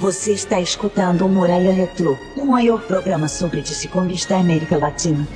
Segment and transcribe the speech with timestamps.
[0.00, 3.62] Você está escutando o Muralha Retro, o maior programa sobre
[3.92, 5.28] Comics da América Latina.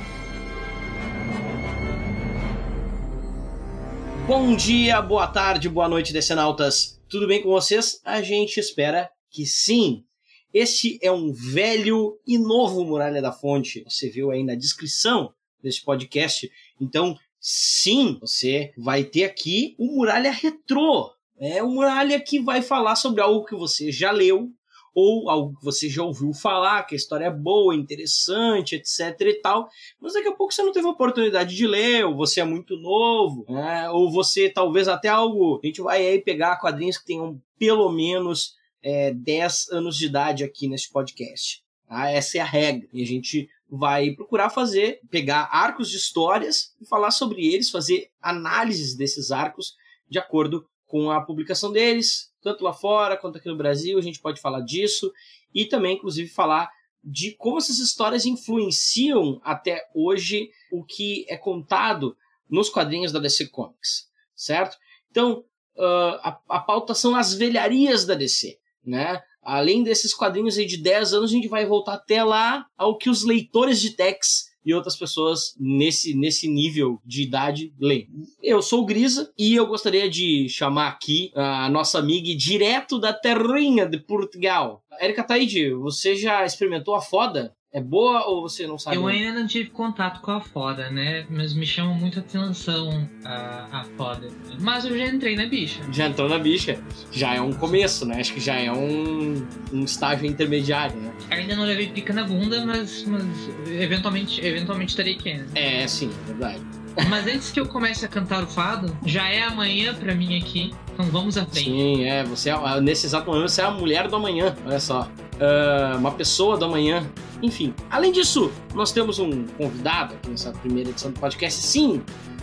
[4.25, 6.99] Bom dia, boa tarde, boa noite, decenautas.
[7.07, 8.01] Tudo bem com vocês?
[8.03, 10.03] A gente espera que sim.
[10.51, 13.83] Este é um velho e novo Muralha da Fonte.
[13.87, 16.51] Você viu aí na descrição desse podcast.
[16.81, 21.14] Então, sim, você vai ter aqui o Muralha Retrô.
[21.39, 24.51] É o Muralha que vai falar sobre algo que você já leu,
[24.95, 29.33] ou algo que você já ouviu falar, que a história é boa, interessante, etc e
[29.41, 32.77] tal, mas daqui a pouco você não teve oportunidade de ler, ou você é muito
[32.77, 33.89] novo, né?
[33.89, 35.59] ou você talvez até algo.
[35.61, 40.45] A gente vai aí pegar quadrinhos que tenham pelo menos é, 10 anos de idade
[40.45, 41.61] aqui nesse podcast.
[41.89, 42.09] Tá?
[42.09, 42.87] Essa é a regra.
[42.93, 48.09] E a gente vai procurar fazer, pegar arcos de histórias e falar sobre eles, fazer
[48.21, 49.75] análises desses arcos
[50.09, 54.19] de acordo com a publicação deles, tanto lá fora quanto aqui no Brasil, a gente
[54.19, 55.11] pode falar disso
[55.53, 56.69] e também, inclusive, falar
[57.03, 62.17] de como essas histórias influenciam até hoje o que é contado
[62.49, 64.77] nos quadrinhos da DC Comics, certo?
[65.11, 65.43] Então,
[65.77, 69.21] uh, a, a pauta são as velharias da DC, né?
[69.41, 73.09] Além desses quadrinhos aí de 10 anos, a gente vai voltar até lá ao que
[73.09, 78.09] os leitores de Tex e outras pessoas nesse, nesse nível de idade leem.
[78.41, 83.13] Eu sou o Grisa e eu gostaria de chamar aqui a nossa amiga direto da
[83.13, 84.83] terrinha de Portugal.
[84.99, 87.55] Erika Taide, você já experimentou a foda?
[87.75, 88.95] É boa ou você não sabe?
[88.95, 91.25] Eu ainda não tive contato com a foda, né?
[91.29, 94.29] Mas me chama muito atenção a, a foda.
[94.61, 95.81] Mas eu já entrei na bicha.
[95.91, 96.81] Já entrou na bicha.
[97.11, 98.21] Já é um começo, né?
[98.21, 101.11] Acho que já é um, um estágio intermediário, né?
[101.29, 103.25] Ainda não levei pica na bunda, mas, mas
[103.67, 105.33] eventualmente, eventualmente terei que.
[105.33, 105.45] Né?
[105.55, 106.61] É, sim, é verdade.
[107.09, 110.73] Mas antes que eu comece a cantar o fado, já é amanhã pra mim aqui.
[110.93, 111.69] Então vamos à frente.
[111.69, 112.23] Sim, é.
[112.23, 114.55] Você é, nesse exato momento você é a mulher do amanhã.
[114.65, 115.09] Olha só.
[115.35, 117.05] Uh, uma pessoa do amanhã.
[117.41, 117.73] Enfim.
[117.89, 121.61] Além disso, nós temos um convidado aqui nessa primeira edição do podcast.
[121.61, 122.01] Sim,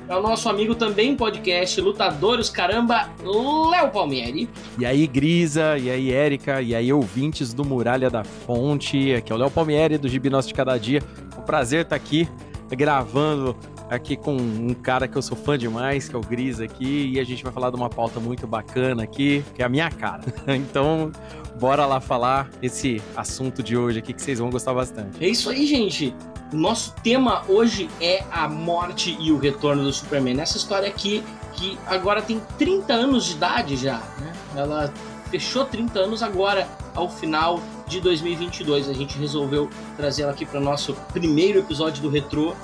[0.09, 4.49] é o nosso amigo também podcast Lutadores Caramba, Léo Palmieri.
[4.79, 9.15] E aí, Grisa, e aí, Érica, e aí, ouvintes do Muralha da Fonte.
[9.15, 11.03] Aqui é o Léo Palmieri do Gibi Nosso de Cada Dia.
[11.35, 12.29] É um prazer estar aqui
[12.77, 13.57] gravando
[13.91, 17.21] aqui com um cara que eu sou fã demais, que é o Gris aqui, e
[17.21, 20.23] a gente vai falar de uma pauta muito bacana aqui, que é a minha cara.
[20.73, 21.11] Então,
[21.59, 25.23] bora lá falar esse assunto de hoje aqui que vocês vão gostar bastante.
[25.23, 26.15] É isso aí, gente.
[26.53, 30.41] O nosso tema hoje é a morte e o retorno do Superman.
[30.41, 31.23] Essa história aqui,
[31.55, 34.33] que agora tem 30 anos de idade já, né?
[34.55, 34.93] Ela
[35.31, 38.89] fechou 30 anos agora, ao final de 2022.
[38.89, 42.55] A gente resolveu trazer ela aqui para nosso primeiro episódio do Retrô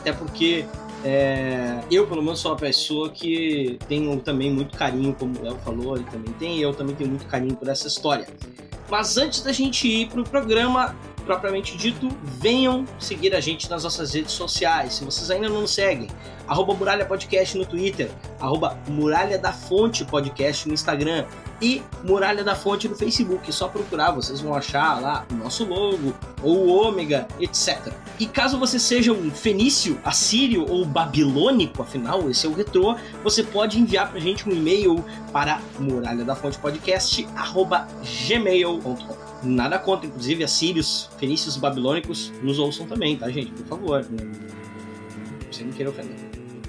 [0.00, 0.64] até porque
[1.04, 5.56] é, eu, pelo menos, sou uma pessoa que tenho também muito carinho, como o Léo
[5.64, 8.26] falou, ele também tem, eu também tenho muito carinho por essa história.
[8.90, 13.84] Mas antes da gente ir para o programa propriamente dito, venham seguir a gente nas
[13.84, 14.94] nossas redes sociais.
[14.94, 16.08] Se vocês ainda não nos seguem,
[16.48, 18.10] arroba Muralha Podcast no Twitter,
[18.40, 21.24] arroba Muralha da Fonte Podcast no Instagram
[21.60, 23.48] e Muralha da Fonte no Facebook.
[23.48, 27.92] É só procurar, vocês vão achar lá o nosso logo, ou o ômega, etc.
[28.18, 33.42] E caso você seja um fenício, assírio ou babilônico, afinal, esse é o retrô, você
[33.42, 37.26] pode enviar pra gente um e-mail para muralha da fonte podcast
[38.28, 39.30] gmail.com.
[39.42, 43.52] Nada contra, inclusive, assírios, fenícios babilônicos nos ouçam também, tá, gente?
[43.52, 44.06] Por favor.
[45.50, 46.16] Você não queira ofender.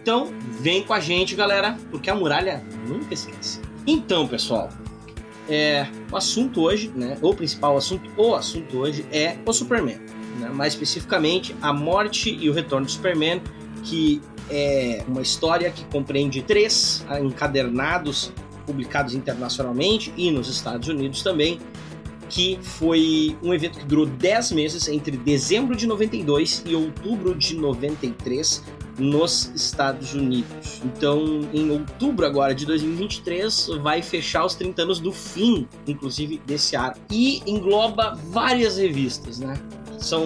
[0.02, 3.62] Então, vem com a gente, galera, porque a muralha nunca esquece.
[3.86, 4.70] Então, pessoal,
[5.52, 10.00] é, o assunto hoje, né, o principal assunto, o assunto hoje é o Superman.
[10.40, 13.42] Né, mais especificamente, a morte e o retorno do Superman,
[13.84, 18.32] que é uma história que compreende três encadernados
[18.66, 21.60] publicados internacionalmente e nos Estados Unidos também,
[22.32, 27.56] que foi um evento que durou 10 meses entre dezembro de 92 e outubro de
[27.56, 28.64] 93
[28.98, 30.82] nos Estados Unidos.
[30.86, 36.76] Então, em outubro agora de 2023, vai fechar os 30 anos do fim, inclusive, desse
[36.76, 36.98] ar.
[37.12, 39.60] E engloba várias revistas, né?
[39.98, 40.26] São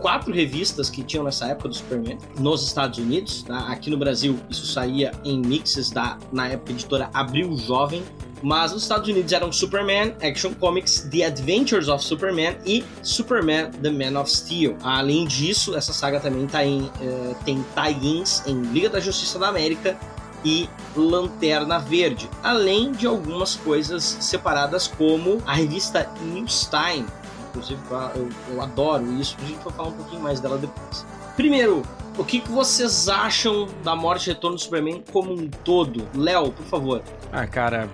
[0.00, 3.42] quatro revistas que tinham nessa época do Superman nos Estados Unidos.
[3.42, 3.68] Tá?
[3.68, 8.02] Aqui no Brasil, isso saía em mixes da, na época, editora Abril Jovem.
[8.44, 13.90] Mas nos Estados Unidos eram Superman, Action Comics, The Adventures of Superman e Superman, The
[13.90, 14.76] Man of Steel.
[14.82, 19.48] Além disso, essa saga também tá em, uh, tem tie-ins em Liga da Justiça da
[19.48, 19.96] América
[20.44, 27.06] e Lanterna Verde, além de algumas coisas separadas como a revista News Time,
[27.48, 27.80] inclusive,
[28.14, 31.06] eu, eu adoro isso, a gente vai falar um pouquinho mais dela depois.
[31.34, 31.82] Primeiro,
[32.16, 36.06] o que, que vocês acham da morte e retorno do Superman como um todo?
[36.14, 37.02] Léo, por favor.
[37.32, 37.88] Ah, cara,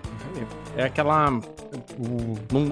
[0.77, 1.41] é aquela.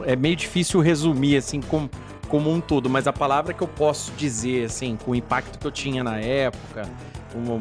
[0.06, 1.90] é meio difícil resumir assim como,
[2.28, 5.66] como um todo, mas a palavra que eu posso dizer, assim, com o impacto que
[5.66, 6.88] eu tinha na época,
[7.32, 7.58] como,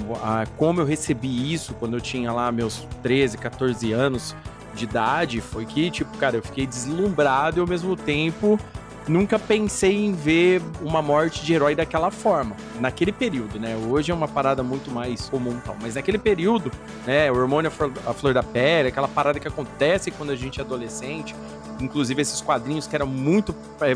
[0.57, 4.35] como eu recebi isso quando eu tinha lá meus 13, 14 anos
[4.75, 8.59] de idade, foi que, tipo, cara, eu fiquei deslumbrado e ao mesmo tempo
[9.07, 13.75] nunca pensei em ver uma morte de herói daquela forma, naquele período, né?
[13.89, 16.71] Hoje é uma parada muito mais comum tal, mas naquele período,
[17.05, 17.71] né, o hormônio
[18.05, 21.35] a flor da pele, aquela parada que acontece quando a gente é adolescente,
[21.79, 23.55] inclusive esses quadrinhos que eram muito.
[23.81, 23.95] É,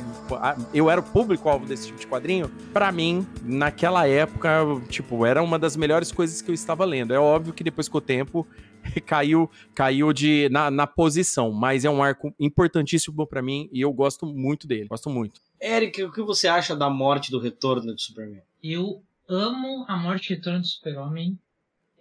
[0.74, 2.50] eu era o público-alvo desse tipo de quadrinho.
[2.74, 4.50] Para mim, naquela época,
[4.90, 7.14] tipo, era uma das melhores coisas que eu estava lendo.
[7.14, 8.48] É óbvio que depois com o tempo
[9.06, 13.92] caiu caiu de na, na posição, mas é um arco importantíssimo para mim e eu
[13.94, 14.88] gosto muito dele.
[14.88, 15.42] Gosto muito.
[15.62, 18.42] Eric, o que você acha da morte do retorno de Superman?
[18.64, 21.38] Eu amo a morte e retorno do Super-Homem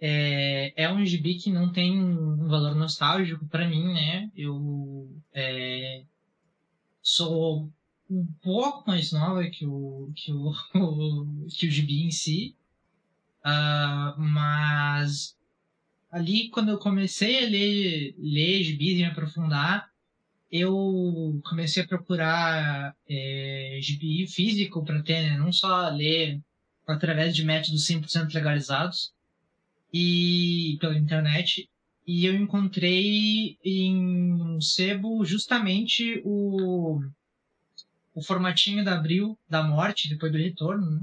[0.01, 4.31] é, é um gibi que não tem um valor nostálgico para mim, né?
[4.35, 6.03] Eu é,
[7.03, 7.69] sou
[8.09, 10.51] um pouco mais nova que o, que o,
[11.55, 12.55] que o gibi em si,
[13.45, 15.37] uh, mas
[16.11, 19.89] ali quando eu comecei a ler, ler gibis e me aprofundar,
[20.51, 25.37] eu comecei a procurar é, gibi físico para ter, né?
[25.37, 26.41] não só ler
[26.85, 29.13] através de métodos 100% legalizados,
[29.93, 31.69] e pela internet
[32.07, 33.95] e eu encontrei em
[34.33, 37.01] um sebo justamente o
[38.13, 41.01] o formatinho da Abril da morte depois do retorno né?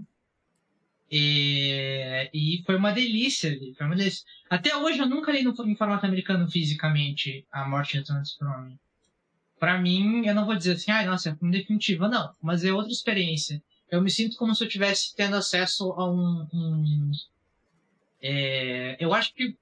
[1.10, 4.25] E, e foi uma delícia ali foi uma delícia.
[4.49, 8.78] até hoje eu nunca li no, em formato americano fisicamente a morte e do Superman
[9.58, 12.93] para mim eu não vou dizer assim ah nossa é definitiva não mas é outra
[12.93, 17.12] experiência eu me sinto como se eu estivesse tendo acesso a um, um
[18.20, 19.56] é, eu acho que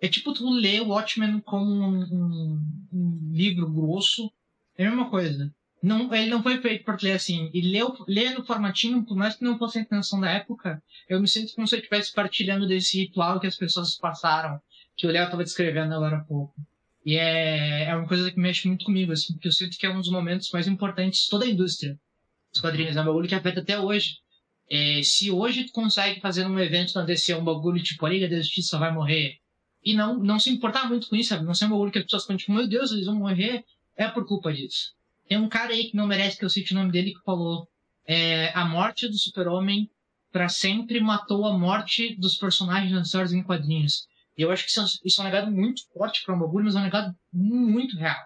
[0.00, 2.62] é tipo tu ler Watchmen como um, um,
[2.92, 4.32] um, livro grosso.
[4.76, 5.54] É a mesma coisa.
[5.82, 7.50] Não, ele não foi feito para ler assim.
[7.54, 11.20] E ler, ler no formatinho, por mais que não fosse a intenção da época, eu
[11.20, 14.60] me sinto como se eu estivesse partilhando desse ritual que as pessoas passaram,
[14.96, 16.54] que o Léo estava descrevendo agora há pouco.
[17.04, 19.90] E é, é uma coisa que mexe muito comigo, assim, porque eu sinto que é
[19.90, 21.98] um dos momentos mais importantes de toda a indústria
[22.52, 22.96] dos quadrinhos.
[22.96, 24.18] É um bagulho que afeta até hoje.
[24.70, 28.28] É, se hoje tu consegue fazer um evento na DC um bagulho tipo a Liga
[28.28, 29.38] da Justiça vai morrer
[29.82, 31.44] e não, não se importar muito com isso, sabe?
[31.44, 33.64] Não ser um bagulho que as pessoas ficam tipo, meu Deus, eles vão morrer,
[33.96, 34.94] é por culpa disso.
[35.30, 37.68] Tem um cara aí que não merece que eu cite o nome dele que falou
[38.04, 39.88] é, a morte do super-homem
[40.32, 44.08] para sempre matou a morte dos personagens nas histórias em quadrinhos.
[44.36, 46.64] E eu acho que isso, é isso é um legado muito forte para um bagulho,
[46.64, 48.18] mas é um legado muito real.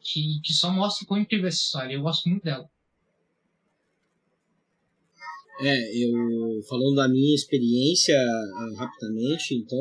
[0.00, 1.92] Que, que só mostra quão incrível essa história.
[1.92, 2.66] Eu gosto muito dela.
[5.60, 9.78] É, eu falando da minha experiência ah, rapidamente, então,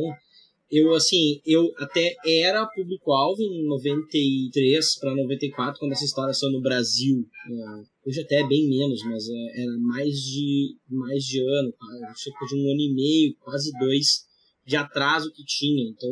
[0.70, 6.62] eu assim, eu até era público-alvo em 93 para 94, quando essa história saiu no
[6.62, 7.26] Brasil.
[7.50, 11.74] É, hoje até é bem menos, mas é, era mais de mais de ano,
[12.16, 14.26] cerca de um ano e meio, quase dois
[14.66, 15.90] de atraso que tinha.
[15.90, 16.10] Então,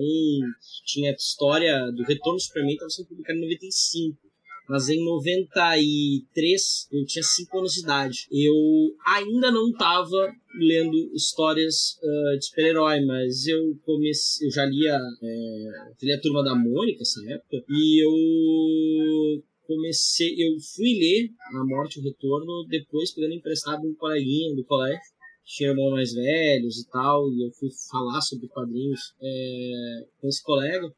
[0.86, 4.18] tinha a história do Retorno do Superman, estava sendo publicado em 95
[4.68, 8.27] mas em 93 eu tinha 5 anos de idade.
[8.31, 8.56] Eu
[9.06, 16.13] ainda não estava lendo histórias uh, de super-herói, mas eu comecei, eu já lia, é,
[16.13, 22.01] a Turma da Mônica nessa época, e eu comecei, eu fui ler A Morte e
[22.01, 25.13] o Retorno depois pegando emprestado um coleguinha do colégio
[25.46, 30.41] tinha irmãos mais velhos e tal, e eu fui falar sobre quadrinhos é, com esse
[30.41, 30.89] colega.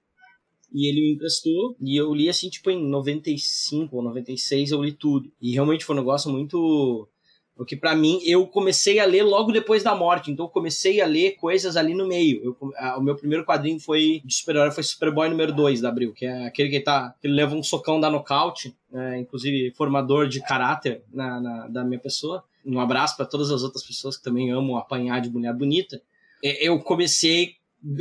[0.75, 1.74] E ele me emprestou.
[1.79, 5.32] E eu li assim, tipo, em 95 ou 96 eu li tudo.
[5.41, 7.08] E realmente foi um negócio muito.
[7.55, 10.29] Porque para mim, eu comecei a ler logo depois da morte.
[10.29, 12.44] Então eu comecei a ler coisas ali no meio.
[12.44, 16.12] Eu, a, o meu primeiro quadrinho foi de super-herói, foi Superboy número 2 da Abril,
[16.12, 17.15] que é aquele que tá.
[17.22, 22.00] Que leva um socão da nocaute, é, inclusive formador de caráter na, na da minha
[22.00, 22.44] pessoa.
[22.65, 26.01] Um abraço para todas as outras pessoas que também amam apanhar de mulher bonita.
[26.44, 27.55] É, eu comecei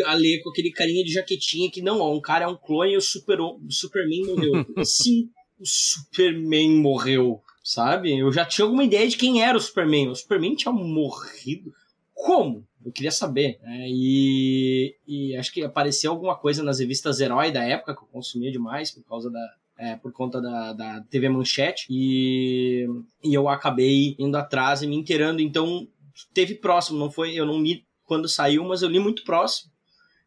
[0.06, 2.92] a ler com aquele carinha de jaquetinha que não, ó, um cara é um clone
[2.92, 4.66] e o, super, o Superman morreu.
[4.84, 8.18] Sim, o Superman morreu, sabe?
[8.18, 10.08] Eu já tinha alguma ideia de quem era o Superman.
[10.08, 11.72] O Superman tinha morrido.
[12.14, 12.66] Como?
[12.84, 13.58] Eu queria saber.
[13.62, 13.86] Né?
[13.88, 18.50] E, e acho que apareceu alguma coisa nas revistas Herói da época que eu consumia
[18.50, 22.86] demais por causa da, é, por conta da, da TV Manchete e,
[23.22, 25.42] e eu acabei indo atrás e me inteirando.
[25.42, 25.86] Então
[26.32, 27.34] teve próximo, não foi?
[27.34, 29.73] Eu não li quando saiu, mas eu li muito próximo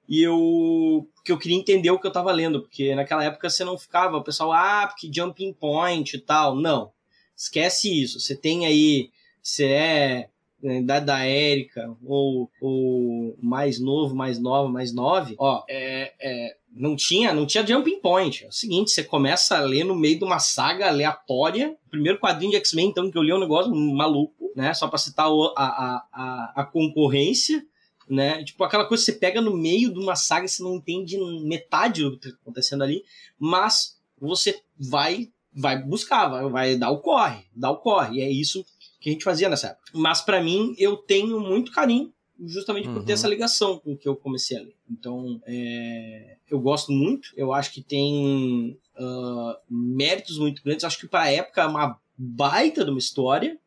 [0.07, 3.63] e eu que eu queria entender o que eu estava lendo, porque naquela época você
[3.63, 6.55] não ficava, o pessoal, ah, porque jumping point e tal.
[6.55, 6.91] Não.
[7.35, 8.19] Esquece isso.
[8.19, 9.11] Você tem aí,
[9.41, 10.29] você é
[10.61, 16.55] né, da, da Érica, ou, ou mais novo, mais nova, mais nove, ó, é, é,
[16.71, 18.45] não tinha, não tinha jumping point.
[18.45, 21.75] É o seguinte, você começa a ler no meio de uma saga aleatória.
[21.87, 24.73] O primeiro quadrinho de X-Men, então, que eu li é um negócio maluco, né?
[24.73, 27.63] Só pra citar a, a, a, a, concorrência,
[28.09, 28.43] né?
[28.43, 31.17] Tipo, aquela coisa que você pega no meio de uma saga e você não entende
[31.43, 33.03] metade do que tá acontecendo ali,
[33.39, 38.17] mas você vai vai buscar, vai, vai dar o corre, dar o corre.
[38.17, 38.63] E é isso
[38.99, 39.91] que a gente fazia nessa época.
[39.93, 42.13] Mas para mim, eu tenho muito carinho
[42.45, 43.13] justamente por ter uhum.
[43.15, 44.75] essa ligação com o que eu comecei a ler.
[44.89, 51.07] Então, é, eu gosto muito, eu acho que tem uh, méritos muito grandes, acho que
[51.07, 53.57] para a época é uma baita de uma história.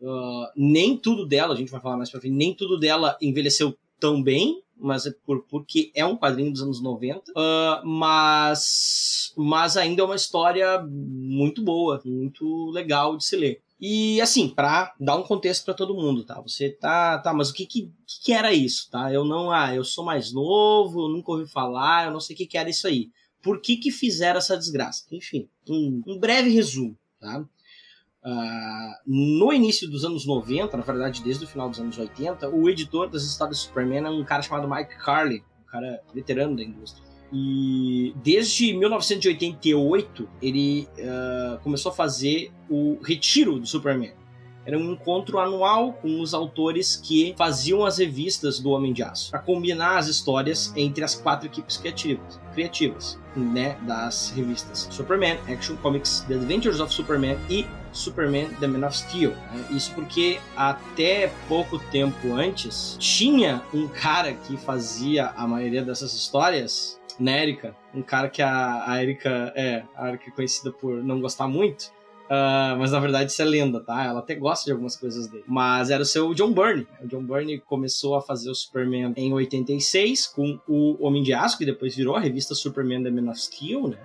[0.00, 3.76] Uh, nem tudo dela, a gente vai falar mais pra frente, nem tudo dela envelheceu
[3.98, 9.32] tão bem, mas é por, porque é um quadrinho dos anos 90, uh, ah, mas,
[9.36, 13.60] mas ainda é uma história muito boa, muito legal de se ler.
[13.80, 16.40] E assim, para dar um contexto para todo mundo, tá?
[16.40, 17.90] Você tá, tá, mas o que, que
[18.24, 19.12] que era isso, tá?
[19.12, 22.36] Eu não, ah, eu sou mais novo, eu nunca ouvi falar, eu não sei o
[22.36, 23.10] que que era isso aí.
[23.40, 25.04] Por que que fizeram essa desgraça?
[25.12, 27.44] Enfim, um, um breve resumo, tá?
[28.24, 32.68] Uh, no início dos anos 90, na verdade desde o final dos anos 80, o
[32.68, 36.62] editor das histórias do Superman é um cara chamado Mike Carley, um cara veterano da
[36.62, 37.06] indústria.
[37.32, 44.12] E desde 1988 ele uh, começou a fazer o Retiro do Superman.
[44.64, 49.30] Era um encontro anual com os autores que faziam as revistas do Homem de Aço,
[49.30, 55.76] para combinar as histórias entre as quatro equipes criativas, criativas né, das revistas Superman, Action
[55.76, 59.30] Comics, The Adventures of Superman e Superman The Man of Steel.
[59.30, 59.66] Né?
[59.70, 66.98] Isso porque até pouco tempo antes tinha um cara que fazia a maioria dessas histórias
[67.18, 67.74] né, Erika?
[67.92, 71.90] Um cara que a, a Erika é, a Erika é conhecida por não gostar muito.
[72.28, 74.04] Uh, mas na verdade isso é lenda, tá?
[74.04, 75.44] Ela até gosta de algumas coisas dele.
[75.46, 76.86] Mas era o seu John Byrne.
[77.02, 81.56] O John Byrne começou a fazer o Superman em 86 com o Homem de Aço,
[81.56, 83.98] que depois virou a revista Superman The Man of Steel, né?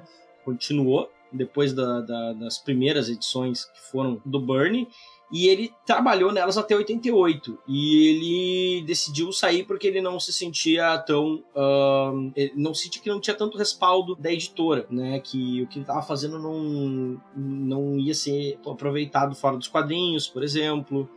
[0.46, 4.88] Continuou depois da, da, das primeiras edições que foram do Byrne.
[5.32, 7.58] E ele trabalhou nelas até 88.
[7.68, 11.44] E ele decidiu sair porque ele não se sentia tão.
[11.56, 15.20] Uh, não sentia que não tinha tanto respaldo da editora, né?
[15.20, 20.44] Que o que ele estava fazendo não, não ia ser aproveitado fora dos quadrinhos, por
[20.44, 21.10] exemplo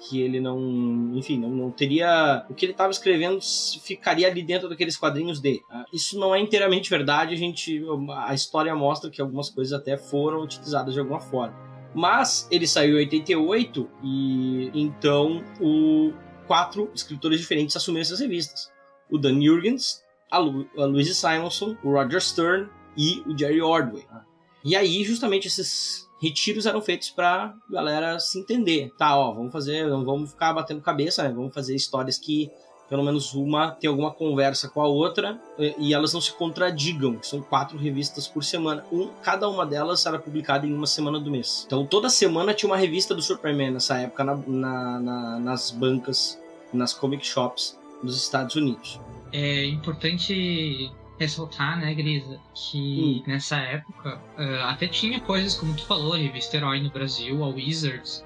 [0.00, 2.44] que ele não, enfim, não, não teria.
[2.48, 3.40] O que ele estava escrevendo
[3.82, 5.62] ficaria ali dentro daqueles quadrinhos dele.
[5.68, 5.84] Tá?
[5.92, 7.82] Isso não é inteiramente verdade, a gente.
[8.26, 11.54] A história mostra que algumas coisas até foram utilizadas de alguma forma.
[11.94, 16.12] Mas ele saiu em 88 e então o
[16.46, 18.70] quatro escritores diferentes assumiram essas revistas.
[19.10, 24.04] O Dan Jurgens, a, a Louise Simonson, o Roger Stern e o Jerry Ordway.
[24.64, 28.92] E aí, justamente, esses retiros eram feitos pra galera se entender.
[28.98, 31.30] Tá, ó, vamos fazer, não vamos ficar batendo cabeça, né?
[31.30, 32.50] Vamos fazer histórias que
[32.88, 35.38] pelo menos uma tem alguma conversa com a outra
[35.78, 37.18] e elas não se contradigam.
[37.22, 38.84] São quatro revistas por semana.
[38.90, 41.64] Um, cada uma delas era publicada em uma semana do mês.
[41.66, 46.40] Então toda semana tinha uma revista do Superman nessa época na, na, na, nas bancas,
[46.72, 48.98] nas comic shops dos Estados Unidos.
[49.32, 53.30] É importante ressaltar, né, Grisa, que hum.
[53.30, 57.48] nessa época uh, até tinha coisas como tu falou, a revista Herói no Brasil, a
[57.48, 58.24] Wizards,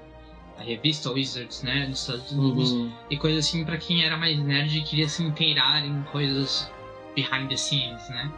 [0.57, 2.91] a revista Wizards, né, nos Estados Unidos, uhum.
[3.09, 6.71] e coisas assim para quem era mais nerd e queria se inteirar em coisas
[7.15, 8.31] behind the scenes, né?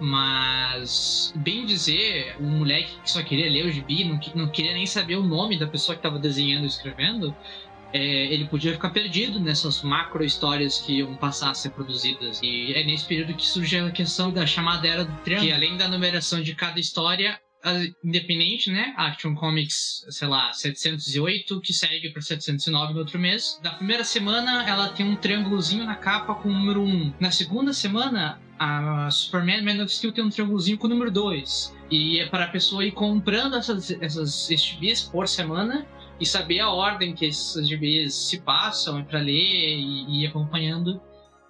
[0.00, 4.86] Mas, bem dizer, um moleque que só queria ler o gibi, não, não queria nem
[4.86, 7.34] saber o nome da pessoa que estava desenhando e escrevendo,
[7.92, 7.98] é,
[8.32, 12.40] ele podia ficar perdido nessas macro histórias que iam passar a ser produzidas.
[12.42, 15.76] E é nesse período que surge a questão da chamada Era do Triângulo, que além
[15.76, 17.40] da numeração de cada história,
[18.04, 18.94] independente, né?
[18.96, 23.58] Action Comics, sei lá, 708, que segue para 709 no outro mês.
[23.62, 27.14] Da primeira semana, ela tem um triângulozinho na capa com o número 1.
[27.18, 31.74] Na segunda semana, a Superman Man of Steel tem um triângulozinho com o número 2.
[31.90, 35.86] E é para a pessoa ir comprando essas, essas GBs por semana
[36.20, 41.00] e saber a ordem que esses GBs se passam, para ler e, e acompanhando.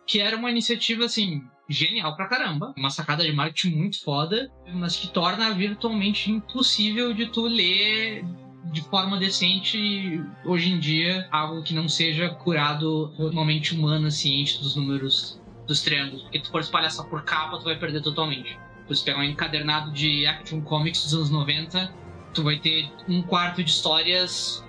[0.06, 2.72] Que era uma iniciativa, assim, genial pra caramba.
[2.76, 8.24] Uma sacada de marketing muito foda, mas que torna virtualmente impossível de tu ler
[8.72, 14.60] de forma decente hoje em dia algo que não seja curado uma mente humana ciente
[14.60, 16.22] dos números dos triângulos.
[16.22, 18.58] Porque tu for espalhar só por capa, tu vai perder totalmente.
[18.90, 21.94] Se pegar um encadernado de Action Comics dos anos 90,
[22.32, 24.64] tu vai ter um quarto de histórias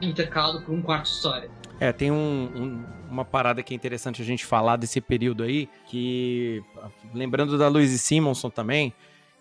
[0.00, 1.50] intercalado por um quarto de história.
[1.80, 2.16] É, tem um,
[2.54, 6.62] um, uma parada que é interessante a gente falar desse período aí, que
[7.12, 8.92] lembrando da Louise Simonson também,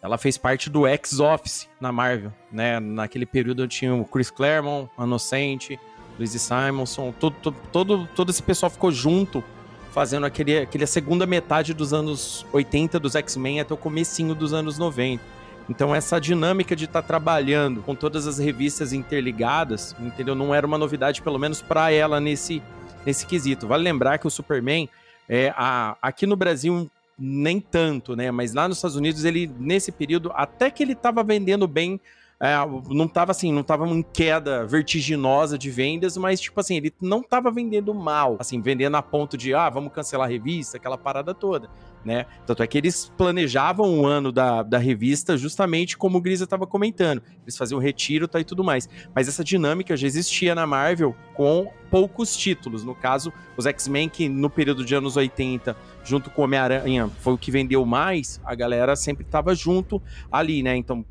[0.02, 2.80] ela fez parte do X-Office na Marvel, né?
[2.80, 5.80] Naquele período tinha o Chris Claremont, Inocente,
[6.18, 9.44] Luiz Simonson, todo, todo, todo, todo esse pessoal ficou junto
[9.92, 14.78] fazendo aquele, aquele segunda metade dos anos 80 dos X-Men até o comecinho dos anos
[14.78, 15.24] 90.
[15.70, 20.36] Então essa dinâmica de estar tá trabalhando com todas as revistas interligadas, entendeu?
[20.36, 22.62] Não era uma novidade, pelo menos para ela nesse,
[23.06, 23.68] nesse quesito.
[23.68, 24.90] Vale lembrar que o Superman,
[25.28, 28.32] é, a, aqui no Brasil nem tanto, né?
[28.32, 32.00] Mas lá nos Estados Unidos ele nesse período até que ele estava vendendo bem
[32.44, 32.56] é,
[32.90, 37.24] não tava assim, não tava em queda vertiginosa de vendas, mas tipo assim, ele não
[37.24, 41.34] tava vendendo mal, assim, vendendo a ponto de, ah, vamos cancelar a revista, aquela parada
[41.34, 41.70] toda,
[42.04, 42.26] né?
[42.46, 46.68] Tanto é que eles planejavam o ano da, da revista justamente como o Grisa tava
[46.68, 47.22] comentando.
[47.44, 48.90] Eles faziam retiro tá, e tudo mais.
[49.16, 52.84] Mas essa dinâmica já existia na Marvel com poucos títulos.
[52.84, 57.38] No caso, os X-Men, que no período de anos 80, junto com Homem-Aranha, foi o
[57.38, 60.76] que vendeu mais, a galera sempre tava junto ali, né?
[60.76, 61.06] Então,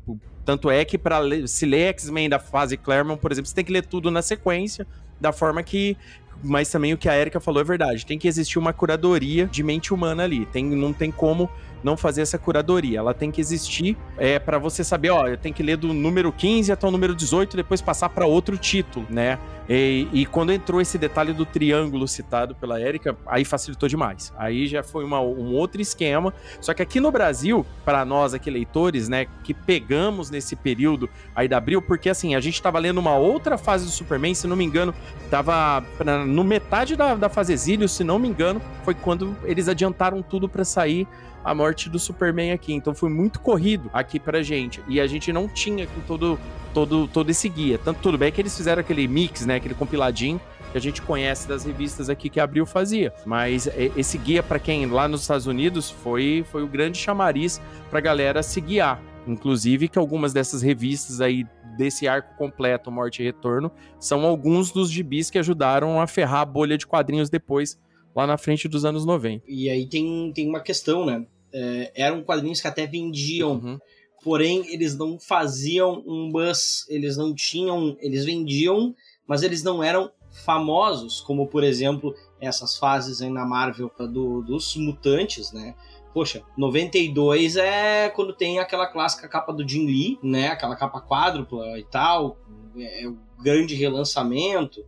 [0.45, 3.71] tanto é que para se ler X-Men da fase Claremont, por exemplo, você tem que
[3.71, 4.85] ler tudo na sequência,
[5.19, 5.95] da forma que
[6.43, 8.05] mas também o que a Erika falou é verdade.
[8.05, 10.45] Tem que existir uma curadoria de mente humana ali.
[10.47, 11.49] Tem, não tem como
[11.83, 12.99] não fazer essa curadoria.
[12.99, 16.31] Ela tem que existir é, para você saber, ó, eu tenho que ler do número
[16.31, 19.37] 15 até o número 18 e depois passar para outro título, né?
[19.69, 24.33] E, e, quando entrou esse detalhe do triângulo citado pela Érica, aí facilitou demais.
[24.37, 26.33] Aí já foi uma, um outro esquema.
[26.59, 31.47] Só que aqui no Brasil, para nós aqui leitores, né, que pegamos nesse período aí
[31.47, 34.55] da Abril, porque assim, a gente estava lendo uma outra fase do Superman, se não
[34.55, 34.93] me engano,
[35.29, 39.69] tava pra, no metade da, da fase Exílio, se não me engano, foi quando eles
[39.69, 41.07] adiantaram tudo para sair
[41.43, 42.73] a morte do Superman aqui.
[42.73, 44.81] Então foi muito corrido aqui pra gente.
[44.87, 46.39] E a gente não tinha todo,
[46.73, 47.77] todo, todo esse guia.
[47.77, 49.55] Tanto tudo bem que eles fizeram aquele mix, né?
[49.55, 50.39] Aquele compiladinho
[50.71, 53.13] que a gente conhece das revistas aqui que a Abril fazia.
[53.25, 57.99] Mas esse guia, para quem lá nos Estados Unidos, foi, foi o grande chamariz pra
[57.99, 58.99] galera se guiar.
[59.27, 61.45] Inclusive que algumas dessas revistas aí
[61.77, 66.45] desse arco completo, Morte e Retorno, são alguns dos gibis que ajudaram a ferrar a
[66.45, 67.79] bolha de quadrinhos depois,
[68.15, 69.43] lá na frente dos anos 90.
[69.47, 71.25] E aí tem, tem uma questão, né?
[71.53, 73.79] É, eram quadrinhos que até vendiam, uhum.
[74.23, 78.95] porém eles não faziam um buzz, eles não tinham, eles vendiam,
[79.27, 80.11] mas eles não eram
[80.43, 85.75] famosos, como por exemplo essas fases aí na Marvel do, dos mutantes, né?
[86.13, 90.49] Poxa, 92 é quando tem aquela clássica capa do Jim Lee, né?
[90.49, 92.37] Aquela capa quádrupla e tal,
[92.75, 94.85] é, é o grande relançamento,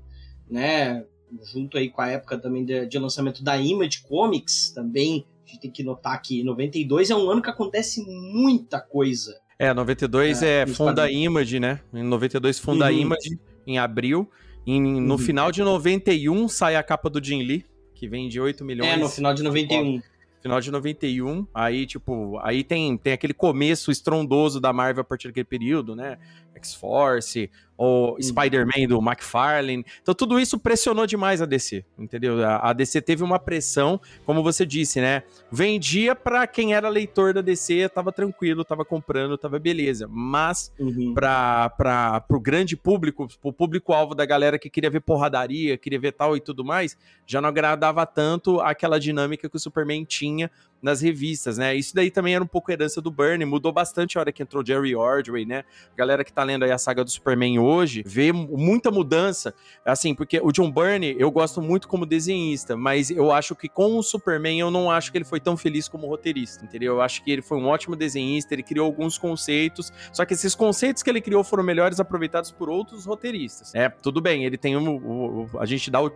[0.49, 1.05] né?
[1.51, 5.71] Junto aí com a época também de, de lançamento da Image Comics, também gente tem
[5.71, 9.39] que notar que 92 é um ano que acontece muita coisa.
[9.57, 11.79] É, 92 é, é funda a Image, né?
[11.93, 12.97] Em 92 funda a uhum.
[12.97, 14.29] Image, em abril.
[14.67, 15.17] Em, no uhum.
[15.17, 18.91] final de 91 sai a capa do Jim Lee, que vende 8 milhões.
[18.91, 20.01] É, no final de 91
[20.45, 21.47] final de 91.
[21.51, 26.19] Aí, tipo, aí tem, tem aquele começo estrondoso da Marvel a partir daquele período, né?
[26.53, 28.21] X-Force, o uhum.
[28.21, 29.85] Spider-Man do McFarlane.
[30.01, 32.45] Então tudo isso pressionou demais a DC, entendeu?
[32.45, 35.23] A, DC teve uma pressão, como você disse, né?
[35.51, 40.07] Vendia para quem era leitor da DC, tava tranquilo, tava comprando, tava beleza.
[40.09, 41.13] Mas uhum.
[41.13, 46.13] para para pro grande público, pro público-alvo da galera que queria ver porradaria, queria ver
[46.13, 50.49] tal e tudo mais, já não agradava tanto aquela dinâmica que o Superman tinha
[50.81, 51.75] nas revistas, né?
[51.75, 54.63] Isso daí também era um pouco herança do Bernie, mudou bastante a hora que entrou
[54.63, 55.63] Jerry Ordway, né?
[55.95, 60.39] galera que tá lendo aí a saga do Superman hoje, vê muita mudança, assim, porque
[60.41, 64.59] o John Byrne eu gosto muito como desenhista, mas eu acho que com o Superman
[64.59, 66.95] eu não acho que ele foi tão feliz como roteirista, entendeu?
[66.95, 70.53] Eu acho que ele foi um ótimo desenhista, ele criou alguns conceitos, só que esses
[70.55, 73.73] conceitos que ele criou foram melhores aproveitados por outros roteiristas.
[73.73, 76.11] É, tudo bem, ele tem um, o, a gente dá o,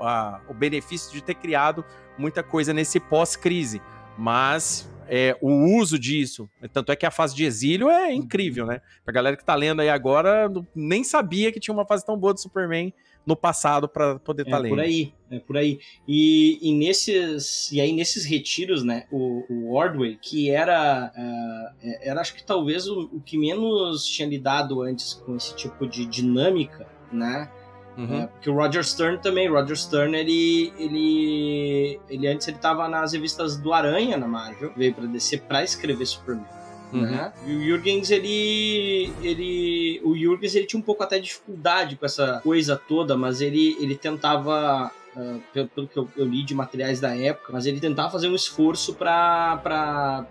[0.00, 1.84] a, o benefício de ter criado
[2.18, 3.82] muita coisa nesse pós-crise,
[4.16, 8.80] mas é, o uso disso, tanto é que a fase de exílio é incrível, né?
[9.04, 12.32] Pra galera que tá lendo aí agora, nem sabia que tinha uma fase tão boa
[12.32, 12.92] do Superman
[13.26, 14.74] no passado para poder estar tá lendo.
[14.74, 15.80] É por aí, é por aí.
[16.06, 22.20] E, e, nesses e aí nesses retiros, né, o, o Ordway, que era uh, era
[22.20, 26.86] acho que talvez o, o que menos tinha lidado antes com esse tipo de dinâmica,
[27.10, 27.50] né?
[27.96, 28.22] Uhum.
[28.22, 33.12] É, porque o Roger Stern também, Roger Stern, ele, ele, ele antes ele tava nas
[33.12, 36.46] revistas do Aranha na Marvel, veio para descer para escrever Superman.
[36.92, 37.02] Uhum.
[37.02, 37.32] Né?
[37.44, 40.00] E o Jurgens, ele, ele.
[40.04, 43.96] O Jurgens ele tinha um pouco até dificuldade com essa coisa toda, mas ele, ele
[43.96, 48.10] tentava Uh, pelo, pelo, que eu, eu, li de materiais da época, mas ele tentava
[48.10, 50.26] fazer um esforço para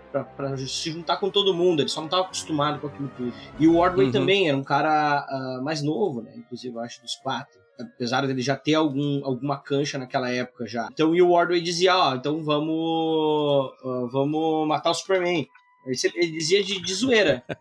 [0.68, 3.32] se juntar com todo mundo, ele só não estava acostumado com aquilo tudo.
[3.58, 4.12] E o Ordway uhum.
[4.12, 6.32] também era um cara uh, mais novo, né?
[6.36, 7.58] Inclusive, eu acho, dos quatro.
[7.80, 10.86] Apesar dele já ter algum, alguma cancha naquela época já.
[10.92, 15.48] Então, e o Ordway dizia, ó, oh, então vamos, uh, vamos matar o Superman.
[15.86, 17.42] Ele, ele dizia de, de zoeira.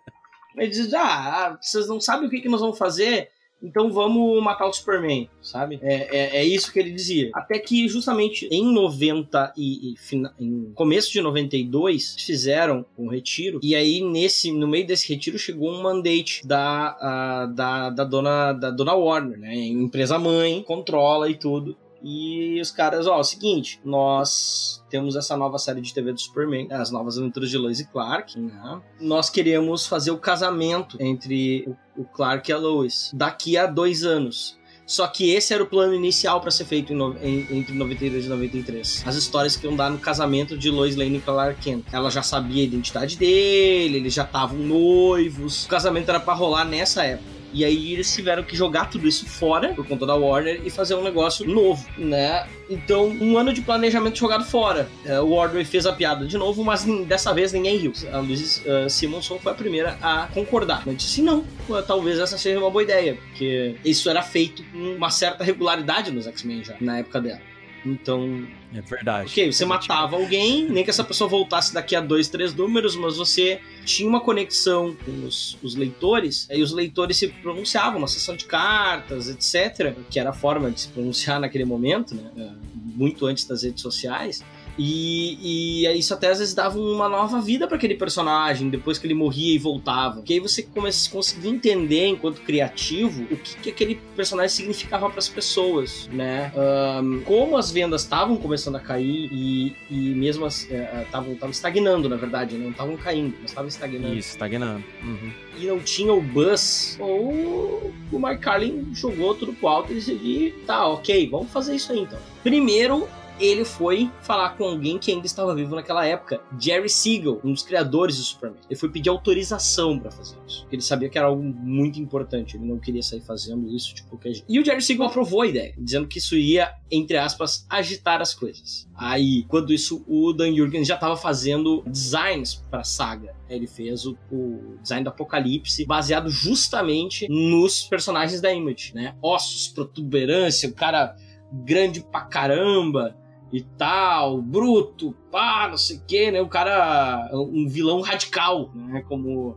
[0.55, 3.31] Ele dizia, ah, vocês não sabem o que, que nós vamos fazer,
[3.63, 5.79] então vamos matar o Superman, sabe?
[5.81, 7.29] É, é, é isso que ele dizia.
[7.33, 13.59] Até que justamente em 90 e, e fina- em começo de 92 fizeram um retiro
[13.63, 18.53] e aí nesse no meio desse retiro chegou um mandate da, ah, da, da dona
[18.53, 19.55] da dona Warner, né?
[19.55, 21.75] Empresa mãe, controla e tudo.
[22.03, 26.19] E os caras, ó, é o seguinte, nós temos essa nova série de TV do
[26.19, 28.81] Superman, as novas aventuras de Lois e Clark, né?
[28.99, 34.57] Nós queremos fazer o casamento entre o, Clark e a Lois daqui a dois anos.
[34.85, 39.01] Só que esse era o plano inicial para ser feito em- entre 92 e 93.
[39.07, 41.85] As histórias que iam dar no casamento de Lois Lane e Clark Kent.
[41.89, 45.63] Ela já sabia a identidade dele, eles já estavam noivos.
[45.65, 47.32] O casamento era para rolar nessa época.
[47.53, 50.95] E aí eles tiveram que jogar tudo isso fora, por conta da Warner, e fazer
[50.95, 52.47] um negócio novo, né?
[52.69, 54.89] Então, um ano de planejamento jogado fora.
[55.05, 57.93] É, o Warner fez a piada de novo, mas dessa vez ninguém riu.
[58.11, 60.83] A Louise uh, Simonson foi a primeira a concordar.
[60.85, 64.95] Mas disse, não, uh, talvez essa seja uma boa ideia, porque isso era feito com
[64.95, 67.52] uma certa regularidade nos X-Men já, na época dela.
[67.85, 69.29] Então, É verdade.
[69.29, 73.17] Ok, você matava alguém, nem que essa pessoa voltasse daqui a dois, três números, mas
[73.17, 78.35] você tinha uma conexão com os, os leitores, e os leitores se pronunciavam na sessão
[78.35, 82.31] de cartas, etc., que era a forma de se pronunciar naquele momento, né?
[82.37, 82.51] eh,
[82.95, 84.43] muito antes das redes sociais.
[84.77, 89.05] E, e isso até às vezes dava uma nova vida para aquele personagem depois que
[89.05, 90.21] ele morria e voltava.
[90.21, 95.19] Que aí você começa, conseguia entender, enquanto criativo, o que, que aquele personagem significava para
[95.19, 96.51] as pessoas, né?
[96.55, 102.55] Ahn, como as vendas estavam começando a cair e, e mesmo estavam estagnando, na verdade,
[102.55, 102.63] né?
[102.63, 104.15] não estavam caindo, mas estavam estagnando.
[104.15, 104.83] Isso, estagnando.
[105.03, 105.31] Uhum.
[105.57, 110.53] E não tinha o buzz, ou o Mark Carlin jogou tudo pro alto e decidiu,
[110.65, 112.19] tá, ok, vamos fazer isso aí então.
[112.41, 113.07] Primeiro,
[113.39, 117.63] ele foi falar com alguém que ainda estava vivo naquela época, Jerry Siegel, um dos
[117.63, 118.59] criadores do Superman.
[118.69, 122.55] Ele foi pedir autorização para fazer isso, porque ele sabia que era algo muito importante,
[122.55, 124.45] ele não queria sair fazendo isso de qualquer jeito.
[124.47, 128.33] E o Jerry Siegel aprovou a ideia, dizendo que isso ia, entre aspas, agitar as
[128.33, 128.87] coisas.
[128.95, 133.35] Aí, quando isso, o Dan Jurgens já estava fazendo designs para a saga.
[133.49, 139.15] Ele fez o, o design do Apocalipse baseado justamente nos personagens da Image, né?
[139.21, 141.15] Ossos, protuberância, o cara
[141.51, 143.15] grande pra caramba
[143.53, 146.41] e tal, bruto, pá, não sei o que, né?
[146.41, 149.03] O cara, um vilão radical, né?
[149.07, 149.55] Como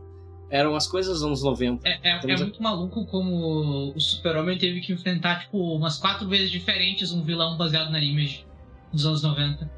[0.51, 1.85] eram as coisas dos anos 90.
[1.89, 5.97] É, é- é Estamos a- muito maluco como o Super-Homem teve que enfrentar, tipo, umas
[5.97, 8.45] quatro vezes diferentes um vilão baseado na Image
[8.93, 9.69] dos anos 90.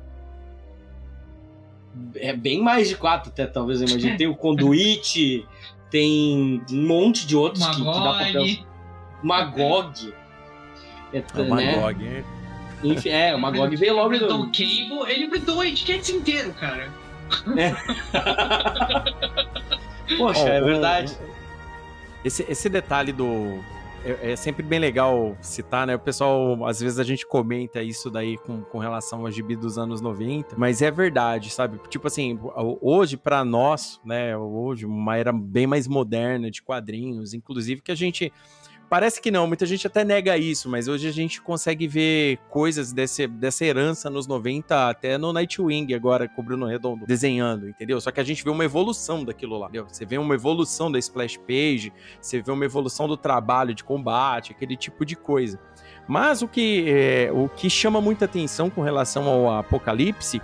[2.16, 4.18] É bem mais de quatro, até talvez, eu imagino.
[4.18, 5.46] Tem o Conduit,
[5.90, 8.34] tem um monte de outros que, que dá papel.
[8.44, 8.66] Magog.
[9.24, 10.14] Magog.
[11.12, 11.76] É, É o né?
[11.78, 12.06] Magog.
[12.06, 12.24] hein?
[12.84, 16.90] Enfim, é, o Magog veio logo inventou o Cable, ele inventou o Etiquetes inteiro, cara.
[20.18, 21.18] Poxa, Ó, é um- verdade.
[22.24, 23.60] Esse, esse detalhe do.
[24.04, 25.96] É, é sempre bem legal citar, né?
[25.96, 29.78] O pessoal, às vezes a gente comenta isso daí com, com relação ao gibi dos
[29.78, 31.80] anos 90, mas é verdade, sabe?
[31.90, 32.40] Tipo assim,
[32.82, 34.38] hoje pra nós, né?
[34.38, 38.32] Hoje, uma era bem mais moderna de quadrinhos, inclusive que a gente.
[38.90, 42.92] Parece que não, muita gente até nega isso, mas hoje a gente consegue ver coisas
[42.92, 48.02] desse, dessa herança nos 90, até no Nightwing agora, com o Bruno Redondo desenhando, entendeu?
[48.02, 49.86] Só que a gente vê uma evolução daquilo lá, entendeu?
[49.88, 54.54] Você vê uma evolução da splash page, você vê uma evolução do trabalho de combate,
[54.54, 55.60] aquele tipo de coisa.
[56.08, 60.42] Mas o que, é, o que chama muita atenção com relação ao Apocalipse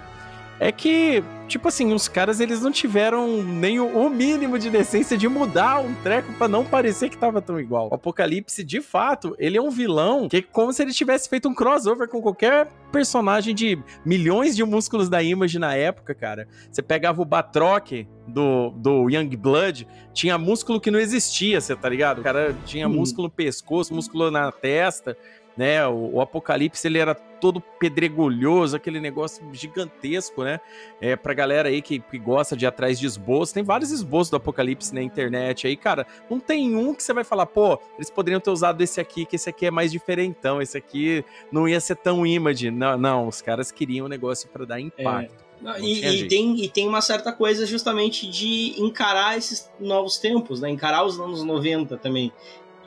[0.60, 5.28] é que, tipo assim, os caras eles não tiveram nem o, mínimo de decência de
[5.28, 7.90] mudar um treco pra não parecer que tava tão igual.
[7.90, 11.50] O Apocalipse, de fato, ele é um vilão que é como se ele tivesse feito
[11.50, 16.48] um crossover com qualquer personagem de milhões de músculos da Image na época, cara.
[16.72, 17.92] Você pegava o Batroc
[18.28, 22.20] do, do Young Blood, tinha músculo que não existia, você tá ligado?
[22.20, 22.94] O cara tinha Hum.
[22.94, 25.18] músculo no pescoço, músculo na testa
[25.58, 25.86] né?
[25.88, 30.60] O, o, Apocalipse ele era todo pedregulhoso, aquele negócio gigantesco, né?
[31.00, 34.30] É, pra galera aí que, que gosta de ir atrás de esboços, tem vários esboços
[34.30, 36.06] do Apocalipse na internet aí, cara.
[36.30, 39.36] Não tem um que você vai falar, pô, eles poderiam ter usado esse aqui, que
[39.36, 42.72] esse aqui é mais diferentão, esse aqui não ia ser tão image.
[42.72, 45.34] Não, não os caras queriam um negócio para dar impacto.
[45.42, 45.46] É.
[45.62, 50.60] Não, e, e, tem, e tem uma certa coisa justamente de encarar esses novos tempos,
[50.60, 50.70] né?
[50.70, 52.32] Encarar os anos 90 também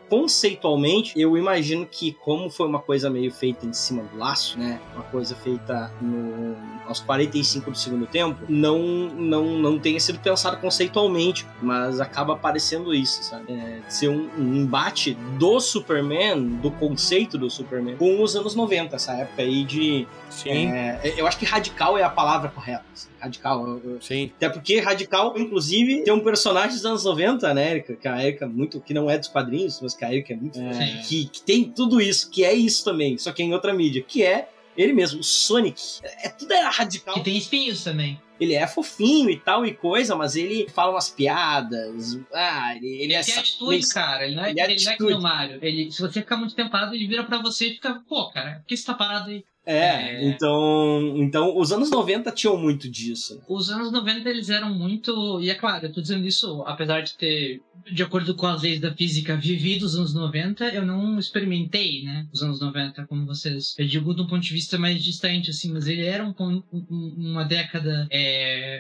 [0.09, 4.81] conceitualmente, eu imagino que como foi uma coisa meio feita em cima do laço, né?
[4.95, 10.57] Uma coisa feita no, aos 45 do segundo tempo, não, não, não tenha sido pensado
[10.59, 13.53] conceitualmente, mas acaba aparecendo isso, sabe?
[13.53, 18.97] É, ser um, um, embate do Superman, do conceito do Superman, com os anos 90,
[18.97, 20.07] essa época aí de.
[20.31, 20.69] Sim.
[20.69, 22.85] É, eu acho que radical é a palavra correta.
[22.93, 23.81] Assim, radical.
[24.01, 24.33] Sim.
[24.37, 27.95] Até porque radical, inclusive, tem um personagem dos anos 90, né, Erika?
[27.95, 28.81] Que a Erika muito.
[28.81, 30.59] que não é dos quadrinhos, mas que é muito.
[30.59, 33.73] É, que, que tem tudo isso, que é isso também, só que é em outra
[33.73, 35.83] mídia, que é ele mesmo, o Sonic.
[36.03, 37.15] É, é tudo era radical.
[37.15, 38.21] Que tem espinhos também.
[38.41, 42.19] Ele é fofinho e tal e coisa, mas ele fala umas piadas.
[42.33, 43.23] Ah, ele, ele, ele é.
[43.23, 44.27] tem atitude, cara.
[44.27, 45.59] Ele não é, ele, ele não é que no Mario.
[45.63, 48.57] Ele, se você ficar muito tempo parado, ele vira pra você e fica, pô, cara,
[48.57, 49.45] por que você tá parado aí?
[49.69, 53.35] É, é, então, então os anos 90 tinham muito disso.
[53.35, 53.43] Né?
[53.47, 57.13] Os anos 90 eles eram muito, e é claro, eu tô dizendo isso apesar de
[57.13, 57.61] ter,
[57.93, 62.27] de acordo com as leis da física, vivido os anos 90, eu não experimentei, né,
[62.33, 63.75] os anos 90 como vocês.
[63.77, 66.35] Eu digo de um ponto de vista mais distante, assim, mas ele era um,
[66.73, 68.28] um, uma década, é,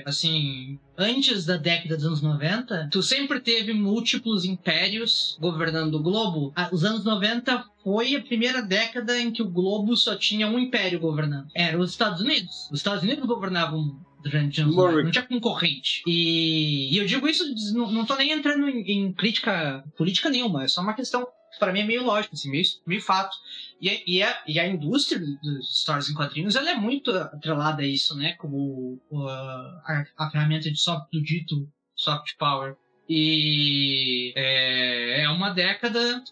[0.06, 6.52] assim, antes da década dos anos 90, tu sempre teve múltiplos impérios governando o globo.
[6.72, 11.00] Os anos 90 foi a primeira década em que o globo só tinha um império
[11.00, 11.48] governando.
[11.54, 12.68] Era os Estados Unidos.
[12.70, 15.02] Os Estados Unidos governavam durante anos 90.
[15.02, 16.02] Não tinha concorrente.
[16.06, 20.64] E, e eu digo isso, não, não tô nem entrando em, em crítica política nenhuma,
[20.64, 21.26] é só uma questão
[21.58, 23.36] para mim é meio lógico, assim, meio, meio fato.
[23.80, 27.10] E, é, e, a, é, e a indústria dos histórias em quadrinhos ela é muito
[27.10, 28.32] atrelada a isso, né?
[28.34, 32.76] Como uh, a, a, ferramenta de soft, do dito soft power.
[33.08, 36.22] E é, é uma década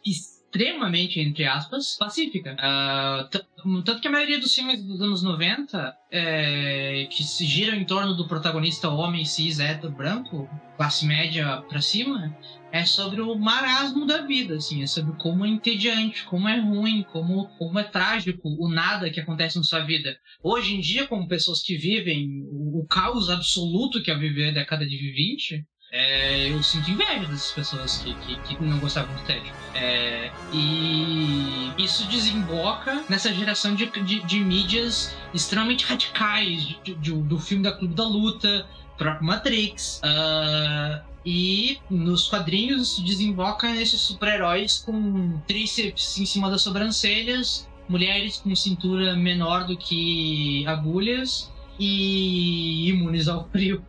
[0.56, 2.56] extremamente, entre aspas, pacífica.
[2.56, 7.84] Uh, tanto que a maioria dos filmes dos anos 90, é, que se giram em
[7.84, 12.36] torno do protagonista homem cis, hétero, branco, classe média pra cima,
[12.72, 17.04] é sobre o marasmo da vida, assim, é sobre como é entediante, como é ruim,
[17.12, 20.16] como, como é trágico o nada que acontece na sua vida.
[20.42, 24.54] Hoje em dia, como pessoas que vivem o, o caos absoluto que é viver a
[24.54, 29.22] década de 20, é, eu sinto inveja dessas pessoas que, que, que não gostavam do
[29.22, 29.50] tédio.
[29.74, 37.38] É, e isso desemboca nessa geração de, de, de mídias extremamente radicais, de, de, do
[37.38, 38.66] filme da Clube da Luta,
[38.98, 40.02] próprio Matrix.
[40.04, 48.54] Uh, e nos quadrinhos desemboca nesses super-heróis com tríceps em cima das sobrancelhas, mulheres com
[48.54, 53.82] cintura menor do que agulhas e imunes ao frio.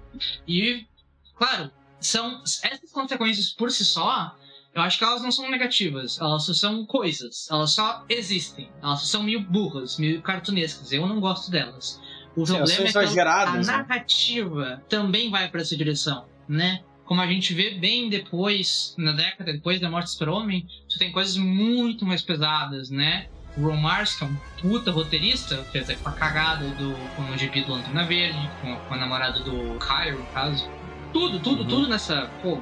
[0.48, 0.86] E,
[1.36, 4.36] claro, são essas consequências por si só,
[4.78, 9.00] eu acho que elas não são negativas, elas só são coisas, elas só existem, elas
[9.02, 12.00] só são meio burras, meio cartunescas, eu não gosto delas.
[12.36, 13.64] O Sim, problema é que a né?
[13.66, 16.84] narrativa também vai para essa direção, né?
[17.06, 21.12] Como a gente vê bem depois, na década depois da morte do Super-Homem, tu tem
[21.12, 23.28] coisas muito mais pesadas, né?
[23.58, 27.62] O Ron Mars, que é um puta roteirista, fez a cagada do, com o GP
[27.64, 30.70] do Lanterna Verde, com, com a namorada do Cairo, no caso
[31.14, 31.68] tudo, tudo, uhum.
[31.68, 32.30] tudo nessa.
[32.42, 32.62] Pô,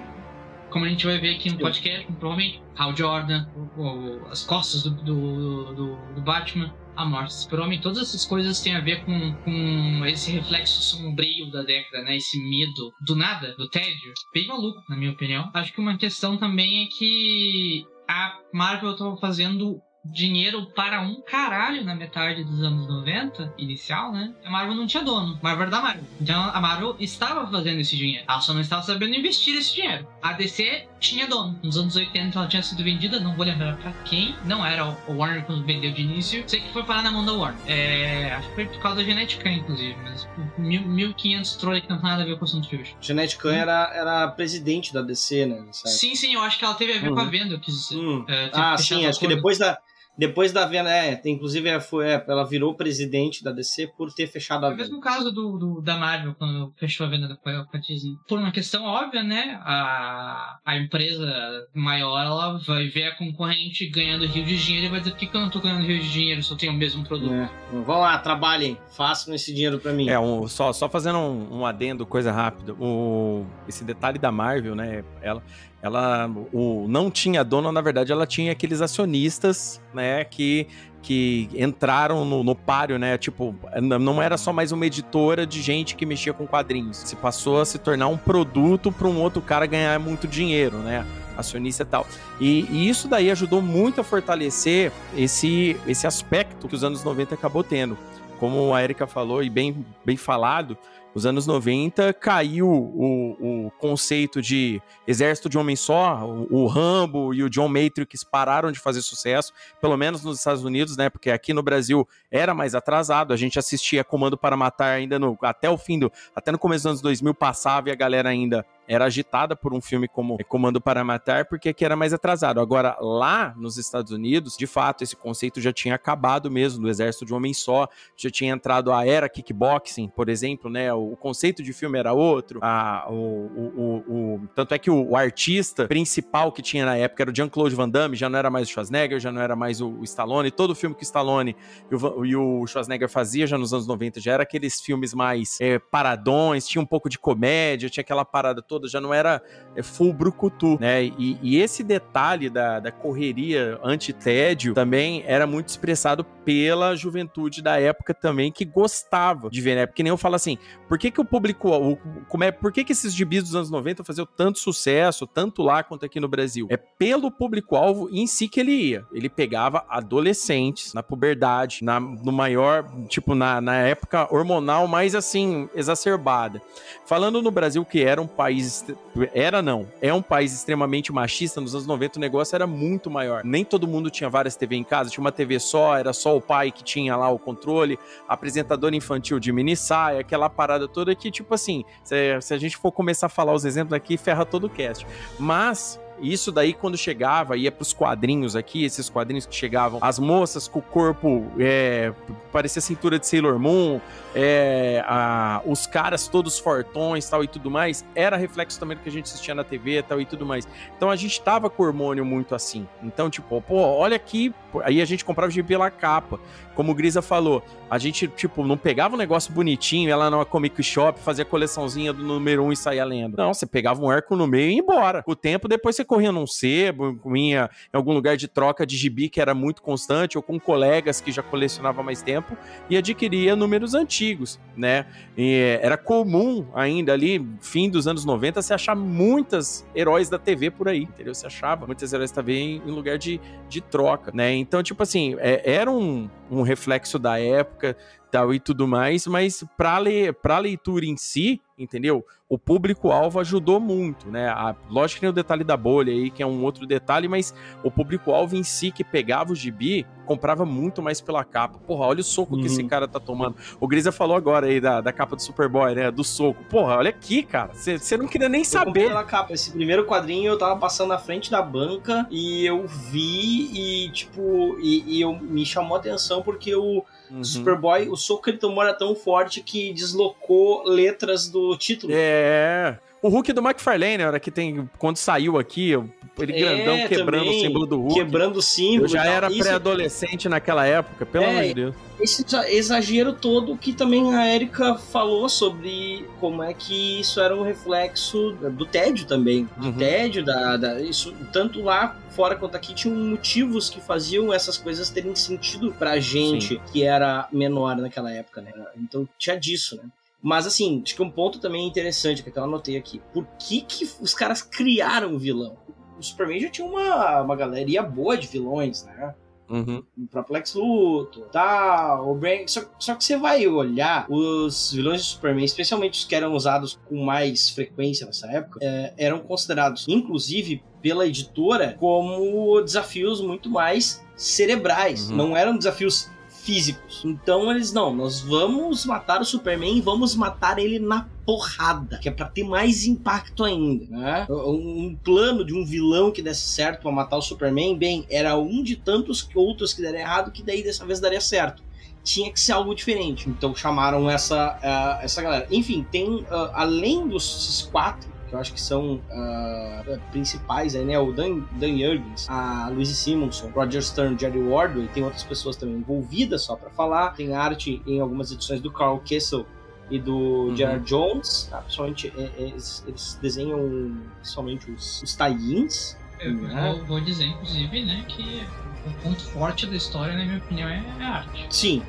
[0.70, 4.84] como a gente vai ver aqui no podcast, provavelmente Hal Jordan, o, o, as costas
[4.84, 9.04] do, do, do, do Batman, a morte do super-homem, todas essas coisas têm a ver
[9.06, 12.16] com, com esse reflexo sombrio da década, né?
[12.16, 14.14] Esse medo do nada, do tédio.
[14.34, 15.50] Bem maluco, na minha opinião.
[15.54, 21.84] Acho que uma questão também é que a Marvel estava fazendo dinheiro para um caralho
[21.84, 24.34] na metade dos anos 90, inicial, né?
[24.46, 25.40] A Marvel não tinha dono.
[25.42, 26.04] Marvel era da Marvel.
[26.22, 28.26] Então a Marvel estava fazendo esse dinheiro.
[28.28, 30.08] Ela só não estava sabendo investir esse dinheiro.
[30.22, 31.60] A DC tinha dono.
[31.64, 34.36] Nos anos 80 ela tinha sido vendida, não vou lembrar pra quem.
[34.46, 36.44] Não era o Warner quando vendeu de início.
[36.48, 37.60] Sei que foi parar na mão da Warner.
[37.68, 39.96] É, acho que foi por causa da Genetica, inclusive.
[40.04, 42.96] Mas 1500 trolls que não tem nada a ver com o assunto de hoje.
[43.02, 43.52] Genetica hum.
[43.52, 45.66] era, era presidente da DC, né?
[45.72, 47.58] Sim, sim, eu acho que ela teve a ver com a venda.
[47.60, 48.26] Quis, hum.
[48.54, 49.80] ah, sim, acho que depois da
[50.18, 54.28] depois da venda, é, inclusive ela, foi, é, ela virou presidente da DC por ter
[54.28, 54.82] fechado a venda.
[54.82, 57.36] É o mesmo caso do, do, da Marvel, quando fechou a venda da,
[57.80, 58.16] Disney.
[58.28, 59.60] Por uma questão óbvia, né?
[59.64, 65.00] A, a empresa maior ela vai ver a concorrente ganhando rio de dinheiro e vai
[65.00, 66.76] dizer: por que, que eu não tô ganhando rio de dinheiro se eu tenho o
[66.76, 67.34] mesmo produto?
[67.34, 67.50] É.
[67.72, 70.10] Vão lá, trabalhem, façam esse dinheiro para mim.
[70.10, 72.74] É, um, só, só fazendo um, um adendo, coisa rápida.
[72.74, 75.04] O, esse detalhe da Marvel, né?
[75.22, 75.44] Ela,
[75.86, 80.66] ela o, não tinha dono, na verdade, ela tinha aqueles acionistas, né, que,
[81.04, 83.20] que entraram no, no páreo, né?
[83.20, 86.98] Tipo, não era só mais uma editora de gente que mexia com quadrinhos.
[86.98, 91.06] Se passou a se tornar um produto para um outro cara ganhar muito dinheiro, né?
[91.38, 92.08] Acionista e tal.
[92.42, 97.36] E, e, isso daí ajudou muito a fortalecer esse, esse aspecto que os anos 90
[97.36, 97.96] acabou tendo.
[98.40, 100.76] Como a Erika falou, e bem, bem falado,
[101.16, 107.34] Os anos 90 caiu o, o conceito de exército de homem só, o, o Rambo
[107.34, 111.10] e o John Matrix pararam de fazer sucesso, pelo menos nos Estados Unidos, né?
[111.10, 115.38] Porque aqui no Brasil era mais atrasado, a gente assistia Comando para Matar ainda no,
[115.42, 118.66] até o fim do, até no começo dos anos 2000 passava e a galera ainda
[118.88, 122.60] era agitada por um filme como Comando para Matar, porque aqui era mais atrasado.
[122.60, 127.26] Agora, lá nos Estados Unidos, de fato, esse conceito já tinha acabado mesmo, do exército
[127.26, 130.94] de um homem só, já tinha entrado a era kickboxing, por exemplo, né?
[130.94, 135.88] O, conceito de filme era outro, a, o, o, o, tanto é que o, artista
[135.88, 138.72] principal que tinha na época era o Jean-Claude Van Damme, já não era mais o
[138.72, 141.56] Schwarzenegger, já não era mais o, Stallone, todo filme que o Stallone
[141.90, 145.60] e o, e o Schwarzenegger fazia já nos anos 90 já era aqueles filmes mais
[145.60, 149.42] é, paradões, tinha um pouco de comédia, tinha aquela parada toda toda, já não era
[149.76, 151.04] é, full brucutu, né?
[151.06, 157.80] E, e esse detalhe da, da correria anti-tédio também era muito expressado pela juventude da
[157.80, 159.86] época também, que gostava de ver, né?
[159.86, 160.58] Porque nem eu falo assim,
[160.88, 163.70] por que que o público, o, como é, por que que esses gibis dos anos
[163.72, 166.68] 90 faziam tanto sucesso, tanto lá quanto aqui no Brasil?
[166.70, 169.06] É pelo público-alvo em si que ele ia.
[169.14, 175.70] Ele pegava adolescentes na puberdade, na, no maior, tipo, na, na época hormonal mais assim,
[175.74, 176.62] exacerbada.
[177.06, 178.86] Falando no Brasil, que era um país país.
[179.34, 179.88] Era não.
[180.02, 181.62] É um país extremamente machista.
[181.62, 183.44] Nos anos 90 o negócio era muito maior.
[183.44, 186.42] Nem todo mundo tinha várias TV em casa, tinha uma TV só, era só o
[186.42, 187.98] pai que tinha lá o controle,
[188.28, 192.78] apresentador infantil de mini saia, aquela parada toda que, tipo assim, se, se a gente
[192.78, 195.06] for começar a falar os exemplos aqui, ferra todo o cast.
[195.40, 200.68] Mas isso daí, quando chegava, ia pros quadrinhos aqui, esses quadrinhos que chegavam, as moças
[200.68, 202.14] com o corpo, é,
[202.52, 204.00] parecia cintura de Sailor Moon,
[204.34, 209.10] é, a, os caras todos fortões tal e tudo mais, era reflexo também do que
[209.10, 210.68] a gente assistia na TV tal e tudo mais.
[210.96, 212.88] Então a gente tava com o hormônio muito assim.
[213.04, 216.40] Então, tipo, pô, olha aqui, aí a gente comprava de pela capa.
[216.74, 220.82] Como o Grisa falou, a gente, tipo, não pegava um negócio bonitinho, ela numa Comic
[220.84, 223.38] Shop, fazia coleçãozinha do número 1 um e saía lendo.
[223.38, 225.24] Não, você pegava um arco no meio e ia embora.
[225.26, 229.30] O tempo, depois você corria num sebo, ia em algum lugar de troca de gibi
[229.30, 232.58] que era muito constante, ou com colegas que já colecionavam mais tempo,
[232.90, 235.06] e adquiria números antigos, né?
[235.38, 240.72] E era comum ainda ali, fim dos anos 90, se achar muitas heróis da TV
[240.72, 241.34] por aí, entendeu?
[241.34, 244.54] Você achava muitas heróis da TV em, em lugar de, de troca, né?
[244.54, 247.98] Então, tipo assim, é, era um, um reflexo da época
[248.32, 252.26] tal e tudo mais, mas para le leitura em si, entendeu?
[252.48, 254.50] O público-alvo ajudou muito, né?
[254.50, 257.54] A, lógico que tem o detalhe da bolha aí, que é um outro detalhe, mas
[257.84, 261.80] o público-alvo em si, que pegava o gibi, comprava muito mais pela capa.
[261.80, 262.62] Porra, olha o soco uhum.
[262.62, 262.88] que esse uhum.
[262.88, 263.56] cara tá tomando.
[263.80, 266.12] O Grisa falou agora aí da, da capa do Superboy, né?
[266.12, 266.64] Do soco.
[266.66, 267.74] Porra, olha aqui, cara.
[267.74, 269.08] Você não queria nem eu saber.
[269.08, 269.54] Pela capa.
[269.54, 274.78] Esse primeiro quadrinho eu tava passando na frente da banca e eu vi e, tipo,
[274.80, 277.44] e, e eu, me chamou a atenção porque o Uhum.
[277.44, 282.12] Superboy, o soco que ele tomou era tão forte que deslocou letras do título.
[282.16, 283.00] É.
[283.26, 284.88] O Hulk do McFarlane, a hora que tem.
[285.00, 285.94] Quando saiu aqui,
[286.38, 288.14] ele é, grandão quebrando também, o símbolo do Hulk.
[288.14, 289.06] Quebrando o símbolo.
[289.06, 291.96] Eu já era pré-adolescente naquela época, pelo é, amor de Deus.
[292.20, 297.64] Esse exagero todo que também a Erika falou sobre como é que isso era um
[297.64, 299.68] reflexo do tédio também.
[299.76, 299.98] Do uhum.
[299.98, 305.10] tédio, da, da, isso, tanto lá fora quanto aqui tinham motivos que faziam essas coisas
[305.10, 306.82] terem sentido pra gente Sim.
[306.92, 308.72] que era menor naquela época, né?
[308.98, 310.04] Então tinha disso, né?
[310.46, 313.20] Mas assim, acho que um ponto também interessante que eu anotei aqui.
[313.34, 315.76] Por que, que os caras criaram o vilão?
[316.20, 319.34] O Superman já tinha uma, uma galeria boa de vilões, né?
[319.68, 320.04] Uhum.
[320.16, 322.68] O próprio Lex Luthor, tal, o Brain.
[322.68, 327.00] Só, só que você vai olhar os vilões de Superman, especialmente os que eram usados
[327.10, 334.24] com mais frequência nessa época, é, eram considerados, inclusive pela editora, como desafios muito mais
[334.36, 335.32] cerebrais.
[335.32, 335.38] Uhum.
[335.38, 336.30] Não eram desafios
[336.66, 337.22] físicos.
[337.24, 342.28] Então eles, não, nós vamos matar o Superman e vamos matar ele na porrada, que
[342.28, 344.48] é para ter mais impacto ainda, né?
[344.50, 348.82] Um plano de um vilão que desse certo para matar o Superman, bem, era um
[348.82, 351.84] de tantos outros que deram errado que daí dessa vez daria certo
[352.24, 353.48] tinha que ser algo diferente.
[353.48, 355.68] Então chamaram essa, uh, essa galera.
[355.70, 361.20] Enfim, tem, uh, além dos quatro, que eu acho que são uh, principais aí, né?
[361.20, 365.96] O Dan, Dan Jurgens, a Louise Simonson, Roger Stern, Jerry Wardway, tem outras pessoas também
[365.96, 367.32] envolvidas só para falar.
[367.32, 369.66] Tem arte em algumas edições do Carl Kessel
[370.10, 370.76] e do uhum.
[370.76, 371.80] Gerard Jones, tá?
[371.80, 376.16] principalmente é, é, eles, eles, desenham principalmente os, os tie-ins.
[376.40, 376.94] Eu né?
[376.94, 378.64] vou, vou, dizer, inclusive, né, que
[379.06, 381.66] o ponto forte da história, na minha opinião, é a arte.
[381.70, 382.04] Sim,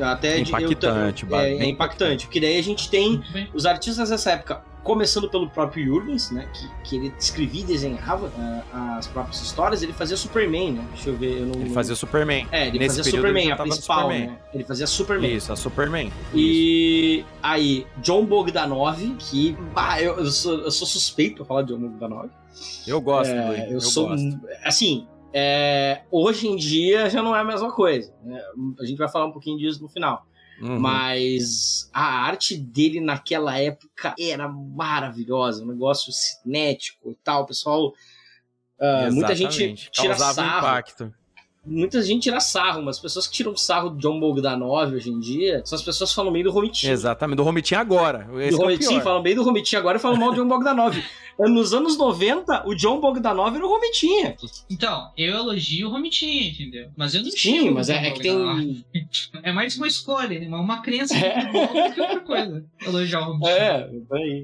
[0.00, 3.22] até impactante, eu, é, é impactante, porque daí a gente tem
[3.54, 6.48] os artistas dessa época começando pelo próprio Jurgens, né?
[6.54, 10.86] Que, que ele escrevia e desenhava uh, as próprias histórias, ele fazia Superman, né?
[10.92, 11.40] Deixa eu ver.
[11.40, 12.46] Eu não, ele fazia Superman.
[12.52, 14.26] É, ele Nesse fazia Superman, a principal, Superman.
[14.28, 14.38] né?
[14.54, 15.34] Ele fazia Superman.
[15.34, 16.12] Isso, a Superman.
[16.32, 17.26] E Isso.
[17.42, 19.56] aí, John Bogdanov, que.
[19.74, 22.30] Ah, eu, eu, sou, eu sou suspeito pra falar de John Bogdanov.
[22.86, 24.08] Eu gosto, é, eu, eu, sou.
[24.08, 24.40] Gosto.
[24.64, 28.14] Assim, é, hoje em dia já não é a mesma coisa.
[28.22, 28.40] Né?
[28.80, 30.24] A gente vai falar um pouquinho disso no final.
[30.60, 30.80] Uhum.
[30.80, 37.42] Mas a arte dele naquela época era maravilhosa, um negócio cinético e tal.
[37.42, 37.92] O pessoal.
[38.78, 40.58] Uh, muita gente tira Causava sarro.
[40.58, 41.14] impacto
[41.66, 45.18] muita gente tira sarro, mas as pessoas que tiram sarro do John Bogdanov hoje em
[45.18, 46.92] dia são as pessoas que falam meio do Romitinho.
[46.92, 48.28] Exatamente, do Romitinho agora.
[48.38, 50.96] Esse do é Romitinho, falam meio do Romitinho agora e falam mal do John Bogdanov.
[51.38, 54.36] Nos anos 90, o John Bogdanov era o Romitinha.
[54.70, 56.88] Então, eu elogio o Romitinha, entendeu?
[56.96, 58.84] Mas eu não Sim, mas é, é, que tem.
[59.42, 60.48] É mais uma escolha, né?
[60.48, 61.44] uma crença é.
[61.44, 62.64] do que outra coisa.
[62.84, 63.54] Elogiar o Romitinha.
[63.54, 63.90] É,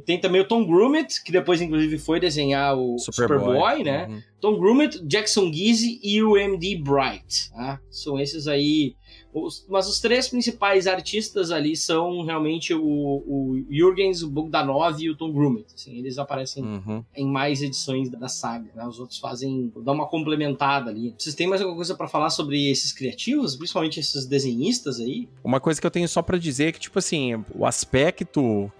[0.04, 4.06] tem também o Tom Grummett, que depois, inclusive, foi desenhar o Superboy, Superboy né?
[4.08, 4.22] Uhum.
[4.40, 7.50] Tom Grummett, Jackson Gizzi e o MD Bright.
[7.50, 7.80] Tá?
[7.90, 8.96] São esses aí
[9.32, 15.08] os, mas os três principais artistas ali são realmente o, o Jürgens, o Bogdanov e
[15.08, 15.66] o Tom Grummett.
[15.74, 17.04] Assim, eles aparecem uhum.
[17.16, 18.70] em mais edições da saga.
[18.74, 18.86] Né?
[18.86, 21.14] Os outros fazem, dão uma complementada ali.
[21.16, 25.28] Vocês têm mais alguma coisa para falar sobre esses criativos, principalmente esses desenhistas aí?
[25.42, 28.70] Uma coisa que eu tenho só para dizer é que, tipo assim, o aspecto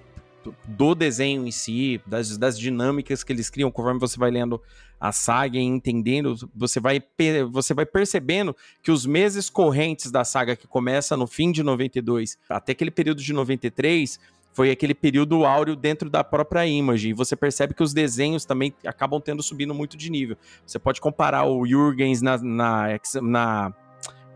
[0.66, 4.60] do desenho em si, das, das dinâmicas que eles criam, conforme você vai lendo
[5.02, 7.02] a saga e entendendo, você vai,
[7.50, 12.38] você vai percebendo que os meses correntes da saga que começa no fim de 92
[12.48, 14.20] até aquele período de 93
[14.52, 17.08] foi aquele período áureo dentro da própria Image.
[17.08, 20.36] E você percebe que os desenhos também acabam tendo subindo muito de nível.
[20.64, 22.86] Você pode comparar o Jurgens na, na,
[23.22, 23.74] na,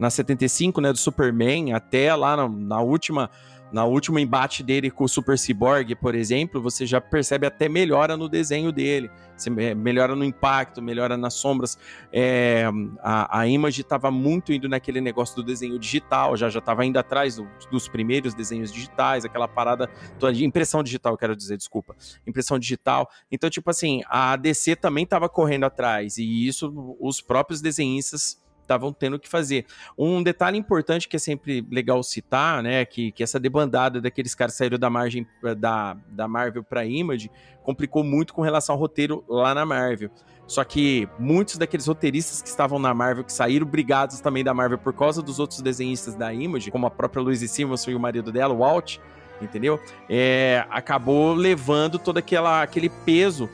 [0.00, 3.30] na 75, né, do Superman, até lá na, na última
[3.72, 8.16] na último embate dele com o Super Cyborg, por exemplo, você já percebe até melhora
[8.16, 9.10] no desenho dele.
[9.36, 11.78] Você melhora no impacto, melhora nas sombras.
[12.12, 12.64] É,
[13.00, 16.98] a, a Image estava muito indo naquele negócio do desenho digital, já já estava indo
[16.98, 19.88] atrás do, dos primeiros desenhos digitais, aquela parada
[20.18, 21.94] toda de impressão digital, quero dizer, desculpa.
[22.26, 23.10] Impressão digital.
[23.30, 28.92] Então, tipo assim, a DC também estava correndo atrás, e isso os próprios desenhistas estavam
[28.92, 29.64] tendo que fazer.
[29.96, 34.54] Um detalhe importante que é sempre legal citar, né, que, que essa debandada daqueles caras
[34.54, 37.30] saíram da margem eh, da, da Marvel para Image
[37.62, 40.10] complicou muito com relação ao roteiro lá na Marvel.
[40.46, 44.78] Só que muitos daqueles roteiristas que estavam na Marvel, que saíram brigados também da Marvel
[44.78, 48.30] por causa dos outros desenhistas da Image, como a própria Louise Simonson e o marido
[48.30, 48.98] dela, o Walt,
[49.42, 49.80] entendeu?
[50.08, 53.50] É, acabou levando todo aquela, aquele peso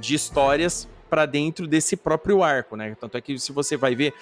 [0.00, 2.96] de histórias para dentro desse próprio arco, né?
[2.98, 4.12] Tanto é que se você vai ver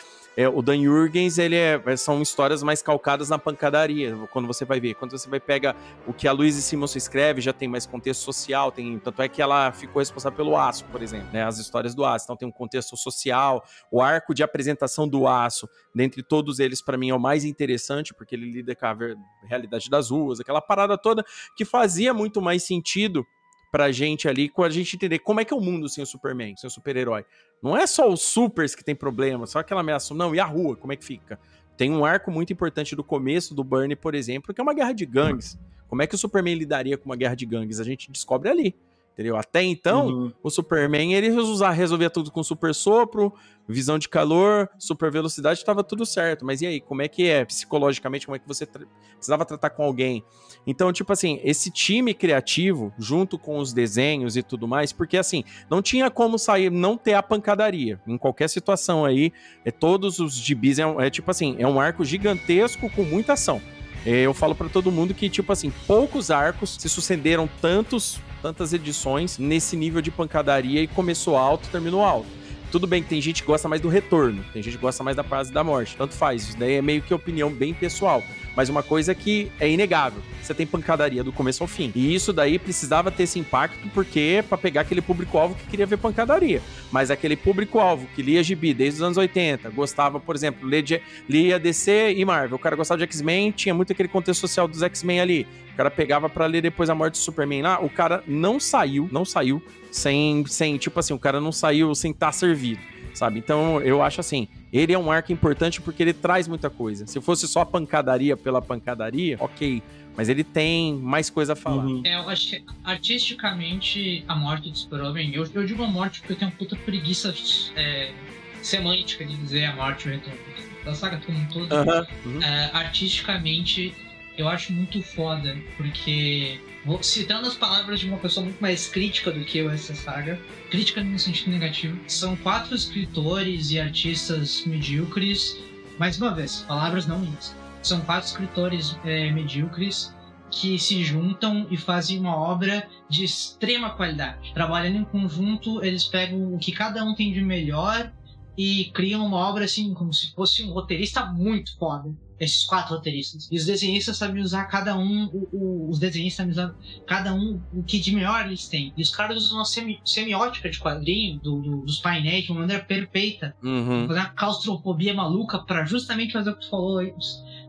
[0.41, 4.65] é, o Dan Jurgens, ele é, é, são histórias mais calcadas na pancadaria, quando você
[4.65, 4.95] vai ver.
[4.95, 5.77] Quando você vai pegar
[6.07, 9.43] o que a Louise Simonson escreve, já tem mais contexto social, tem, tanto é que
[9.43, 12.25] ela ficou responsável pelo Aço, por exemplo, né, as histórias do Aço.
[12.25, 16.97] Então tem um contexto social, o arco de apresentação do Aço, dentre todos eles, para
[16.97, 18.97] mim, é o mais interessante, porque ele lida com a
[19.45, 21.23] realidade das ruas, aquela parada toda
[21.55, 23.27] que fazia muito mais sentido
[23.71, 26.07] pra gente ali, com a gente entender como é que é o mundo sem o
[26.07, 27.25] Superman, sem o super-herói.
[27.63, 30.15] Não é só os supers que tem problema, só aquela ameaça.
[30.15, 31.39] Não, e a rua, como é que fica?
[31.77, 34.93] Tem um arco muito importante do começo do Burnie, por exemplo, que é uma guerra
[34.93, 35.59] de gangues.
[35.89, 37.81] Como é que o Superman lidaria com uma guerra de gangues?
[37.81, 38.75] A gente descobre ali.
[39.13, 39.37] Entendeu?
[39.37, 40.33] Até então, uhum.
[40.43, 41.31] o Superman ele
[41.75, 43.35] resolvia tudo com super sopro,
[43.69, 46.45] visão de calor, super velocidade, estava tudo certo.
[46.45, 48.27] Mas e aí, como é que é psicologicamente?
[48.27, 48.87] Como é que você tra
[49.17, 50.25] precisava tratar com alguém?
[50.67, 55.45] Então, tipo assim, esse time criativo, junto com os desenhos e tudo mais, porque assim,
[55.69, 58.01] não tinha como sair, não ter a pancadaria.
[58.07, 59.33] Em qualquer situação aí,
[59.65, 63.61] é, todos os gibis, é, é tipo assim, é um arco gigantesco com muita ação.
[64.07, 68.73] É, eu falo para todo mundo que, tipo assim, poucos arcos se sucederam tantos tantas
[68.73, 72.29] edições nesse nível de pancadaria e começou alto, terminou alto.
[72.71, 75.17] Tudo bem que tem gente que gosta mais do retorno, tem gente que gosta mais
[75.17, 76.49] da fase da morte, tanto faz.
[76.49, 78.23] Isso daí é meio que opinião bem pessoal.
[78.57, 81.93] Mas uma coisa que é inegável: você tem pancadaria do começo ao fim.
[81.95, 85.97] E isso daí precisava ter esse impacto, porque para pegar aquele público-alvo que queria ver
[85.99, 86.61] pancadaria.
[86.91, 91.59] Mas aquele público-alvo que lia gibi desde os anos 80, gostava, por exemplo, lia, lia
[91.59, 92.57] DC e Marvel.
[92.57, 95.47] O cara gostava de X-Men, tinha muito aquele contexto social dos X-Men ali.
[95.73, 97.81] O cara pegava para ler depois a morte do Superman lá.
[97.81, 102.11] O cara não saiu, não saiu sem, sem, tipo assim, o cara não saiu sem
[102.11, 102.81] estar tá servido,
[103.15, 103.39] sabe?
[103.39, 107.07] Então eu acho assim, ele é um arco importante porque ele traz muita coisa.
[107.07, 109.83] Se fosse só pancadaria pela pancadaria, ok.
[110.17, 111.85] Mas ele tem mais coisa a falar.
[111.85, 112.03] Uhum.
[112.05, 116.33] É, eu acho que artisticamente a morte do Super-Homem, eu, eu digo a morte porque
[116.33, 117.35] eu tenho uma puta preguiça
[117.77, 118.13] é,
[118.61, 120.39] semântica de dizer a morte o retorno
[120.85, 121.73] da saga como um todo.
[121.75, 122.35] Uhum.
[122.35, 122.43] Uhum.
[122.43, 123.95] É, artisticamente
[124.37, 129.31] eu acho muito foda, porque, vou, citando as palavras de uma pessoa muito mais crítica
[129.31, 135.57] do que eu essa saga, crítica no sentido negativo, são quatro escritores e artistas medíocres,
[135.99, 140.15] mais uma vez, palavras não minhas, são quatro escritores é, medíocres
[140.51, 144.53] que se juntam e fazem uma obra de extrema qualidade.
[144.53, 148.13] Trabalhando em conjunto, eles pegam o que cada um tem de melhor
[148.59, 152.13] e criam uma obra assim, como se fosse um roteirista muito foda.
[152.41, 153.49] Esses quatro roteiristas.
[153.51, 156.75] E os desenhistas sabem usar cada um, o, o, os desenhistas sabem usar
[157.07, 158.93] cada um o que de melhor eles têm.
[158.97, 162.61] E os caras usam uma semi, semiótica de quadrinho do, do, dos painéis de uma
[162.61, 163.55] maneira perfeita.
[163.63, 164.07] Uhum.
[164.09, 167.13] Fazer uma claustrofobia maluca para justamente fazer o que tu falou aí,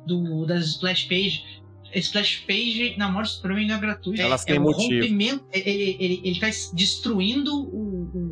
[0.07, 1.61] do, das splash page
[1.99, 4.21] splash page na morte do Superman não é gratuito.
[4.21, 4.93] Elas é, têm é um motivo.
[4.93, 5.45] rompimento.
[5.51, 8.30] Ele, ele, ele tá destruindo o, o,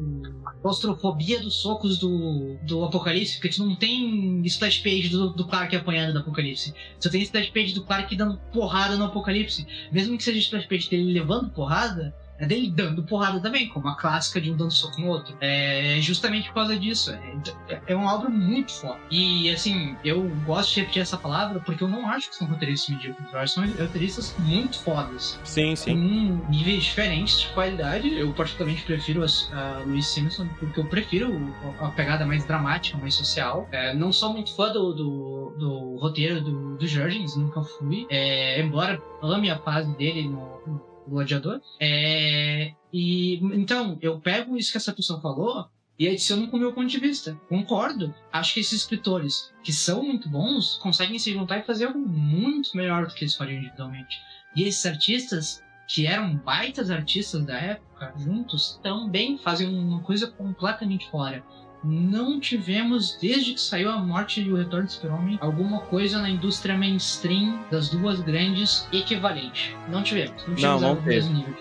[0.61, 5.75] claustrofobia dos socos do, do Apocalipse, porque tu não tem splash page do, do Clark
[5.75, 6.73] apanhando do Apocalipse.
[6.99, 9.65] Você tem splash page do Clark dando porrada no Apocalipse.
[9.91, 13.95] Mesmo que seja splash page dele levando porrada, é dele dando porrada também, como a
[13.95, 15.35] clássica de um dando soco no outro.
[15.41, 17.11] É justamente por causa disso.
[17.67, 18.99] É, é uma obra muito foda.
[19.11, 22.95] E assim, eu gosto de repetir essa palavra porque eu não acho que são roteiristas
[22.95, 23.31] medíocres.
[23.31, 25.39] Eu acho que são roteiristas muito fodas.
[25.43, 25.93] Sim, sim.
[25.93, 28.17] Com níveis diferentes de qualidade.
[28.17, 33.15] Eu particularmente prefiro a, a Louis Simpson porque eu prefiro a pegada mais dramática, mais
[33.15, 33.67] social.
[33.71, 38.07] É, não sou muito fã do, do, do roteiro do, do Jurgens, nunca fui.
[38.09, 41.61] É, embora ame a fase dele no gladiador.
[41.79, 46.73] É, e então, eu pego isso que essa pessoa falou e adiciono com o meu
[46.73, 47.39] ponto de vista.
[47.49, 48.13] Concordo.
[48.31, 52.75] Acho que esses escritores, que são muito bons, conseguem se juntar e fazer algo muito
[52.75, 54.17] melhor do que eles fariam individualmente.
[54.55, 61.09] E esses artistas, que eram baitas artistas da época, juntos, também fazem uma coisa completamente
[61.09, 61.43] fora
[61.83, 66.29] não tivemos, desde que saiu a morte e o retorno do Super-Homem, alguma coisa na
[66.29, 69.75] indústria mainstream das duas grandes equivalente.
[69.89, 70.45] Não tivemos.
[70.47, 71.15] Não tivemos não do teve.
[71.15, 71.55] mesmo nível.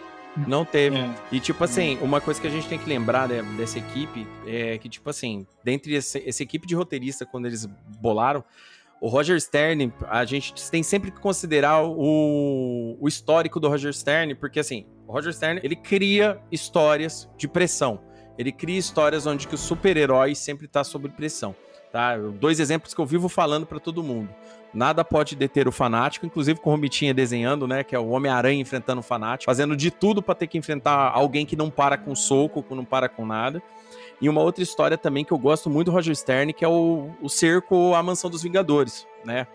[0.47, 0.97] Não teve.
[0.99, 1.15] É.
[1.33, 4.79] E, tipo assim, uma coisa que a gente tem que lembrar né, dessa equipe é
[4.79, 7.67] que, tipo assim, dentre esse- essa equipe de roteirista, quando eles
[8.01, 8.45] bolaram,
[9.01, 14.35] o Roger Stern, a gente tem sempre que considerar o, o histórico do Roger Stern,
[14.35, 18.01] porque, assim, o Roger Stern, ele cria histórias de pressão.
[18.39, 21.55] Ele cria histórias onde que o super-herói sempre está sob pressão.
[21.93, 22.17] Tá?
[22.17, 24.29] Dois exemplos que eu vivo falando para todo mundo.
[24.73, 27.83] Nada pode deter o fanático, inclusive com o Romitinha desenhando, né?
[27.83, 31.47] Que é o Homem-Aranha enfrentando o fanático, fazendo de tudo para ter que enfrentar alguém
[31.47, 33.63] que não para com soco, que não para com nada.
[34.21, 37.11] E uma outra história também que eu gosto muito do Roger Stern, que é o,
[37.23, 39.47] o cerco à Mansão dos Vingadores, né?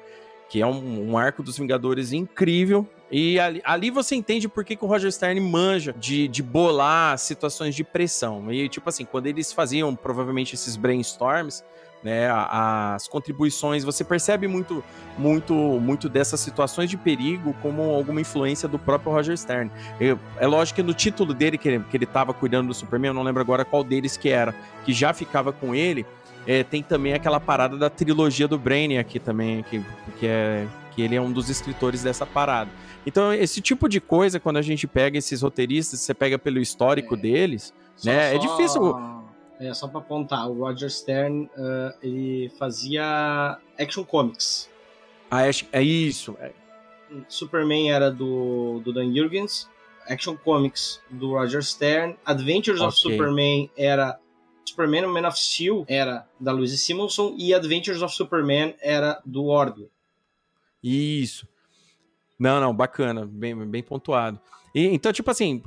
[0.50, 2.88] Que é um, um arco dos Vingadores incrível.
[3.16, 7.16] E ali, ali você entende por que, que o Roger Stern manja de, de bolar
[7.20, 8.51] situações de pressão.
[8.51, 11.64] E, tipo assim, quando eles faziam provavelmente esses brainstorms,
[12.01, 14.84] né, as contribuições, você percebe muito,
[15.16, 19.70] muito, muito dessas situações de perigo como alguma influência do próprio Roger Stern.
[19.99, 23.09] Eu- é lógico que no título dele, que ele, que ele tava cuidando do Superman,
[23.09, 26.03] eu não lembro agora qual deles que era, que já ficava com ele,
[26.47, 29.80] é, tem também aquela parada da trilogia do Brainiac também, que,
[30.20, 32.72] que, é, que ele é um dos escritores dessa parada.
[33.06, 37.16] Então, esse tipo de coisa, quando a gente pega esses roteiristas, você pega pelo histórico
[37.16, 37.18] É.
[37.18, 39.24] deles, Só- né, é só- difícil-
[39.60, 44.70] É, só pra apontar, o Roger Stern, ah, ele fazia Action Comics.
[45.30, 46.51] a Ash, é isso, é,
[47.28, 49.70] Superman era do, do Dan Jurgens,
[50.08, 53.12] Action Comics do Roger Stern, Adventures of Ok.
[53.12, 54.20] Superman era
[54.66, 59.88] Superman Man of Steel era da Louise Simonson e Adventures of Superman era do Ordway.
[60.84, 61.47] Isso.
[62.40, 64.40] Não, não, bacana, bem, bem pontuado.
[64.74, 65.62] E, então, tipo assim,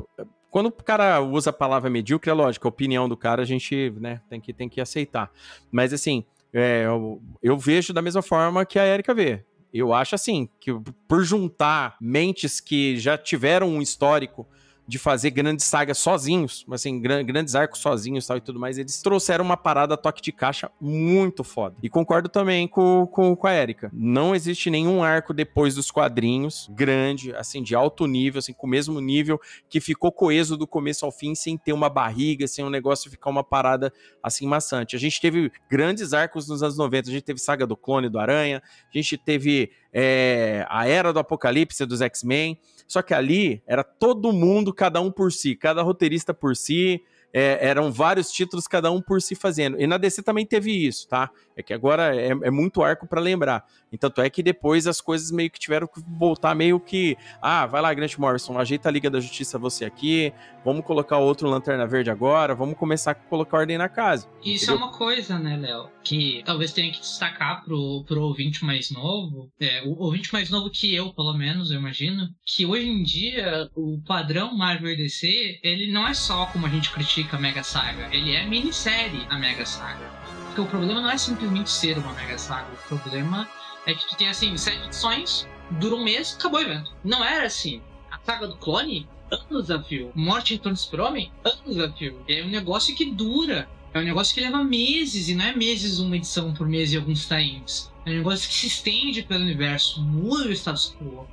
[0.51, 3.91] quando o cara usa a palavra medíocre, é lógico, a opinião do cara a gente
[3.99, 5.31] né, tem, que, tem que aceitar.
[5.71, 9.45] Mas assim, é, eu, eu vejo da mesma forma que a Erika vê.
[9.73, 10.73] Eu acho assim, que
[11.07, 14.47] por juntar mentes que já tiveram um histórico
[14.87, 19.03] de fazer grandes sagas sozinhos, assim, gran- grandes arcos sozinhos tal, e tudo mais, eles
[19.03, 21.77] trouxeram uma parada toque de caixa muito foda.
[21.83, 23.91] E concordo também com, com, com a Erika.
[23.93, 28.71] Não existe nenhum arco depois dos quadrinhos grande, assim, de alto nível, assim, com o
[28.71, 32.71] mesmo nível que ficou coeso do começo ao fim, sem ter uma barriga, sem um
[32.71, 34.95] negócio ficar uma parada assim maçante.
[34.95, 38.19] A gente teve grandes arcos nos anos 90, a gente teve Saga do Clone do
[38.19, 43.83] Aranha, a gente teve é, a Era do Apocalipse dos X-Men, só que ali era
[43.83, 47.03] todo mundo, cada um por si, cada roteirista por si,
[47.39, 49.79] é, eram vários títulos, cada um por si fazendo.
[49.79, 51.29] E na DC também teve isso, tá?
[51.55, 53.63] É que agora é, é muito arco para lembrar.
[53.93, 57.15] Então, é que depois as coisas meio que tiveram que voltar meio que.
[57.41, 60.33] Ah, vai lá, Grant Morrison, ajeita a Liga da Justiça você aqui,
[60.65, 64.27] vamos colocar outro Lanterna Verde agora, vamos começar a colocar ordem na casa.
[64.43, 64.75] Isso entendeu?
[64.75, 65.91] é uma coisa, né, Léo?
[66.03, 70.71] Que talvez tenha que destacar pro, pro ouvinte mais novo, é, o ouvinte mais novo
[70.71, 75.61] que eu, pelo menos, eu imagino, que hoje em dia o padrão Marvel e DC,
[75.63, 79.39] ele não é só como a gente critica a Mega Saga, ele é minissérie a
[79.39, 80.09] Mega Saga.
[80.47, 83.49] Porque o problema não é simplesmente ser uma Mega Saga, o problema
[83.87, 86.95] é que tu tem assim, sete edições, dura um mês, acabou o evento.
[87.03, 87.83] Não era assim.
[88.11, 90.13] A saga do clone, anos a fio.
[90.15, 92.23] Morte em Torno Super-Homem, anos a fio.
[92.29, 93.69] É um negócio que dura.
[93.95, 96.97] É um negócio que leva meses, e não é meses uma edição por mês e
[96.97, 97.91] alguns times.
[98.05, 101.27] É um negócio que se estende pelo universo, muda o status quo.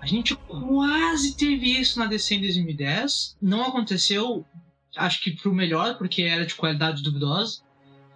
[0.00, 3.36] A gente quase teve isso na DC em 2010.
[3.40, 4.44] Não aconteceu,
[4.96, 7.62] acho que pro melhor, porque era de qualidade duvidosa.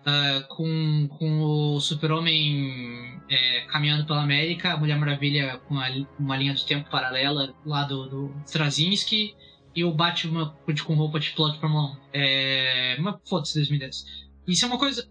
[0.06, 6.36] Uh, com, com o Super-Homem é, caminhando pela América, a Mulher Maravilha com a, uma
[6.36, 9.34] linha de tempo paralela lá do, do Straczynski
[9.74, 10.54] e o Batman
[10.84, 11.96] com roupa de Fórmula 1.
[12.12, 14.26] É, uma foda-se 2010.
[14.46, 15.06] Isso é uma coisa.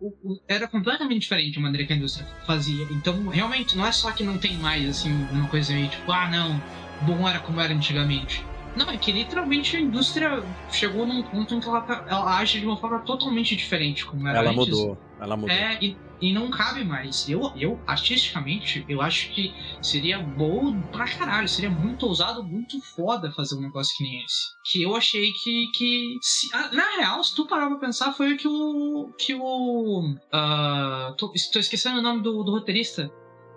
[0.48, 2.88] Era completamente diferente a maneira que a indústria fazia.
[2.90, 6.30] Então, realmente, não é só que não tem mais, assim, uma coisa meio tipo, ah,
[6.30, 6.62] não,
[7.06, 8.44] bom era como era antigamente.
[8.76, 12.60] Não, é que literalmente a indústria chegou num ponto em que ela, tá, ela age
[12.60, 14.68] de uma forma totalmente diferente como era ela antes.
[14.68, 15.56] Mudou, ela mudou.
[15.56, 17.28] É, e, e não cabe mais.
[17.30, 23.32] Eu, eu, artisticamente, eu acho que seria bom pra caralho, seria muito ousado, muito foda
[23.32, 24.48] fazer um negócio que nem esse.
[24.66, 25.68] Que eu achei que.
[25.74, 29.14] que se, ah, na real, se tu parar pra pensar, foi o que o.
[29.18, 30.10] que o.
[30.12, 33.10] Uh, tô, tô esquecendo o nome do, do roteirista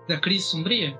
[0.08, 0.98] da Crise Sombria.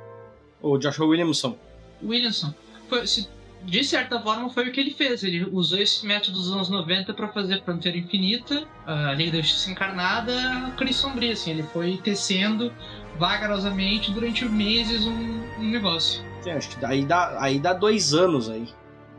[0.61, 1.57] O Joshua Williamson.
[2.03, 2.53] Williamson.
[2.89, 3.29] Foi, se,
[3.65, 5.23] de certa forma, foi o que ele fez.
[5.23, 9.71] Ele usou esse método dos anos 90 para fazer Fronteira Infinita, a Liga da Justiça
[9.71, 11.33] Encarnada, Cris Sombria.
[11.33, 12.73] Assim, ele foi tecendo
[13.19, 16.25] vagarosamente durante meses um, um negócio.
[16.47, 18.69] É, acho que aí dá, aí dá dois anos aí,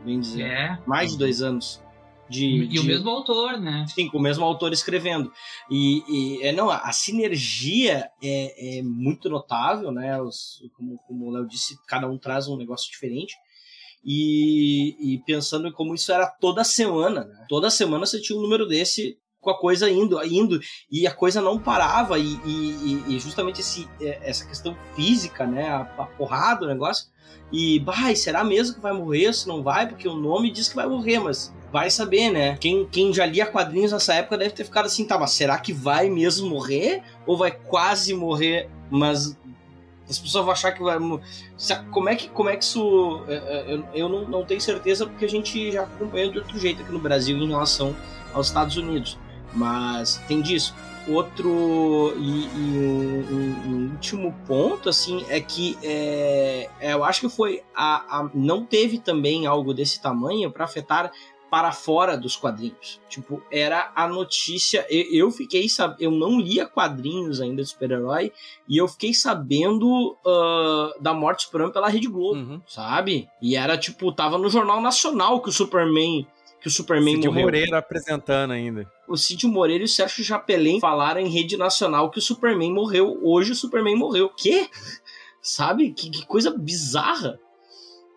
[0.04, 0.42] bem dizer.
[0.42, 0.78] É.
[0.86, 1.82] Mais de dois anos.
[2.28, 2.78] De, e de...
[2.78, 3.84] o mesmo autor, né?
[3.88, 5.32] Sim, com o mesmo autor escrevendo.
[5.68, 10.20] E, e é, não, a sinergia é, é muito notável, né?
[10.22, 13.34] Os, como, como o Léo disse, cada um traz um negócio diferente.
[14.04, 17.46] E, e pensando como isso era toda semana, né?
[17.48, 21.40] Toda semana você tinha um número desse com a coisa indo, indo, e a coisa
[21.40, 26.60] não parava, e, e, e justamente esse, é, essa questão física, né, a, a porrada
[26.60, 27.06] do negócio,
[27.50, 30.76] e, bah, será mesmo que vai morrer, se não vai, porque o nome diz que
[30.76, 34.64] vai morrer, mas vai saber, né, quem, quem já lia quadrinhos nessa época deve ter
[34.64, 39.36] ficado assim, tá, mas será que vai mesmo morrer, ou vai quase morrer, mas
[40.10, 40.98] as pessoas vão achar que vai.
[41.90, 43.22] Como é que, como é que isso.
[43.28, 46.82] É, é, eu, não, não tenho certeza porque a gente já acompanha de outro jeito
[46.82, 47.94] aqui no Brasil em relação
[48.34, 49.16] aos Estados Unidos.
[49.54, 50.74] Mas tem disso.
[51.08, 57.22] Outro e, e um, um, um, último ponto assim é que é, é, eu acho
[57.22, 61.10] que foi a, a não teve também algo desse tamanho para afetar
[61.50, 63.00] para fora dos quadrinhos.
[63.08, 64.86] Tipo, era a notícia.
[64.88, 66.00] Eu, eu fiquei sabendo.
[66.00, 68.32] Eu não lia quadrinhos ainda de super-herói.
[68.68, 72.62] E eu fiquei sabendo uh, da morte do Superman pela Rede Globo, uhum.
[72.66, 73.28] sabe?
[73.42, 76.26] E era tipo, tava no Jornal Nacional que o Superman.
[76.60, 77.42] Que o Superman Cid morreu.
[77.42, 78.86] Moreira apresentando ainda.
[79.08, 83.18] O Cid Moreira e o Sérgio Chapelin falaram em rede nacional que o Superman morreu.
[83.22, 84.28] Hoje o Superman morreu.
[84.28, 84.68] Quê?
[85.42, 85.90] Sabe?
[85.92, 87.40] Que, que coisa bizarra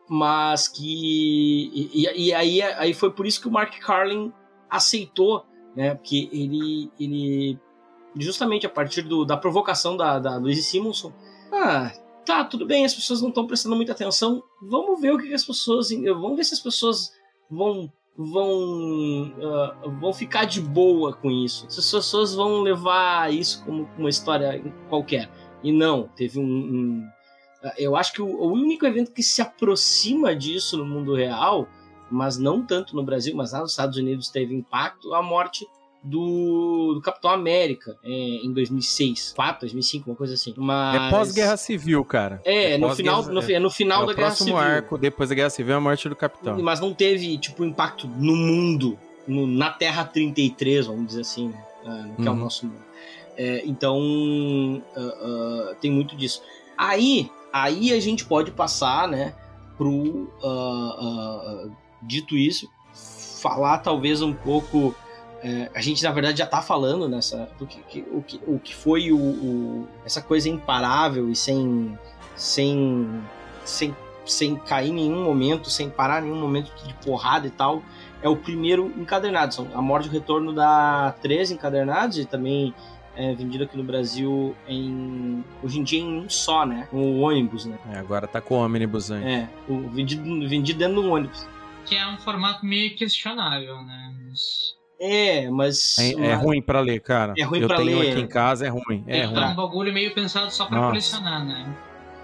[0.09, 4.31] mas que e, e, aí, aí foi por isso que o Mark Carlin
[4.69, 5.45] aceitou,
[5.75, 5.95] né?
[5.95, 7.59] Porque ele, ele
[8.15, 11.13] justamente a partir do, da provocação da, da Louise Simonson,
[11.51, 11.91] ah,
[12.25, 15.33] tá, tudo bem, as pessoas não estão prestando muita atenção, vamos ver o que, que,
[15.33, 17.11] as pessoas, vamos ver se as pessoas
[17.49, 23.63] vão vão uh, vão ficar de boa com isso, se as pessoas vão levar isso
[23.65, 25.29] como uma história qualquer.
[25.63, 27.07] E não, teve um, um
[27.77, 31.67] eu acho que o, único evento que se aproxima disso no mundo real,
[32.09, 35.67] mas não tanto no Brasil, mas lá nos Estados Unidos teve impacto, a morte
[36.03, 40.53] do, do, Capitão América é, em 2006, 4, 2005, uma coisa assim.
[40.57, 41.01] Mas...
[41.01, 42.41] É pós-guerra civil, cara.
[42.43, 44.53] É, é no final, no, é no final é da Guerra Civil.
[44.53, 46.61] O próximo arco, depois da Guerra Civil, é a morte do Capitão.
[46.61, 51.63] Mas não teve, tipo, impacto no mundo, no, na Terra 33, vamos dizer assim, né?
[51.83, 52.27] Uh, que uhum.
[52.27, 52.39] é o uhum.
[52.39, 52.83] nosso mundo.
[53.37, 56.43] É, então, uh, uh, tem muito disso.
[56.77, 59.35] Aí, Aí a gente pode passar, né,
[59.77, 62.67] pro uh, uh, dito isso,
[63.41, 64.95] falar talvez um pouco.
[65.45, 68.57] É, a gente na verdade já está falando nessa do que, que, o, que, o
[68.57, 71.99] que foi o, o, essa coisa imparável e sem
[72.33, 73.21] sem
[73.65, 73.93] sem,
[74.25, 77.83] sem cair em nenhum momento, sem parar em nenhum momento de porrada e tal,
[78.21, 79.53] é o primeiro encadernado.
[79.53, 82.73] São a morte e o retorno dá três encadernados e também
[83.15, 86.87] é vendido aqui no Brasil em hoje em dia em um só, né?
[86.91, 87.77] Um ônibus, né?
[87.91, 89.23] É, agora tá com o ônibus aí.
[89.23, 91.47] É, o, vendido, vendido dentro do ônibus.
[91.85, 94.13] Que é um formato meio questionável, né?
[94.27, 94.75] Mas...
[94.99, 95.97] É, mas.
[95.99, 97.33] É, é ruim pra ler, cara.
[97.37, 98.11] É ruim Eu pra tenho ler.
[98.11, 99.03] aqui em casa, é ruim.
[99.05, 99.43] É É, ruim.
[99.43, 100.87] é um bagulho meio pensado só pra Nossa.
[100.89, 101.75] colecionar, né?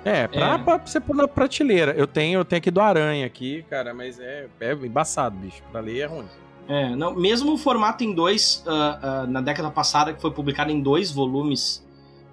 [0.06, 0.58] É, pra, É.
[0.58, 1.92] pra você pôr na prateleira.
[1.92, 5.62] Eu tenho, eu tenho aqui do Aranha aqui, cara, mas é, é embaçado, bicho.
[5.74, 6.26] Pra ler é ruim.
[6.70, 10.72] É, não, mesmo o formato em dois, ah, ah, na década passada, que foi publicado
[10.72, 11.84] em dois volumes,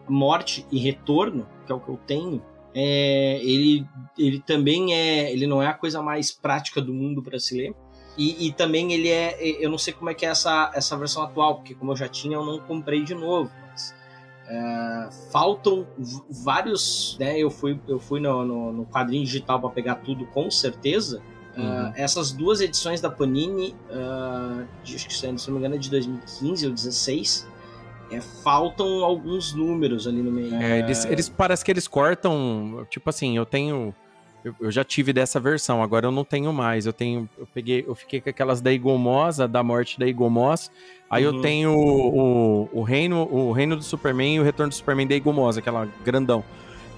[0.07, 2.43] Morte e Retorno, que é o que eu tenho,
[2.79, 3.87] é, ele,
[4.19, 5.33] ele também é.
[5.33, 7.75] Ele não é a coisa mais prática do mundo para se ler.
[8.19, 9.39] E, e também ele é.
[9.65, 12.07] Eu não sei como é que é essa, essa versão atual, porque como eu já
[12.07, 13.51] tinha, eu não comprei de novo.
[14.47, 15.87] É, faltam
[16.45, 17.17] vários.
[17.19, 21.23] Né, eu fui, eu fui no, no, no quadrinho digital para pegar tudo com certeza.
[21.57, 25.79] Ah, essas duas edições da Panini, ah, de, acho que se não me engano é
[25.79, 27.47] de 2015 ou 2016,
[28.11, 30.55] é, faltam alguns números ali no meio.
[30.55, 32.87] É, eles, eles parece que eles cortam.
[32.91, 33.95] Tipo assim, eu tenho.
[34.45, 36.87] Eu, eu já tive dessa versão, agora eu não tenho mais.
[36.87, 37.29] Eu tenho.
[37.37, 40.71] Eu peguei, eu fiquei com aquelas da Igomós, a da morte da Igomós.
[41.11, 41.41] Aí eu Uhum.
[41.43, 45.15] tenho o, o, o reino, o reino do Superman e o retorno do Superman da
[45.17, 46.45] Igomós, aquela grandão.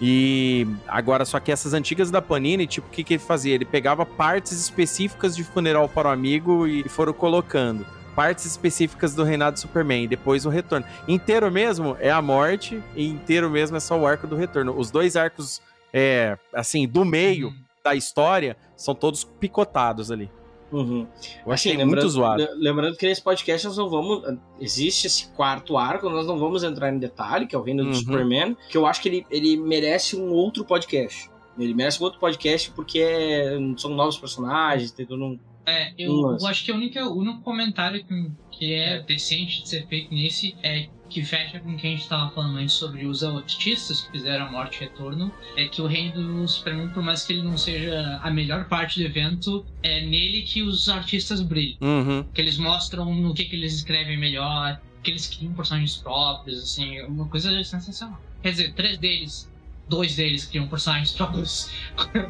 [0.00, 3.54] E agora, só que essas antigas da Panini, tipo, o que, que ele fazia?
[3.54, 7.84] Ele pegava partes específicas de funeral para o amigo e foram colocando.
[8.14, 10.86] Partes específicas do reinado do Superman, e depois o retorno.
[11.06, 14.76] Inteiro mesmo é a morte, e inteiro mesmo é só o arco do retorno.
[14.76, 15.60] Os dois arcos,
[15.92, 17.54] é, assim, do meio Uhum.
[17.84, 20.30] da história, são todos picotados ali.
[20.70, 21.06] Uhum.
[21.46, 22.42] Eu achei Assim, muito zoado.
[22.42, 24.22] le- Lembrando que nesse podcast nós não vamos.
[24.60, 27.90] Existe esse quarto arco, nós não vamos entrar em detalhe, que é o Reino Uhum.
[27.90, 31.30] do Superman, que eu acho que ele, ele merece um outro podcast.
[31.58, 35.38] Ele merece um outro podcast porque é- são novos personagens, tem todo um.
[35.68, 39.86] É, eu, acho que a única, o único comentário que, que é decente de ser
[39.86, 43.24] feito nesse é que fecha com o que a gente estava falando antes sobre os
[43.24, 47.24] artistas que fizeram a Morte e Retorno, é que o reino do Superman, por mais
[47.24, 51.78] que ele não seja a melhor parte do evento, é nele que os artistas brilham.
[51.80, 52.24] Uhum.
[52.24, 56.98] Que eles mostram no que, que eles escrevem melhor, que eles criam personagens próprios, assim,
[56.98, 58.20] é uma coisa sensacional.
[58.42, 59.50] Quer dizer, três deles,
[59.88, 61.70] dois deles criam personagens próprios,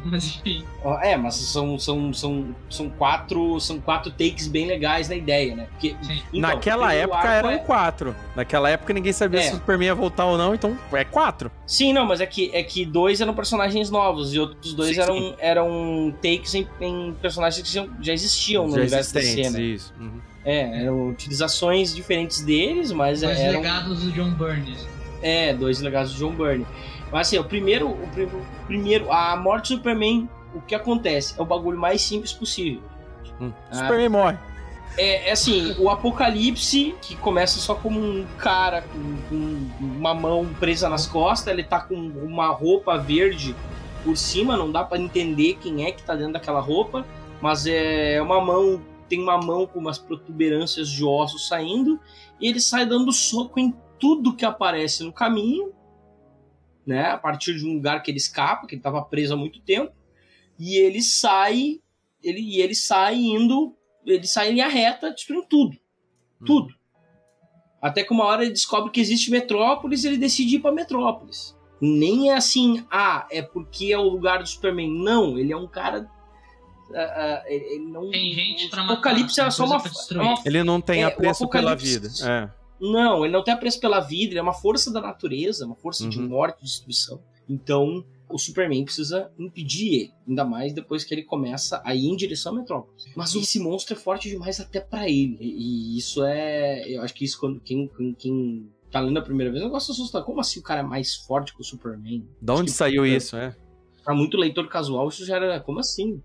[0.05, 0.63] mas enfim.
[1.01, 5.67] É, mas são, são, são, são, quatro, são quatro takes bem legais na ideia, né?
[5.71, 8.15] Porque, então, Naquela época eram é- quatro.
[8.35, 9.43] Naquela época ninguém sabia É.
[9.43, 11.51] se o Superman ia voltar ou não, então é quatro.
[11.67, 15.01] Sim, não, mas é que, é que dois eram personagens novos e outros dois Sim,
[15.01, 15.35] eram, sim.
[15.39, 19.63] eram takes em, em personagens que já, já existiam no Já universo da existentes, cena.
[19.63, 19.93] isso.
[19.99, 20.19] Uhum.
[20.45, 24.87] É, eram utilizações diferentes deles, mas Dois eram legados do John Burns.
[25.21, 26.65] é, dois legados do John Byrne.
[27.11, 31.35] Mas assim, o primeiro, o pri- o primeiro, a morte do Superman, o que acontece?
[31.37, 32.81] É o bagulho mais simples possível.
[33.41, 33.51] Hum.
[33.71, 33.75] Ah.
[33.75, 34.37] Superman morre.
[34.97, 40.47] É, é assim, o apocalipse, que começa só como um cara com, com uma mão
[40.59, 43.55] presa nas costas, ele tá com uma roupa verde
[44.03, 47.05] por cima, não dá pra entender quem é que tá dentro daquela roupa,
[47.39, 51.99] mas é uma mão, tem uma mão com umas protuberâncias de ossos saindo,
[52.41, 55.71] e ele sai dando soco em tudo que aparece no caminho,
[56.85, 57.05] né?
[57.11, 59.91] A partir de um lugar que ele escapa, que ele tava preso há muito tempo,
[60.57, 61.79] e ele sai,
[62.23, 63.75] ele, e ele sai indo
[64.05, 65.77] ele sai em linha reta, destruindo tudo.
[66.45, 66.73] Tudo.
[67.81, 71.55] Até que uma hora ele descobre que existe Metrópolis e ele decide ir pra Metrópolis.
[71.81, 74.89] Nem é assim, ah, é porque é o lugar do Superman.
[74.89, 76.09] Não, ele é um cara.
[76.93, 78.09] ah, ah, ele não.
[78.09, 80.23] Tem gente matar, Apocalipse era só coisa uma.
[80.23, 82.09] é uma- Ele não tem É, apreço pela vida.
[82.23, 82.49] É.
[82.79, 86.07] Não, ele não tem apreço pela vida, ele é uma força da natureza, uma força
[86.07, 86.27] de Uhum.
[86.29, 87.19] morte, de destruição.
[87.47, 92.15] Então, o Superman precisa impedir ele, ainda mais depois que ele começa a ir em
[92.15, 93.05] direção à Metrópolis.
[93.15, 95.37] Mas esse monstro é forte demais até pra ele.
[95.41, 99.63] E, isso é, eu acho que isso quando quem, quem, tá lendo a primeira vez,
[99.67, 100.23] gosto de assustar.
[100.23, 102.23] Como assim o cara é mais forte que o Superman?
[102.41, 103.09] De onde que- saiu é.
[103.09, 103.55] isso, é?
[104.03, 106.21] Pra muito leitor casual, isso já era, como assim?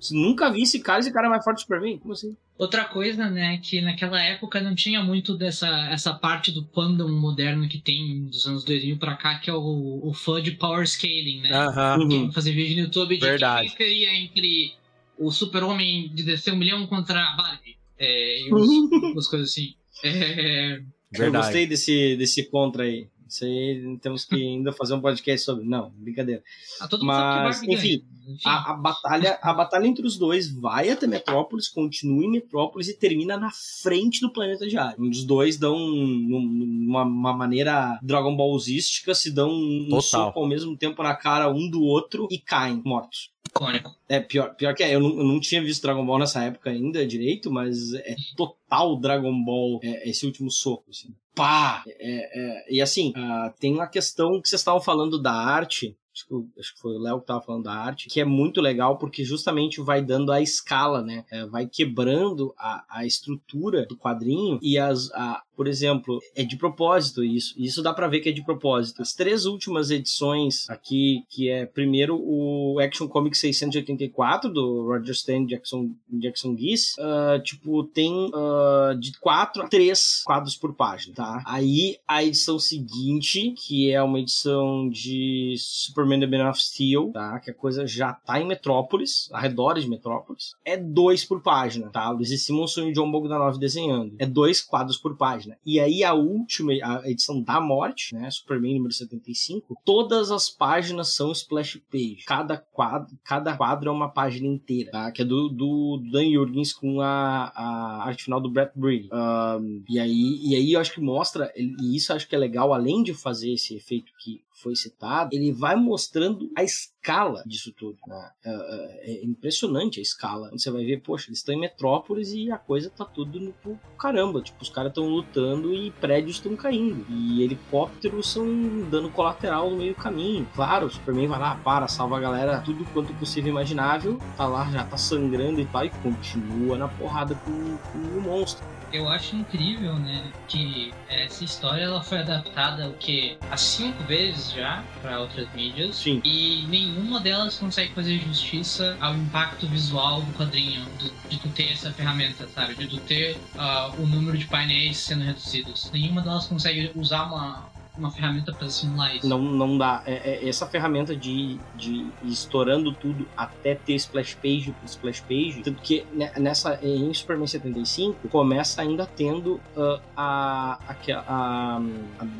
[0.00, 1.98] Se nunca vi esse cara, esse cara é mais forte que o Superman?
[1.98, 2.36] Como assim?
[2.56, 7.68] Outra coisa, né, que naquela época não tinha muito dessa essa parte do fandom moderno
[7.68, 11.40] que tem dos anos 2000 pra cá, que é o, o fã de power scaling,
[11.42, 11.50] né?
[11.52, 11.98] Aham.
[12.00, 12.08] Uhum.
[12.08, 13.68] Quem fazer vídeo no YouTube de Verdade.
[13.68, 14.72] quem seria entre
[15.18, 17.76] o super-homem de DC um milhão contra a Barbie.
[17.98, 18.68] É, e uns-
[19.12, 19.74] umas coisas assim.
[20.04, 20.80] É,
[21.14, 23.08] Eu gostei desse, desse contra aí.
[23.28, 25.64] Isso aí temos que ainda fazer um podcast sobre.
[25.66, 26.42] Não, brincadeira.
[26.80, 27.78] ah, todo mundo sabe que Mas, Barbie ganha.
[27.78, 28.04] enfim, Enfim,
[28.44, 32.98] A, a batalha, a batalha entre os dois vai até Metrópolis, continua em Metrópolis e
[32.98, 35.02] termina na frente do planeta diário.
[35.02, 40.02] Os dois dão numa uma maneira Dragon Ballzística, se dão um Total.
[40.02, 43.30] soco ao mesmo tempo na cara um do outro e caem mortos.
[43.48, 43.96] Icônico.
[44.08, 46.70] É, pior, pior que é, eu não, eu não tinha visto Dragon Ball nessa época
[46.70, 51.14] ainda direito, mas é total Dragon Ball é, esse último soco, assim.
[51.34, 51.82] Pá!
[51.86, 56.26] É, é, e assim, uh, tem uma questão que vocês estavam falando da arte, acho
[56.26, 58.98] que, acho que foi o Léo que estava falando da arte, que é muito legal
[58.98, 61.24] porque justamente vai dando a escala, né?
[61.30, 66.56] É, vai quebrando a, a estrutura do quadrinho e as, a, por exemplo, é de
[66.56, 67.52] propósito isso.
[67.58, 69.02] Isso dá para ver que é de propósito.
[69.02, 75.44] As três últimas edições aqui, que é primeiro o Action Comics 684 do Roger Stan
[75.44, 81.42] Jackson Jackson Geese, uh, tipo tem uh, de quatro a três quadros por página, tá?
[81.44, 87.40] Aí a edição seguinte, que é uma edição de Superman The Man of Steel, tá?
[87.40, 92.08] Que a coisa já tá em Metrópolis, arredores de Metrópolis, é dois por página, tá?
[92.10, 94.14] Luiz Simonson e John Bogdanov desenhando.
[94.20, 95.58] É dois quadros por página página.
[95.64, 101.14] E aí a última, a edição da morte, né, Superman número 75, todas as páginas
[101.14, 102.24] são splash page.
[102.26, 105.12] Cada quadro, cada quadro é uma página inteira, tá?
[105.12, 109.08] Que é do, do, Dan Jurgens com a, a arte final do Brett Brady.
[109.12, 112.72] Um, e aí, e aí eu acho que mostra, e isso acho que é legal,
[112.72, 117.98] além de fazer esse efeito que foi citado, ele vai mostrando a escala disso tudo.
[118.06, 118.30] Né?
[118.44, 120.50] É, é, é, impressionante a escala.
[120.50, 123.54] Você vai ver, poxa, eles estão em metrópolis e a coisa tá tudo no
[123.98, 124.42] caramba.
[124.42, 127.06] Tipo, os caras estão lutando e prédios estão caindo.
[127.08, 128.46] E helicópteros são
[128.90, 130.48] dando colateral no meio do caminho.
[130.54, 134.18] Claro, o Superman vai lá, para, salva a galera, tudo quanto possível imaginável.
[134.36, 138.66] Tá lá, já tá sangrando e tal, e continua na porrada com, com o monstro
[138.92, 144.47] eu acho incrível, né, que essa história ela foi adaptada o que há cinco vezes
[144.52, 146.20] já para outras mídias Sim.
[146.24, 151.72] e nenhuma delas consegue fazer justiça ao impacto visual do quadrinho, de, de tu ter
[151.72, 155.90] essa ferramenta, sabe, de tu ter uh, o número de painéis sendo reduzidos.
[155.92, 157.68] Nenhuma delas consegue usar uma
[157.98, 159.28] uma ferramenta para simular isso.
[159.28, 160.02] Não, não dá.
[160.06, 160.12] É,
[160.44, 165.82] é, essa ferramenta de, de estourando tudo até ter splash page por splash page, tanto
[165.82, 166.06] que
[166.38, 170.96] nessa em Superman 75 começa ainda tendo uh, a, a,
[171.26, 171.80] a,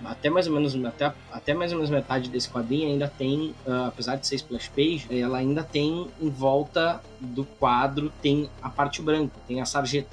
[0.07, 3.55] a, até mais ou menos até, até mais ou menos metade desse quadrinho ainda tem,
[3.67, 8.71] uh, apesar de ser splash page, ela ainda tem em volta do quadro tem a
[8.71, 10.09] parte branca, tem a sarjeta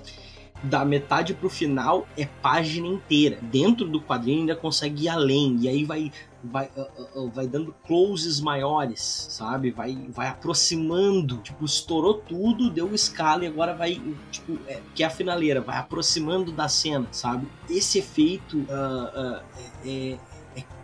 [0.65, 3.37] da metade pro final é página inteira.
[3.41, 5.57] Dentro do quadrinho ainda consegue ir além.
[5.61, 6.11] E aí vai
[6.45, 9.71] vai, uh, uh, vai dando closes maiores, sabe?
[9.71, 11.37] Vai, vai aproximando.
[11.37, 14.01] Tipo, estourou tudo, deu escala e agora vai,
[14.31, 17.47] tipo, é, que é a finaleira, vai aproximando da cena, sabe?
[17.69, 19.41] Esse efeito uh,
[19.85, 20.17] é, é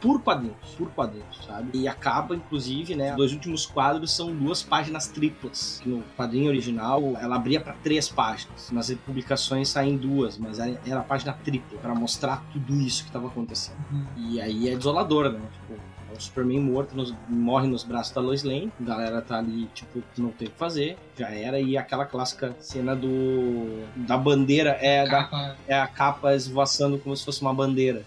[0.01, 1.77] por quadrinhos, por quadrinhos, sabe?
[1.77, 3.11] E acaba, inclusive, né?
[3.11, 5.81] Os dois últimos quadros são duas páginas triplas.
[5.85, 8.71] No quadrinho original, ela abria para três páginas.
[8.71, 13.27] Nas publicações saem duas, mas era a página tripla para mostrar tudo isso que estava
[13.27, 13.77] acontecendo.
[13.91, 14.05] Uhum.
[14.17, 15.39] E aí é desolador, né?
[15.53, 15.79] Tipo,
[16.11, 18.71] é o Superman morto, nos, morre nos braços da Lois Lane.
[18.81, 20.97] A galera tá ali, tipo, não tem o que fazer.
[21.17, 21.59] Já era.
[21.59, 23.85] E aquela clássica cena do.
[23.95, 24.71] da bandeira.
[24.81, 28.03] É, da, é a capa esvoaçando como se fosse uma bandeira.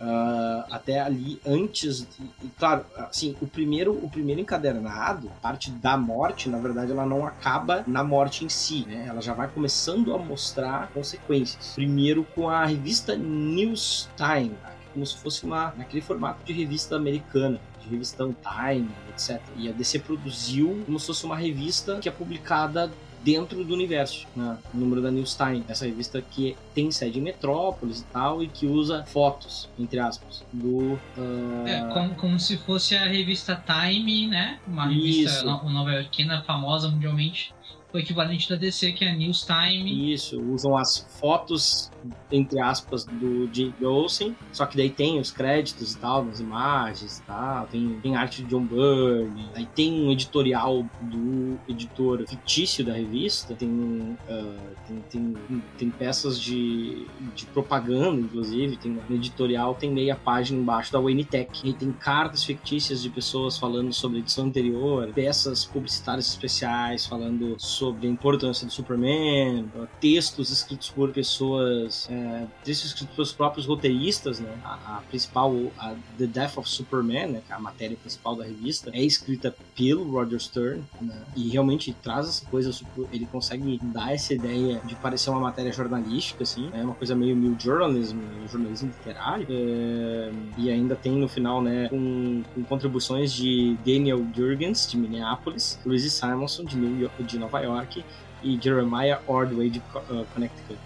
[0.00, 6.50] Uh, até ali antes de, claro assim o primeiro o primeiro encadernado parte da morte
[6.50, 10.18] na verdade ela não acaba na morte em si né ela já vai começando a
[10.18, 14.54] mostrar consequências primeiro com a revista News Time
[14.92, 19.40] como se fosse uma naquele formato de revista americana de revistão Time, etc.
[19.56, 22.90] E a DC produziu como se fosse uma revista que é publicada
[23.22, 24.58] dentro do universo, né?
[24.72, 28.66] o número da Newstime, essa revista que tem sede em Metrópolis e tal, e que
[28.66, 30.92] usa fotos, entre aspas, do.
[31.16, 31.66] Uh...
[31.66, 34.58] É, como, como se fosse a revista Time, né?
[34.66, 37.54] Uma revista nova-iorquina famosa mundialmente
[37.92, 40.12] o equivalente da DC, que é a News Time.
[40.12, 41.90] Isso, usam as fotos,
[42.30, 47.18] entre aspas, do Jake Olsen, só que daí tem os créditos e tal, nas imagens
[47.18, 52.84] e tal, tem, tem arte de John Byrne, aí tem um editorial do editor fictício
[52.84, 59.74] da revista, tem, uh, tem, tem, tem, peças de, de propaganda, inclusive, tem no editorial,
[59.74, 64.18] tem meia página embaixo da Wayne Tech, e tem cartas fictícias de pessoas falando sobre
[64.18, 69.66] a edição anterior, peças publicitárias especiais falando sobre a importância do Superman,
[70.00, 74.52] textos escritos por pessoas, é, textos escritos pelos próprios roteiristas, né?
[74.64, 77.42] A, a principal, a The Death of Superman, né?
[77.48, 81.22] É a matéria principal da revista, é escrita pelo Roger Stern, né?
[81.34, 82.70] E realmente traz essa coisa,
[83.12, 86.84] ele consegue dar essa ideia de parecer uma matéria jornalística, assim, é né?
[86.84, 88.18] uma coisa meio new journalism,
[88.50, 94.90] jornalismo literário, é, e ainda tem no final, né, com, com contribuições de Daniel Jurgens,
[94.90, 98.04] de Minneapolis, Louise Simonson, de, New York, de Nova York
[98.42, 100.78] e Jeremiah Ordway de uh, Connecticut.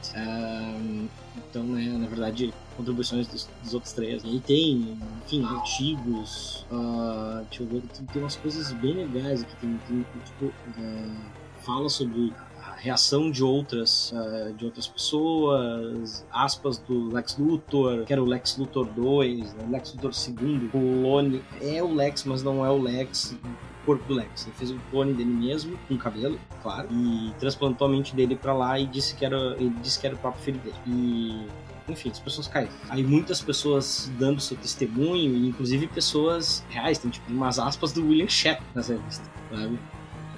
[1.37, 4.23] Então, né, na verdade, contribuições dos, dos outros três.
[4.25, 6.67] E aí tem, enfim, artigos.
[6.71, 9.57] Uh, deixa eu ver, tem, tem umas coisas bem legais aqui.
[9.57, 11.17] Tem, tem tipo, uh,
[11.63, 12.33] fala sobre
[12.81, 18.57] reação de outras uh, de outras pessoas, aspas do Lex Luthor, que era o Lex
[18.57, 19.67] Luthor 2, né?
[19.71, 23.37] Lex Luthor 2, clone, é o Lex, mas não é o Lex
[23.85, 24.47] corpo do Lex.
[24.47, 28.53] Ele fez um clone dele mesmo, com cabelo, claro, e transplantou a mente dele para
[28.53, 30.77] lá e disse que era, ele disse que era o próprio filho dele.
[30.87, 31.47] E
[31.89, 32.73] enfim, as pessoas caíram.
[32.89, 38.29] Aí muitas pessoas dando seu testemunho, inclusive pessoas reais, tem tipo umas aspas do William
[38.29, 39.79] Shatner nessa revista, sabe?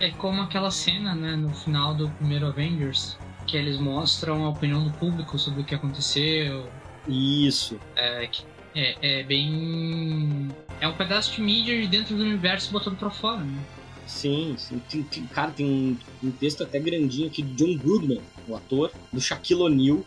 [0.03, 4.83] É como aquela cena, né, no final do primeiro Avengers, que eles mostram a opinião
[4.83, 6.69] do público sobre o que aconteceu.
[7.07, 7.79] Isso.
[7.95, 8.29] É,
[8.75, 10.49] é, é bem.
[10.81, 13.63] É um pedaço de mídia dentro do universo botando pra fora, né?
[14.05, 14.83] Sim, sim.
[14.91, 18.91] Tem, tem, cara, tem um, um, texto até grandinho aqui de John Goodman, o ator,
[19.13, 20.05] do Shaquille O'Neal.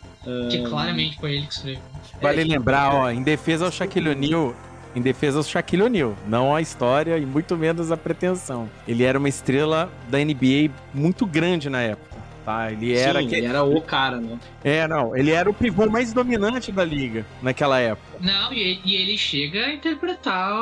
[0.50, 0.68] Que uh...
[0.68, 1.82] claramente foi ele que escreveu.
[2.20, 4.54] Vale é, lembrar, ó, em defesa ao Shaquille O'Neal,
[4.96, 8.68] em defesa do Shaquille O'Neal, não a história e muito menos a pretensão.
[8.88, 12.16] Ele era uma estrela da NBA muito grande na época.
[12.46, 13.34] Tá, ele era Sim, que...
[13.34, 14.38] ele era o cara, né?
[14.62, 18.18] É, não, ele era o pivô mais dominante da liga naquela época.
[18.20, 20.52] Não, e, e ele chega a interpretar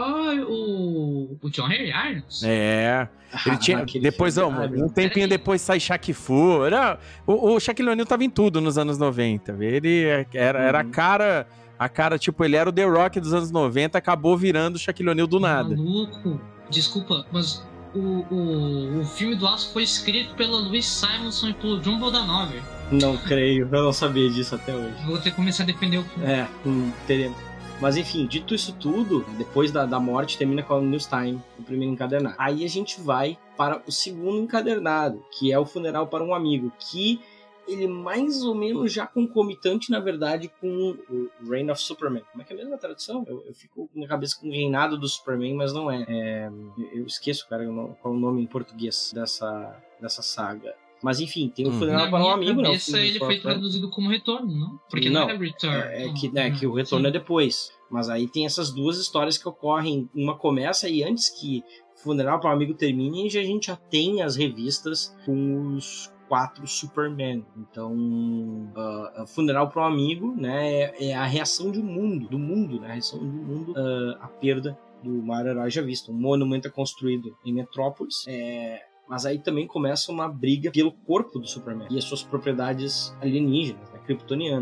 [0.48, 2.42] o, o John Henry Irons.
[2.42, 3.06] É.
[3.46, 6.64] Ele tinha, depois, ó, um tempinho depois sai Shaq Fu.
[6.64, 9.56] Era, o, o Shaquille O'Neal tava em tudo nos anos 90.
[9.60, 10.90] Ele era, era a uhum.
[10.90, 11.46] cara
[11.78, 15.10] a cara, tipo, ele era o The Rock dos anos 90, acabou virando o Shaquille
[15.10, 15.76] O'Neal do nada.
[15.76, 16.40] Maluco.
[16.70, 17.62] Desculpa, mas
[17.94, 22.60] o, o, o filme do Aço foi escrito pela Louis Simonson e pelo John Bodanove.
[22.90, 24.94] Não creio, eu não sabia disso até hoje.
[25.06, 26.30] Vou ter que começar a defender o filme.
[26.30, 27.38] É, hum, teremos.
[27.80, 31.92] Mas enfim, dito isso tudo, depois da, da morte termina com o Newstime, o primeiro
[31.92, 32.36] encadernado.
[32.38, 36.72] Aí a gente vai para o segundo encadernado, que é o funeral para um amigo,
[36.78, 37.20] que
[37.66, 42.22] ele mais ou menos já concomitante, na verdade, com o Reign of Superman.
[42.30, 43.24] Como é que é a mesma tradução?
[43.26, 46.04] Eu, eu fico na cabeça com o reinado do Superman, mas não é.
[46.08, 46.50] é
[46.92, 50.74] eu esqueço, cara, qual é o nome em português dessa, dessa saga.
[51.02, 51.78] Mas enfim, tem o hum.
[51.78, 52.70] funeral para um amigo, né?
[52.94, 54.80] ele foi traduzido como retorno, não?
[54.88, 55.76] Porque não, não é return.
[55.76, 57.10] É, é que, né, que o retorno Sim.
[57.10, 57.72] é depois.
[57.90, 60.08] Mas aí tem essas duas histórias que ocorrem.
[60.14, 61.62] Uma começa e antes que
[62.04, 67.44] Funeral para um Amigo termine, a gente já tem as revistas com os quatro Superman.
[67.56, 72.80] Então, uh, Funeral para um Amigo, né, é, é, a reação do mundo, do mundo,
[72.80, 76.10] né, a reação do mundo uh, à perda do maior herói já visto.
[76.10, 81.38] Um monumento é construído em Metrópolis, é, mas aí também começa uma briga pelo corpo
[81.38, 84.00] do Superman e as suas propriedades alienígenas, né,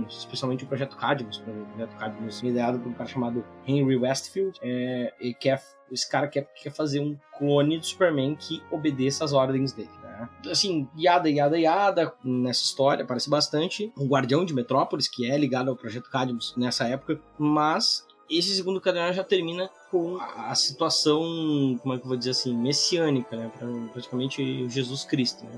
[0.08, 5.12] especialmente o Projeto Cadmus, o Projeto Cadmus ideado por um cara chamado Henry Westfield, é,
[5.20, 9.72] e quer, esse cara quer, quer fazer um clone do Superman que obedeça às ordens
[9.72, 10.01] dele.
[10.50, 13.92] Assim, yada, yada, yada nessa história, parece bastante.
[13.96, 18.80] Um guardião de Metrópolis, que é ligado ao Projeto Cadmus nessa época, mas esse segundo
[18.80, 23.50] caderno já termina com a situação, como é que eu vou dizer assim, messiânica, né?
[23.92, 25.50] Praticamente Jesus Cristo, né?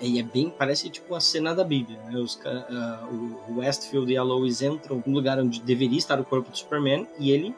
[0.00, 2.18] E é bem, parece tipo a cena da Bíblia, né?
[2.18, 6.50] Os, uh, o Westfield e a Lois entram no lugar onde deveria estar o corpo
[6.50, 7.54] do Superman e ele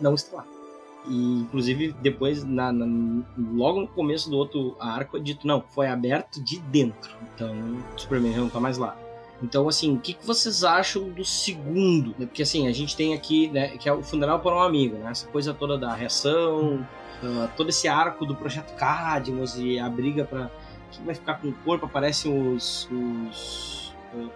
[0.00, 0.57] não está lá.
[1.06, 5.86] E, inclusive, depois, na, na, logo no começo do outro arco, é dito, não, foi
[5.86, 7.16] aberto de dentro.
[7.34, 7.54] Então,
[7.94, 8.96] o Superman não tá mais lá.
[9.42, 12.12] Então, assim, o que, que vocês acham do segundo?
[12.14, 15.10] Porque, assim, a gente tem aqui, né, que é o funeral para um amigo, né?
[15.10, 16.84] Essa coisa toda da reação,
[17.22, 20.50] uh, todo esse arco do Projeto Cadmus e a briga para
[20.90, 23.77] quem vai ficar com o corpo, aparecem os, os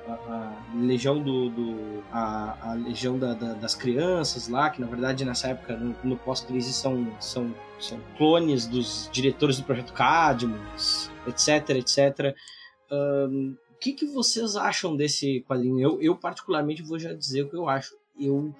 [0.06, 4.86] a, a legião do, do a, a, legião da, da, das crianças lá que na
[4.86, 11.10] verdade nessa época no, no pós-crise são, são são clones dos diretores do projeto Cadmus
[11.26, 12.36] etc etc
[12.92, 15.80] um, o que, que vocês acham desse quadrinho?
[15.80, 17.96] Eu, eu particularmente vou já dizer o que eu acho.
[18.20, 18.54] Eu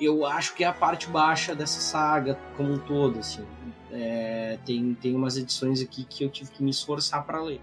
[0.00, 3.46] eu acho que é a parte baixa dessa saga como um todo assim.
[3.92, 7.60] É, tem tem umas edições aqui que eu tive que me esforçar para ler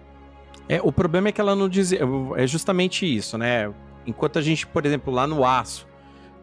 [0.72, 1.92] é, o problema é que ela não diz.
[1.92, 3.74] É justamente isso, né?
[4.08, 5.86] Enquanto a gente, por exemplo, lá no Aço,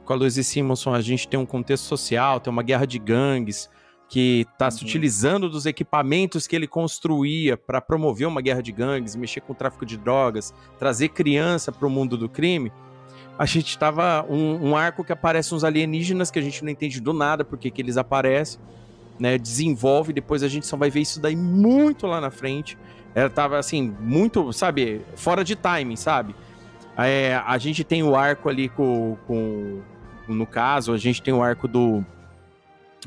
[0.05, 3.71] com a Louise Simonson, a gente tem um contexto social, tem uma guerra de gangues,
[4.07, 4.71] que está uhum.
[4.71, 9.55] se utilizando dos equipamentos que ele construía para promover uma guerra de gangues, mexer com
[9.55, 12.71] o tráfico de drogas, trazer criança para o mundo do crime.
[13.39, 17.01] A gente estava um, um, arco que aparece uns alienígenas que a gente não entende
[17.01, 18.61] do nada porque que eles aparecem,
[19.19, 19.39] né?
[19.39, 22.77] Desenvolve, depois a gente só vai ver isso daí muito lá na frente.
[23.19, 26.35] Ela tava assim, muito, sabe, fora de timing, sabe?
[26.97, 29.81] É, a gente tem o arco ali com, com.
[30.27, 32.05] No caso, a gente tem o arco do.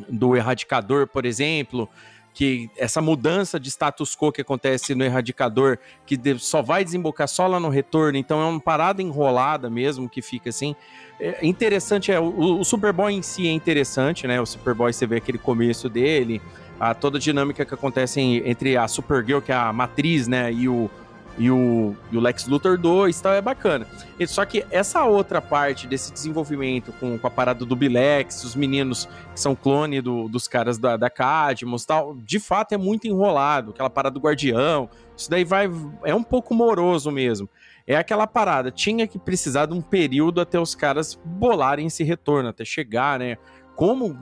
[0.10, 1.90] Do Erradicador, por exemplo.
[2.34, 7.48] que essa mudança de status quo que acontece no Erradicador, que só vai desembocar só
[7.48, 10.76] lá no retorno, então é uma parada enrolada mesmo que fica assim.
[11.20, 14.40] É interessante, é, o, o Superboy em si é interessante, né?
[14.40, 16.42] O Superboy, você vê aquele começo dele,
[16.82, 20.68] a, toda a dinâmica que acontece entre a Supergirl, que é a matriz, né, e
[20.68, 20.90] o,
[21.38, 23.86] e o, e o Lex Luthor 2 tal, é bacana.
[24.20, 28.56] E, só que essa outra parte desse desenvolvimento com, com a parada do Bilex, os
[28.56, 33.08] meninos que são clone do, dos caras da, da Cadmus tal, de fato é muito
[33.08, 35.70] enrolado, aquela parada do Guardião, isso daí vai
[36.04, 37.48] é um pouco moroso mesmo.
[37.86, 42.50] É aquela parada, tinha que precisar de um período até os caras bolarem esse retorno,
[42.50, 43.38] até chegar, né?
[43.76, 44.18] Como,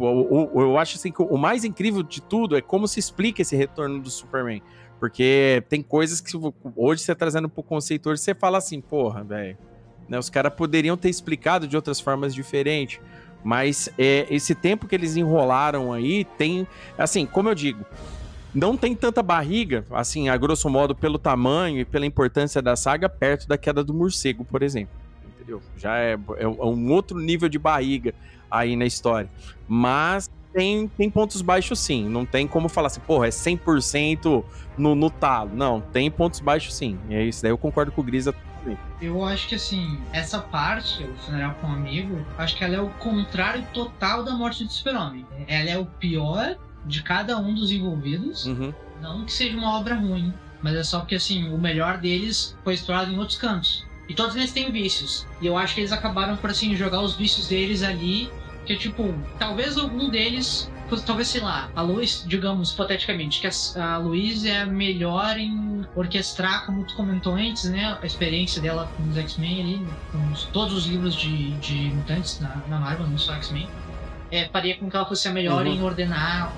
[0.56, 4.00] eu acho assim que o mais incrível de tudo é como se explica esse retorno
[4.00, 4.62] do Superman.
[5.00, 6.38] Porque tem coisas que
[6.76, 9.58] hoje você trazendo pro conceito, hoje você fala assim, porra, velho.
[10.08, 13.00] Né, os caras poderiam ter explicado de outras formas diferentes.
[13.44, 16.68] Mas é, esse tempo que eles enrolaram aí tem.
[16.98, 17.86] Assim, como eu digo,
[18.54, 23.08] não tem tanta barriga, assim, a grosso modo, pelo tamanho e pela importância da saga,
[23.08, 24.94] perto da queda do morcego, por exemplo.
[25.36, 25.62] Entendeu?
[25.78, 28.14] Já é, é um outro nível de barriga
[28.50, 29.30] aí na história.
[29.68, 32.08] Mas tem, tem pontos baixos sim.
[32.08, 34.44] Não tem como falar assim, porra, é 100%
[34.78, 35.52] no, no talo.
[35.54, 36.98] Não, tem pontos baixos sim.
[37.10, 38.78] E é isso daí eu concordo com o Grisa também.
[39.02, 42.82] Eu acho que assim, essa parte, o funeral com um amigo, acho que ela é
[42.82, 45.26] o contrário total da morte do super-homem.
[45.48, 48.46] Ela é o pior de cada um dos envolvidos.
[48.46, 48.74] Uhum.
[49.02, 52.74] Não que seja uma obra ruim, mas é só porque assim, o melhor deles foi
[52.74, 53.86] explorado em outros cantos.
[54.10, 55.26] E todos eles têm vícios.
[55.40, 58.30] E eu acho que eles acabaram por assim jogar os vícios deles ali
[58.70, 60.72] que tipo, talvez algum deles,
[61.04, 65.84] talvez sei lá, a Luiz, digamos hipoteticamente, que a, a Luiz é a melhor em
[65.96, 67.98] orquestrar, como tu comentou antes, né?
[68.00, 72.40] A experiência dela com os X-Men ali, com os, todos os livros de, de mutantes
[72.40, 73.68] na, na Marvel, não só X-Men.
[74.32, 75.74] É, faria com que ela fosse a melhor uhum.
[75.74, 76.54] em ordenar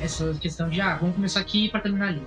[0.00, 2.26] essa questão de, ah, vamos começar aqui para terminar ali.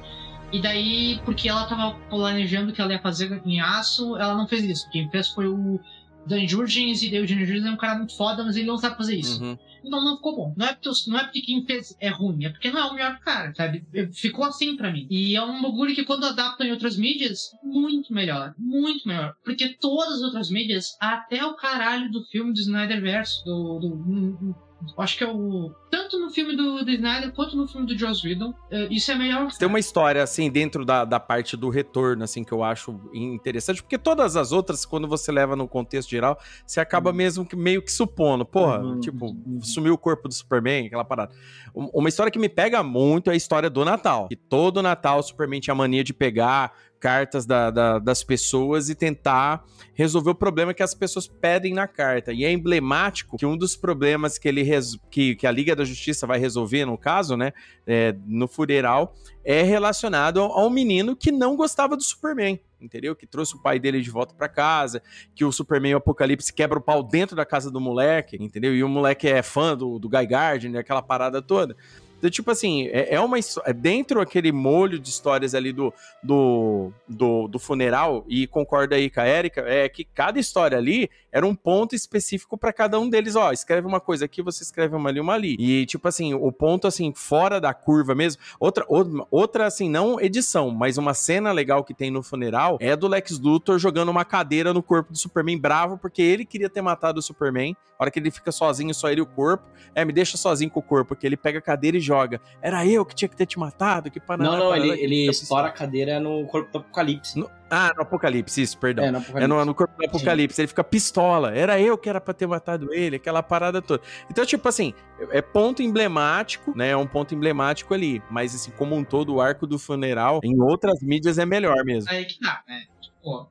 [0.51, 4.63] E daí, porque ela tava planejando que ela ia fazer em aço, ela não fez
[4.63, 4.89] isso.
[4.89, 5.79] Quem fez foi o
[6.25, 8.97] Dan Jurgens e David Dan Jurgens é um cara muito foda, mas ele não sabe
[8.97, 9.43] fazer isso.
[9.43, 9.57] Uhum.
[9.83, 10.53] Então não ficou bom.
[10.57, 12.93] Não é, porque, não é porque quem fez é ruim, é porque não é o
[12.93, 13.85] melhor cara, sabe?
[14.13, 15.07] Ficou assim para mim.
[15.09, 18.55] E é um bagulho que quando adaptam em outras mídias, muito melhor.
[18.57, 19.35] Muito melhor.
[19.43, 24.55] Porque todas as outras mídias, até o caralho do filme do Snyderverse, do, do,
[24.97, 25.71] Acho que é o.
[25.89, 28.53] Tanto no filme do, do Snyder quanto no filme do Joss Whedon.
[28.69, 29.51] É, isso é melhor.
[29.51, 33.81] Tem uma história, assim, dentro da, da parte do retorno, assim, que eu acho interessante.
[33.81, 37.15] Porque todas as outras, quando você leva no contexto geral, você acaba uhum.
[37.15, 38.45] mesmo que meio que supondo.
[38.45, 38.99] Porra, uhum.
[38.99, 39.59] tipo, uhum.
[39.61, 41.31] sumiu o corpo do Superman, aquela parada.
[41.73, 44.27] Uma história que me pega muito é a história do Natal.
[44.27, 46.73] Que todo Natal o Superman tinha a mania de pegar
[47.05, 51.87] cartas da, da, das pessoas e tentar resolver o problema que as pessoas pedem na
[51.87, 52.33] carta.
[52.33, 54.67] E é emblemático que um dos problemas que, ele
[55.11, 57.53] que, que a Liga da Justiça vai resolver, no caso, né,
[57.85, 62.59] é, no funeral, é relacionado a um menino que não gostava do Superman.
[62.81, 63.15] Entendeu?
[63.15, 64.99] Que trouxe o pai dele de volta para casa,
[65.35, 68.75] que o Superman e o Apocalipse quebra o pau dentro da casa do moleque, entendeu?
[68.75, 71.77] E o moleque é fã do, do Guy Gardner, aquela parada toda.
[72.17, 75.93] Então, tipo assim, é, é uma é dentro aquele molho de histórias ali do,
[76.23, 81.09] do, do, do funeral, e concordo aí com a Erika, é que cada história ali
[81.35, 83.35] era um ponto específico para cada um deles.
[83.35, 85.57] Ó, escreve uma coisa aqui, você escreve uma ali, uma ali.
[85.59, 88.41] E, tipo assim, o ponto, assim, fora da curva mesmo.
[88.57, 88.85] Outra,
[89.29, 93.37] outra assim, não edição, mas uma cena legal que tem no funeral é do Lex
[93.37, 97.21] Luthor jogando uma cadeira no corpo do Superman bravo, porque ele queria ter matado o
[97.21, 97.75] Superman.
[97.99, 99.65] A hora que ele fica sozinho, só ele e o corpo.
[99.93, 102.14] É, me deixa sozinho com o corpo, porque ele pega a cadeira e joga.
[102.61, 105.67] Era eu que tinha que ter te matado, que para Não, não, ele, ele estoura
[105.67, 107.37] a cadeira no corpo do Apocalipse.
[107.39, 109.05] No, ah, no Apocalipse, isso, perdão.
[109.05, 109.43] É, no, Apocalipse.
[109.43, 110.55] é no, no corpo do Apocalipse.
[110.55, 110.61] Sim.
[110.61, 111.55] Ele fica pistola.
[111.55, 114.01] Era eu que era pra ter matado ele, aquela parada toda.
[114.29, 114.93] Então, tipo assim,
[115.31, 116.89] é ponto emblemático, né?
[116.89, 118.21] É um ponto emblemático ali.
[118.29, 122.09] Mas, assim, como um todo, o arco do funeral em outras mídias é melhor mesmo.
[122.11, 122.85] Aí que tá, né?
[123.01, 123.49] Tipo,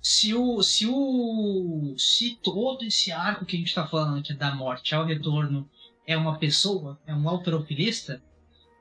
[0.00, 1.94] se o, se o.
[1.96, 5.68] Se todo esse arco que a gente tá falando aqui da morte ao retorno
[6.08, 8.20] é uma pessoa, é um alterofilista,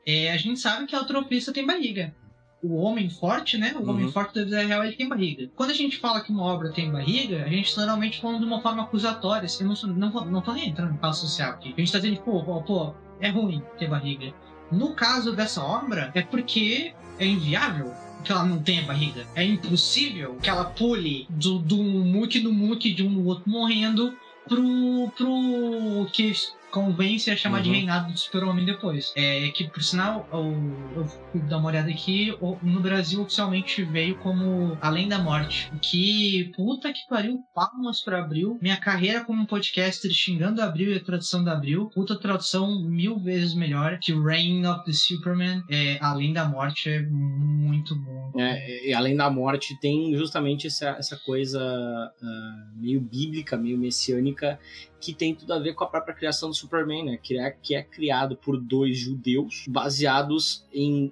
[0.06, 2.16] é, a gente sabe que a alterofilista tem barriga
[2.62, 3.74] o homem forte, né?
[3.76, 3.90] O uhum.
[3.90, 5.50] homem forte da vida real ele tem barriga.
[5.56, 8.62] Quando a gente fala que uma obra tem barriga, a gente normalmente fala de uma
[8.62, 9.46] forma acusatória.
[9.46, 11.74] Assim, eu não, não, não tô nem entrando no caso social aqui.
[11.76, 14.34] A gente tá dizendo, pô, pô, pô, é ruim ter barriga.
[14.72, 19.26] No caso dessa obra, é porque é inviável que ela não tenha barriga.
[19.36, 24.18] É impossível que ela pule do, do muque no muque de um outro morrendo
[24.48, 26.34] pro, pro que
[26.72, 27.76] convence a chamar de Uhum.
[27.76, 29.12] reinado do super-homem depois.
[29.16, 34.16] É que, por sinal, o- eu fui dar uma olhada aqui, no Brasil oficialmente veio
[34.18, 35.72] como Além da Morte.
[35.82, 38.58] Que, puta que pariu, palmas pra Abril.
[38.62, 41.90] Minha carreira como podcaster xingando Abril e a tradução da Abril.
[41.94, 45.62] Puta tradução mil vezes melhor que Reign of the Superman.
[45.70, 48.18] É, Além da Morte é muito bom.
[48.40, 54.60] É, e além da morte, tem justamente essa, essa coisa ah, meio bíblica, meio messiânica,
[55.02, 57.18] que tem tudo a ver com a própria criação do Superman, né?
[57.22, 61.12] Que é, que é criado por dois judeus, baseados em,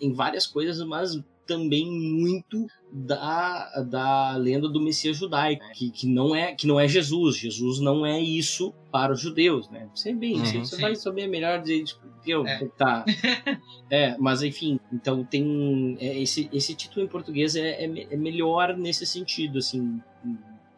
[0.00, 6.32] em várias coisas, mas também muito da, da lenda do Messias judaico, que, que, não
[6.32, 7.36] é, que não é Jesus.
[7.36, 9.88] Jesus não é isso para os judeus, né?
[9.92, 10.44] Você, bem, Uhum.
[10.44, 10.80] você, Sim.
[10.80, 12.46] vai saber melhor dizer isso que eu.
[12.46, 12.64] É.
[12.76, 13.04] Tá.
[13.92, 15.96] É, mas enfim, então tem.
[15.98, 20.00] é, esse, esse título em português é, é, é melhor nesse sentido, assim,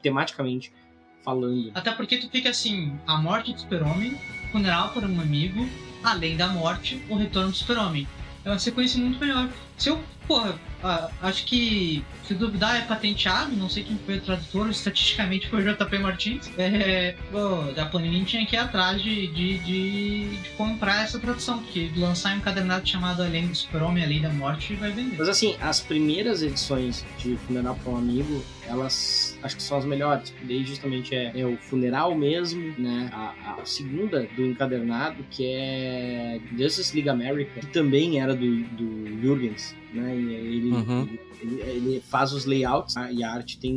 [0.00, 0.72] tematicamente
[1.24, 1.70] falando.
[1.74, 4.18] Até porque tu fica assim, a morte do super-homem,
[4.50, 5.68] funeral para um amigo,
[6.02, 8.06] além da morte, o retorno do super-homem.
[8.44, 9.48] É uma sequência muito melhor.
[9.76, 10.58] Se eu, porra,
[11.22, 15.74] acho que, se duvidar, é patenteado, não sei quem foi o tradutor, estatisticamente foi o
[15.74, 16.50] JP Martins.
[16.58, 21.60] É, pô, da Panini tinha que ir atrás de, de, de, de comprar essa tradução,
[21.60, 25.16] porque lançar um encadernado chamado Além do Super-Homem, Além da Morte, vai vender.
[25.18, 29.84] Mas assim, as primeiras edições de Funeral para um Amigo, elas acho que são as
[29.84, 30.34] melhores.
[30.42, 33.10] Daí justamente é, é o funeral mesmo, né?
[33.12, 39.20] A, a segunda do encadernado, que é Justice League America, que também era do, do
[39.20, 40.16] Jurgens, né?
[40.16, 41.08] E ele, Uhum.
[41.40, 43.10] ele, ele faz os layouts tá?
[43.12, 43.72] e a arte tem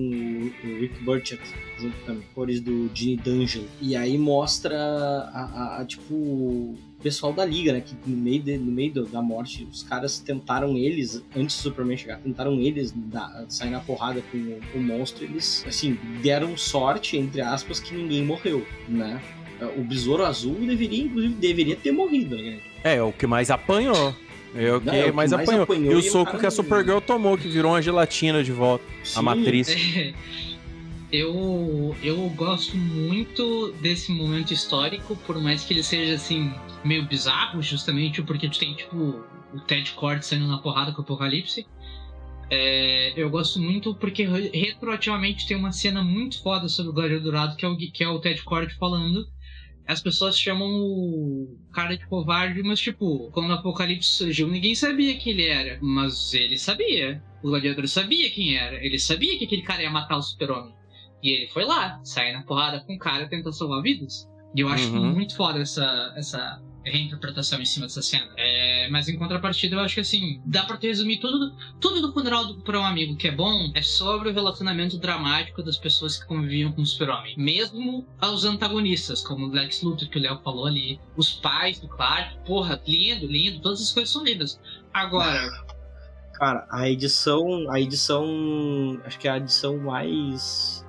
[0.63, 1.41] o, o Rick Burchett
[1.79, 3.67] junto também, cores do Gene D'Angelo.
[3.81, 7.81] E aí mostra a, a- a, tipo o pessoal da liga, né?
[7.81, 11.61] Que no meio, de- no meio do- da morte, os caras tentaram eles, antes do
[11.63, 15.23] Superman chegar, tentaram eles dar, sair na porrada com o, o monstro.
[15.23, 19.21] Eles, assim, deram sorte, entre aspas, que ninguém morreu, né?
[19.77, 22.59] O Besouro Azul deveria, inclusive, deveria ter morrido, né?
[22.83, 24.13] É, o que mais apanhou.
[24.55, 25.63] É o que, Não, é o que mais, mais apanhou.
[25.63, 28.85] apanhou E o soco cara que a Supergirl tomou, que virou uma gelatina de volta.
[29.01, 29.67] A Sim, matriz.
[31.11, 36.51] Eu, eu gosto muito desse momento histórico, por mais que ele seja assim,
[36.83, 39.23] meio bizarro, justamente porque tu tem tipo
[39.53, 41.65] o Ted Cord saindo na porrada com o Apocalipse.
[42.49, 47.23] É, eu gosto muito porque re- retroativamente tem uma cena muito foda sobre o Gladiador
[47.23, 49.25] Dourado, que é o, que é o Ted Cord falando.
[49.87, 55.15] As pessoas chamam o cara de covarde, mas tipo, quando o Apocalipse surgiu, ninguém sabia
[55.17, 55.77] quem ele era.
[55.81, 57.23] Mas ele sabia.
[57.43, 58.83] O gladiador sabia quem era.
[58.83, 60.73] Ele sabia que aquele cara ia matar o super-homem.
[61.21, 64.27] E ele foi lá, sair na porrada com o cara tentar salvar vidas.
[64.55, 65.13] E eu acho Uhum.
[65.13, 66.59] muito foda essa, essa
[66.91, 68.27] reinterpretação em cima dessa cena.
[68.37, 72.13] É, mas em contrapartida, eu acho que assim, dá pra te resumir tudo, tudo do
[72.13, 76.17] funeral do, pra um amigo que é bom é sobre o relacionamento dramático das pessoas
[76.17, 77.35] que conviviam com o super-homem.
[77.37, 81.87] Mesmo aos antagonistas, como o Lex Luthor, que o Léo falou ali, os pais do
[81.87, 84.59] Clark, porra, lindo, lindo, todas as coisas são lindas.
[84.93, 85.65] Agora,
[86.35, 87.71] Cara, a edição.
[87.71, 88.99] A edição.
[89.05, 90.85] Acho que é a edição mais.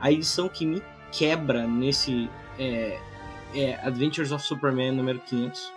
[0.00, 2.30] A edição que me quebra nesse.
[2.58, 2.98] É,
[3.60, 5.72] é Adventures of Superman número 500.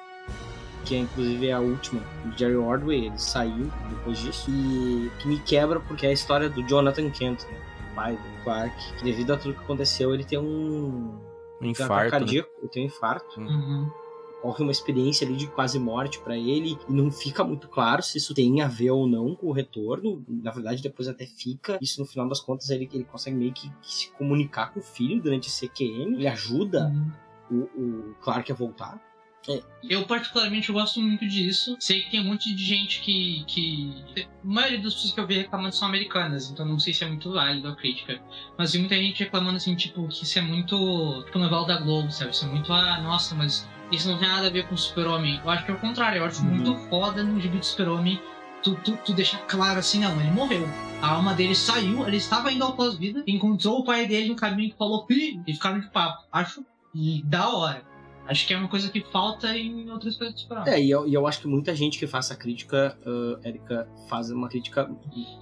[0.85, 3.05] Que é inclusive a última do Jerry Ordway.
[3.07, 4.49] Ele saiu depois disso.
[4.49, 7.59] E que me quebra porque é a história do Jonathan Kent, né?
[7.91, 8.75] O pai do Clark.
[8.97, 11.19] Que devido a tudo que aconteceu, ele tem um.
[11.61, 12.05] Um infarto.
[12.05, 12.09] né?
[12.09, 12.49] cardíaco.
[12.59, 13.91] Ele tem um infarto uhum.
[14.37, 18.17] ocorre uma experiência ali de quase morte pra ele e não fica muito claro se
[18.17, 20.23] isso tem a ver ou não com o retorno.
[20.27, 21.77] Na verdade, depois até fica.
[21.81, 24.83] Isso no final das contas ele, ele consegue meio que, que se comunicar com o
[24.83, 26.15] filho durante esse EQM.
[26.15, 27.11] Ele ajuda Uhum.
[27.49, 27.55] O,
[28.11, 28.99] o Clark a voltar.
[29.81, 31.75] Eu particularmente gosto muito disso.
[31.79, 33.91] Sei que tem um monte de gente que, que.
[34.23, 37.07] A maioria das pessoas que eu vi reclamando são americanas, então não sei se é
[37.07, 38.21] muito válido a crítica.
[38.57, 41.23] Mas vi muita gente reclamando assim, tipo, que isso é muito.
[41.25, 42.31] Tipo, novela da Globo, sabe?
[42.31, 45.39] Isso é muito, ah, nossa, mas isso não tem nada a ver com o Super-Homem.
[45.43, 46.49] Eu acho que é o contrário, eu acho Uhum.
[46.49, 48.21] muito foda no gibi do Super-Homem.
[48.61, 50.67] Tu, tu, tu deixar claro assim, não, ele morreu.
[51.01, 54.69] A alma dele saiu, ele estava indo ao pós-vida, encontrou o pai dele no caminho
[54.69, 56.27] que falou, e ficaram de papo.
[56.29, 56.65] Acho
[57.25, 57.89] da hora.
[58.29, 60.71] Acho que é uma coisa que falta em outras coisas do Super-Homem.
[60.71, 63.89] É, e eu, e eu acho que muita gente que faz essa crítica, uh, Erika,
[64.07, 64.87] faz uma crítica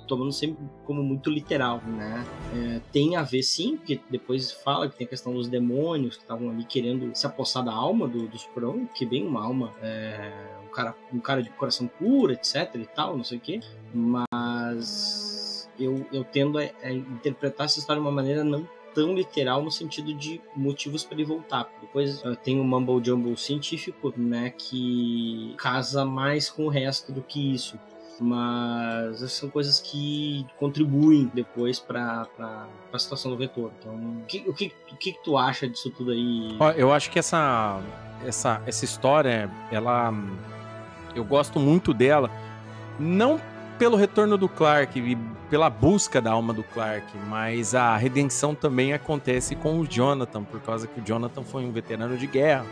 [0.07, 2.25] tomando sempre como muito literal, né?
[2.55, 6.21] É, tem a ver sim, porque depois fala que tem a questão dos demônios que
[6.21, 10.31] estavam ali querendo se apossar da alma do, do Superman, que bem uma alma, é,
[10.65, 13.59] um, cara, um cara de coração puro, etc e tal, não sei o quê,
[13.93, 18.65] mas eu, eu tendo a, a interpretar essa história de uma maneira não
[18.97, 21.69] tão literal no sentido de motivos para ele voltar.
[21.79, 27.21] Depois uh, tem o mumble jumble científico, né, que casa mais com o resto do
[27.21, 27.77] que isso.
[28.19, 32.27] mas são coisas que contribuem depois para
[32.91, 33.71] a situação do retorno.
[33.79, 36.57] Então, o que, o, que, o que tu acha disso tudo aí?
[36.75, 37.79] Eu acho que essa,
[38.25, 40.11] essa, essa história, ela.
[41.13, 42.31] Eu gosto muito dela,
[42.99, 43.39] não
[43.77, 45.15] pelo retorno do Clark e
[45.49, 50.59] pela busca da alma do Clark, mas a redenção também acontece com o Jonathan, por
[50.61, 52.65] causa que o Jonathan foi um veterano de guerra,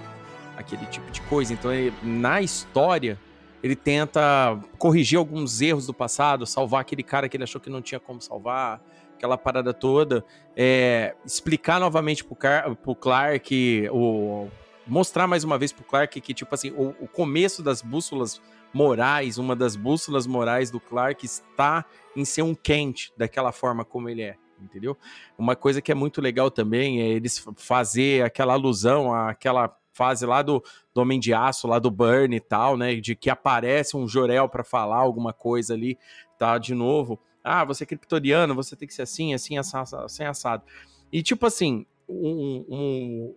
[0.57, 1.53] aquele tipo de coisa.
[1.53, 3.19] Então, ele, na história,
[3.63, 7.81] ele tenta corrigir alguns erros do passado, salvar aquele cara que ele achou que não
[7.81, 8.81] tinha como salvar,
[9.15, 10.25] aquela parada toda,
[10.55, 14.49] é, explicar novamente pro, Car pro Clark, o,
[14.87, 18.41] mostrar mais uma vez pro Clark que, tipo assim, o, o começo das bússolas
[18.73, 21.85] morais, uma das bússolas morais do Clark está
[22.15, 24.97] em ser um Kent, daquela forma como ele é, entendeu?
[25.37, 30.41] Uma coisa que é muito legal também é eles fazer aquela alusão àquela fase lá
[30.41, 30.61] do,
[30.93, 32.95] do Homem de Aço, lá do Burn e tal, né?
[32.95, 35.97] De que aparece um Jorel para falar alguma coisa ali,
[36.37, 36.57] tá?
[36.57, 37.17] De novo.
[37.41, 39.95] Ah, você é criptoriano, você tem que ser assim, assim, assado.
[39.97, 40.63] Assim, assado.
[41.11, 43.35] E tipo assim, um, um,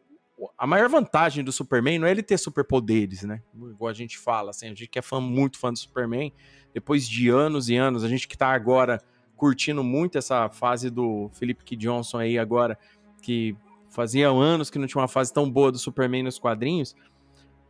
[0.57, 3.43] a maior vantagem do Superman não é ele ter superpoderes, né?
[3.55, 6.33] Igual a gente fala, assim, a gente que é fã, muito fã do Superman,
[6.73, 9.03] depois de anos e anos, a gente que tá agora
[9.37, 11.77] curtindo muito essa fase do Philip K.
[11.77, 12.79] Johnson aí agora,
[13.23, 13.57] que
[13.89, 16.95] fazia anos que não tinha uma fase tão boa do Superman nos quadrinhos.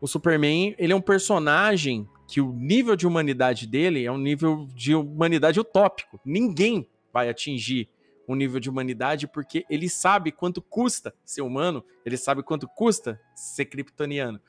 [0.00, 4.66] O Superman, ele é um personagem que o nível de humanidade dele é um nível
[4.74, 6.20] de humanidade utópico.
[6.24, 7.88] Ninguém vai atingir
[8.28, 13.20] um nível de humanidade, porque ele sabe quanto custa ser humano, ele sabe quanto custa
[13.34, 14.40] ser kryptoniano.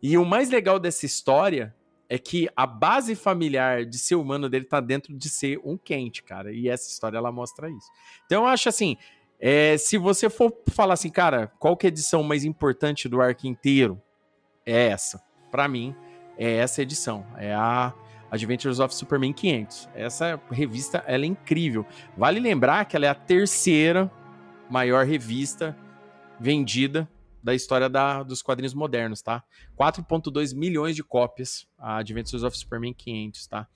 [0.00, 1.74] E o mais legal dessa história
[2.08, 6.22] é que a base familiar de ser humano dele tá dentro de ser um quente,
[6.22, 6.52] cara.
[6.52, 7.88] E essa história ela mostra isso.
[8.24, 8.96] Então eu acho assim,
[9.40, 13.20] é, se você for falar assim, cara, qual que é a edição mais importante do
[13.20, 14.00] arco inteiro?
[14.64, 15.22] É essa.
[15.50, 15.94] Para mim,
[16.38, 17.26] é essa edição.
[17.36, 17.92] É a
[18.30, 19.88] Adventures of Superman 500.
[19.94, 21.86] Essa revista ela é incrível.
[22.16, 24.10] Vale lembrar que ela é a terceira
[24.68, 25.76] maior revista
[26.38, 27.08] vendida
[27.42, 29.42] da história da, dos quadrinhos modernos, tá?
[29.78, 33.68] 4.2 milhões de cópias a Adventures of Superman 500, tá?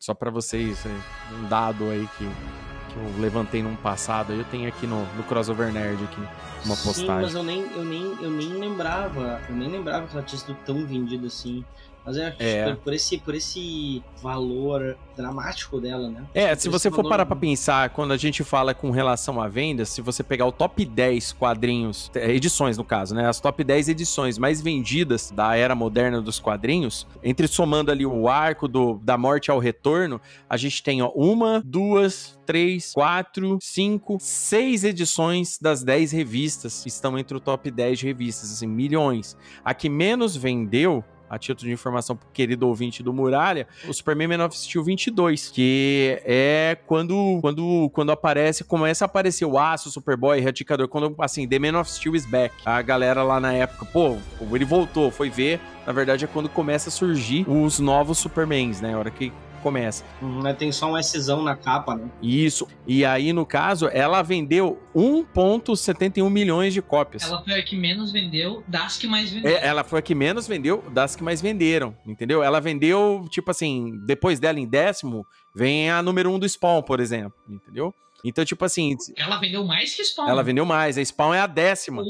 [0.00, 4.66] Só para vocês, é, um dado aí que, que eu levantei num passado, eu tenho
[4.66, 6.20] aqui no, no Crossover Nerd aqui
[6.64, 7.04] uma postagem.
[7.04, 10.38] Sim, mas eu nem, eu nem, eu nem lembrava, eu nem lembrava que ela tinha
[10.38, 11.64] sido tão vendida assim.
[12.04, 12.74] Mas é, é.
[12.74, 16.24] Por, esse, por esse valor dramático dela, né?
[16.34, 19.84] É, se você for parar pra pensar, quando a gente fala com relação à venda,
[19.84, 23.28] se você pegar o top 10 quadrinhos, é, edições no caso, né?
[23.28, 28.28] As top 10 edições mais vendidas da era moderna dos quadrinhos, entre somando ali o
[28.28, 34.18] arco do, da morte ao retorno, a gente tem ó, uma, duas, três, quatro, cinco,
[34.20, 39.36] seis edições das 10 revistas que estão entre o top 10 de revistas, assim, milhões.
[39.64, 41.04] A que menos vendeu
[41.34, 45.50] a título de informação pro querido ouvinte do Muralha, o Superman Man of Steel 22,
[45.50, 51.14] que é quando, quando, quando aparece, começa a aparecer o Aço, o Superboy, Radicador, quando,
[51.18, 52.54] assim, The Man of Steel is back.
[52.64, 54.16] A galera lá na época, pô,
[54.52, 58.94] ele voltou, foi ver, na verdade é quando começa a surgir os novos Supermans, né,
[58.94, 59.32] a hora que
[59.64, 60.04] começa.
[60.20, 62.10] Uhum, tem só um Szão na capa, né?
[62.22, 62.68] Isso.
[62.86, 67.24] E aí, no caso, ela vendeu 1,71 milhões de cópias.
[67.24, 69.56] Ela foi a que menos vendeu das que mais venderam.
[69.56, 72.42] É, ela foi a que menos vendeu das que mais venderam, entendeu?
[72.42, 75.26] Ela vendeu, tipo assim, depois dela em décimo,
[75.56, 77.94] vem a número um do Spawn, por exemplo, entendeu?
[78.24, 78.96] Então, tipo assim.
[79.16, 80.28] Ela vendeu mais que Spawn.
[80.28, 80.96] Ela vendeu mais.
[80.96, 82.02] A Spawn é a décima.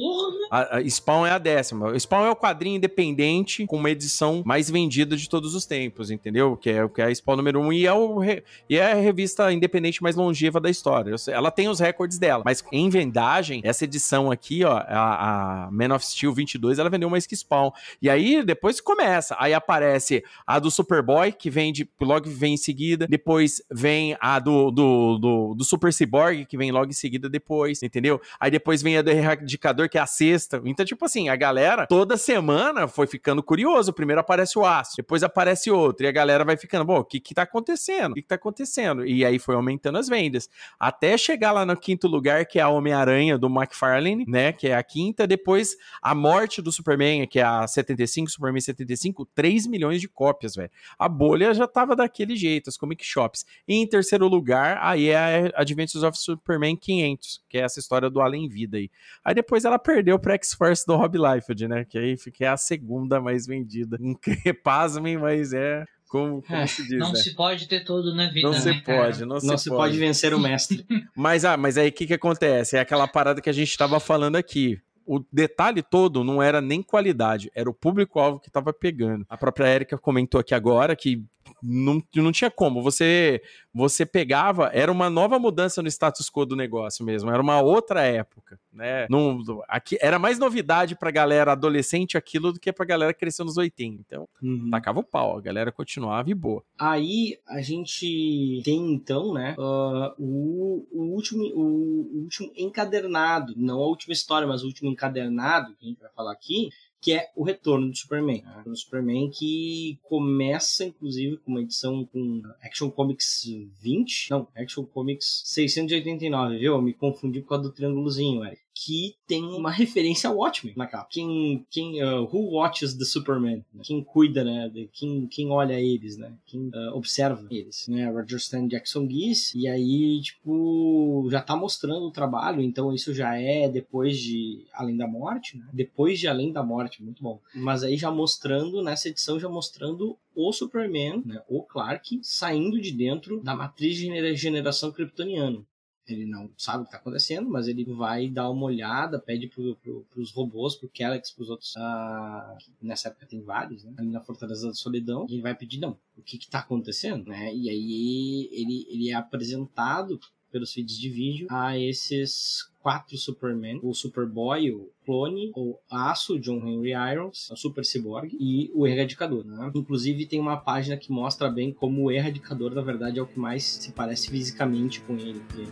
[0.51, 1.91] A, a, Spawn é a décima.
[1.91, 6.11] O Spawn é o quadrinho independente com uma edição mais vendida de todos os tempos,
[6.11, 6.57] entendeu?
[6.57, 9.53] Que é, que é a Spawn número um e é, o, e é a revista
[9.53, 11.15] independente mais longeva da história.
[11.29, 15.95] Ela tem os recordes dela, mas em vendagem, essa edição aqui, ó, a, a Man
[15.95, 17.71] of Steel 22, ela vendeu mais que Spawn.
[18.01, 19.37] E aí depois começa.
[19.39, 23.07] Aí aparece a do Superboy, que vende, logo vem em seguida.
[23.07, 27.83] Depois vem a do, do, do, do Super Cyborg, que vem logo em seguida depois,
[27.83, 28.21] entendeu?
[28.39, 30.61] Aí depois vem a do Erradicador, que é a sexta.
[30.65, 33.93] Então, tipo assim, a galera toda semana foi ficando curioso.
[33.93, 36.07] Primeiro aparece o Aço, depois aparece outro.
[36.07, 38.13] E a galera vai ficando, bom, o que que tá acontecendo?
[38.13, 39.07] O que que tá acontecendo?
[39.07, 40.49] E aí foi aumentando as vendas.
[40.79, 44.53] Até chegar lá no quinto lugar, que é a Homem-Aranha do McFarlane, né?
[44.53, 45.27] Que é a quinta.
[45.27, 50.55] Depois a morte do Superman, que é a 75, Superman 75, 3 milhões de cópias,
[50.55, 50.71] velho.
[50.99, 53.45] A bolha já tava daquele jeito, as comic shops.
[53.67, 57.79] E em terceiro lugar, aí é a Adventures Adventures of Superman 500, que é essa
[57.79, 58.91] história do Além Vida aí.
[59.25, 61.85] Aí depois ela perdeu pra X-Force do Rob Liefeld, né?
[61.85, 63.99] Que aí fica a segunda mais vendida.
[64.65, 67.17] Pasmem, mas é como, como é, se diz, Não né?
[67.17, 69.27] se pode ter tudo na vida, Não se né, pode, cara?
[69.27, 69.83] não, não se, pode.
[69.83, 70.85] pode vencer o mestre.
[71.15, 72.77] mas, ah, mas aí o que que acontece?
[72.77, 76.83] É aquela parada que a gente tava falando aqui o detalhe todo não era nem
[76.83, 79.27] qualidade, era o público-alvo que estava pegando.
[79.29, 81.23] A própria Erika comentou aqui agora que
[81.65, 82.83] não, não tinha como.
[82.83, 83.41] Você
[83.77, 88.03] você pegava, era uma nova mudança no status quo do negócio mesmo, era uma outra
[88.03, 89.07] época, né?
[89.11, 93.45] Não, aqui, era mais novidade pra galera adolescente aquilo do que pra galera que cresceu
[93.45, 94.01] nos 80.
[94.01, 94.71] Então, Uhum.
[94.71, 96.63] tacava o pau, a galera continuava e boa.
[96.79, 103.81] Aí a gente tem então, né, ah, o, o, último, o, o último encadernado, não
[103.81, 106.69] a última história, mas o último encadernado que a gente vai falar aqui,
[107.05, 108.43] que é o Retorno do Superman.
[108.43, 108.63] né?
[108.67, 113.43] O Superman que começa, inclusive, com uma edição com Action Comics
[113.83, 116.73] 20, não, Action Comics 689, viu?
[116.73, 118.64] Eu me confundi por causa do triângulozinho, Eric.
[118.75, 121.07] Que tem uma referência ao Watchmen na capa.
[121.09, 123.65] Quem, quem, uh, who watches the Superman?
[123.73, 123.83] né?
[123.85, 124.69] Quem cuida, né?
[124.69, 126.33] de- Quem, quem olha eles, né?
[126.45, 128.11] Quem uh, observa eles, né?
[128.11, 129.55] Roger Stan Jackson Guiz.
[129.55, 134.97] E aí, tipo, já tá mostrando o trabalho, então isso já é depois de Além
[134.97, 135.67] da Morte, né?
[135.73, 137.41] Depois de Além da Morte, muito bom.
[137.55, 141.41] Mas aí já mostrando, nessa edição, já mostrando o Superman, né?
[141.49, 145.63] O Clark, saindo de dentro da matriz de genera- generação kryptoniana.
[146.07, 149.75] Ele não sabe o que está acontecendo, mas ele vai dar uma olhada, pede pro,
[149.77, 151.75] pro, pros robôs, pro Kellex, pros outros.
[151.77, 153.95] ah, nessa época tem vários, né?
[153.97, 155.27] Ali na Fortaleza da Solidão.
[155.29, 157.55] E ele vai pedir, não, o que que tá acontecendo, né?
[157.55, 160.21] E aí ele, ele é apresentado
[160.55, 166.65] pelos feeds de vídeo a esses quatro Superman, o Superboy, o Clone, o Aço, John
[166.65, 169.73] Henry Irons, o Super Cyborg e o Erradicador, né?
[169.75, 173.39] Inclusive tem uma página que mostra bem como o Erradicador, na verdade, é o que
[173.39, 175.43] mais se parece fisicamente com ele.
[175.53, 175.67] que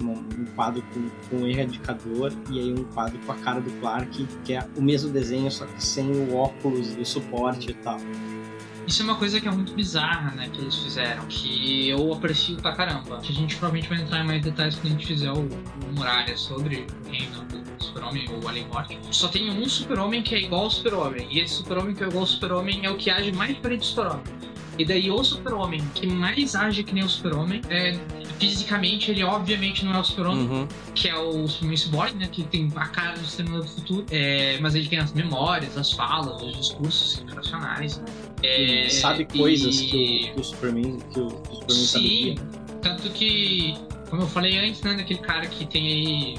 [0.00, 3.70] um, um quadro com, com o erradicador e aí um quadro com a cara do
[3.80, 7.74] Clark, que é o mesmo desenho, só que sem o óculos e o suporte e
[7.74, 7.98] tal.
[8.86, 12.56] Isso é uma coisa que é muito bizarra, né, que eles fizeram, que eu aprecio
[12.56, 13.18] pra caramba.
[13.18, 16.36] A gente provavelmente vai entrar em mais detalhes quando a gente fizer o, o Muralha
[16.36, 18.98] sobre o reino do Super-Homem ou Alien Morte.
[19.10, 22.22] Só tem um Super-Homem que é igual ao Super-Homem, e esse Super-Homem que é igual
[22.22, 24.24] ao Super-Homem é o que age mais diferente do Super-Homem.
[24.78, 27.98] E daí o Super-Homem que mais age que nem o Super-Homem, é,
[28.48, 30.68] fisicamente ele obviamente não é o Super-Homem, Uhum.
[30.94, 32.28] que é o Superman Cyborg, né?
[32.30, 34.06] Que tem a cara do Exterminador do Futuro.
[34.10, 38.04] É, mas ele tem as memórias, as falas, os discursos internacionais, né?
[38.42, 41.68] É, Ele sabe coisas e- que, o, que o Superman, que o, que o Superman
[41.68, 42.34] Sim, sabia.
[42.82, 43.74] tanto que,
[44.10, 44.94] como eu falei antes, né?
[44.94, 46.38] Daquele cara que tem aí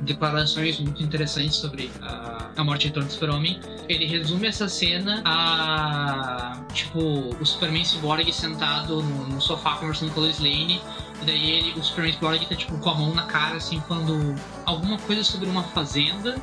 [0.00, 3.60] declarações muito interessantes sobre a, a morte e retorno do Super-Homem.
[3.88, 10.20] Ele resume essa cena a, tipo, o Superman Cyborg sentado no, no sofá conversando com
[10.20, 10.80] a Lois Lane
[11.22, 14.34] e daí ele, o Superman Cyborg tá tipo com a mão na cara, assim, falando
[14.64, 16.36] alguma coisa sobre uma fazenda.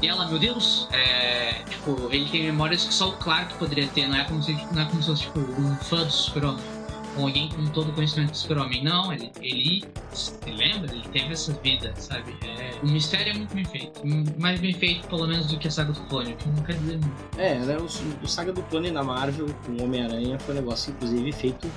[0.00, 4.06] E ela, meu Deus, é, tipo, ele tem memórias que só o Clark poderia ter,
[4.06, 6.77] não é como se, não é como se fosse tipo um fã do Super-Homem.
[7.18, 8.82] Alguém com todo o conhecimento do Super-Homem.
[8.84, 12.36] Não, ele, ele se lembra, ele teve essa vida, sabe?
[12.44, 14.00] É, o mistério é muito bem feito.
[14.38, 16.74] Mais bem feito, pelo menos, do que a saga do clone, o que não quer
[16.76, 17.38] dizer muito.
[17.38, 20.90] É, né, o, o Saga do Clone na Marvel com o Homem-Aranha foi um negócio,
[20.92, 21.68] inclusive, feito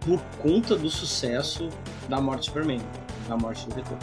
[0.00, 1.68] por conta do sucesso
[2.08, 2.80] da morte do Superman,
[3.28, 3.98] da morte do Retorno.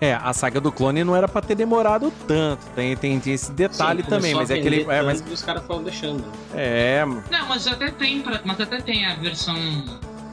[0.00, 2.64] É, a saga do clone não era pra ter demorado tanto.
[2.76, 4.82] Tem, tem, tem esse detalhe Sim, também, mas a é aquele.
[4.82, 6.24] É, mas, os caras foram deixando.
[6.54, 9.56] é, Não, mas até tem, pra- mas até tem a versão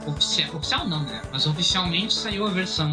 [0.06, 1.22] oficial, oficial não, né?
[1.32, 2.90] Mas oficialmente saiu a versão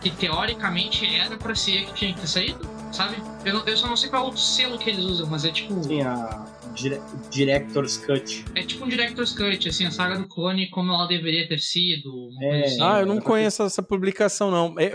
[0.00, 3.16] que teoricamente era pra ser que tinha que ter saído, sabe?
[3.44, 5.82] Eu, eu só não sei qual é selo que eles usam, mas é tipo.
[5.82, 8.44] Sim, a dire- Director's Cut.
[8.54, 12.28] É tipo um Director's Cut, assim, a saga do clone como ela deveria ter sido.
[12.42, 12.64] É.
[12.64, 12.82] assim.
[12.82, 14.74] Ah, eu não conheço essa publicação, não.
[14.78, 14.88] É, é-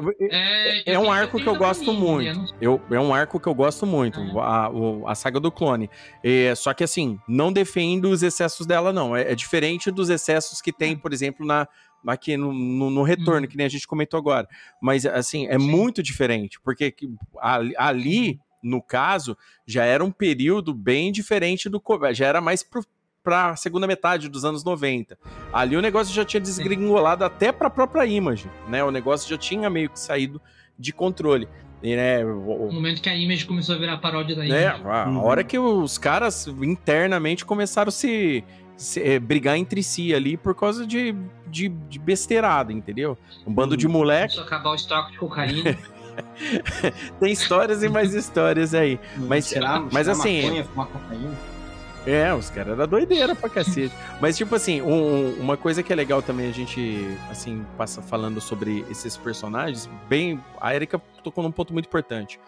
[0.89, 2.27] É, é um tenho- arco que eu gosto muito.
[2.27, 5.51] eu não- Eu, é um arco que eu gosto muito, a, o- a saga do
[5.51, 5.89] clone.
[6.23, 9.15] É, só que assim, não defendo os excessos dela, não.
[9.15, 11.67] É, é diferente dos excessos que tem, por exemplo, na
[12.07, 13.47] aqui no, no, no retorno, Uhum.
[13.47, 14.47] que nem a gente comentou agora.
[14.81, 15.69] Mas assim, é Sim.
[15.69, 17.09] muito diferente, porque que-
[17.41, 21.81] ali, ali, no caso, já era um período bem diferente do
[22.13, 22.83] já era mais pro,
[23.23, 25.17] pra segunda metade dos anos 90.
[25.53, 28.83] Ali o negócio já tinha desgringolado até pra própria Image, né?
[28.83, 30.41] O negócio já tinha meio que saído
[30.77, 31.47] de controle.
[31.81, 34.83] E, né, o- No momento que a Image começou a virar paródia da é, Image.
[34.85, 35.23] a Uhum.
[35.23, 38.43] hora que os caras internamente começaram a se,
[38.75, 41.15] se- eh, brigar entre si ali por causa de,
[41.47, 43.17] de, de besteirada, entendeu?
[43.47, 44.35] Um bando de moleque.
[44.35, 45.77] Começou a acabar o estoque de cocaína.
[47.19, 48.99] Tem histórias e mais histórias aí.
[49.17, 51.37] Mas- Será, mas será assim- Maconha, fumar cocaína?
[52.07, 53.93] É, os caras eram doideira pra cacete.
[54.21, 58.39] Mas, tipo assim, um- uma coisa que é legal também a gente, assim, passa falando
[58.39, 60.41] sobre esses personagens, bem.
[60.61, 62.39] A Erika tocou num ponto muito importante.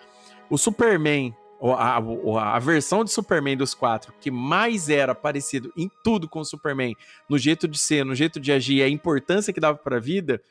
[0.49, 5.91] O Superman, a, o- a versão de Superman dos quatro, que mais era parecido em
[6.03, 6.95] tudo com o Superman,
[7.30, 10.41] no jeito de ser, no jeito de agir, a importância que dava pra vida,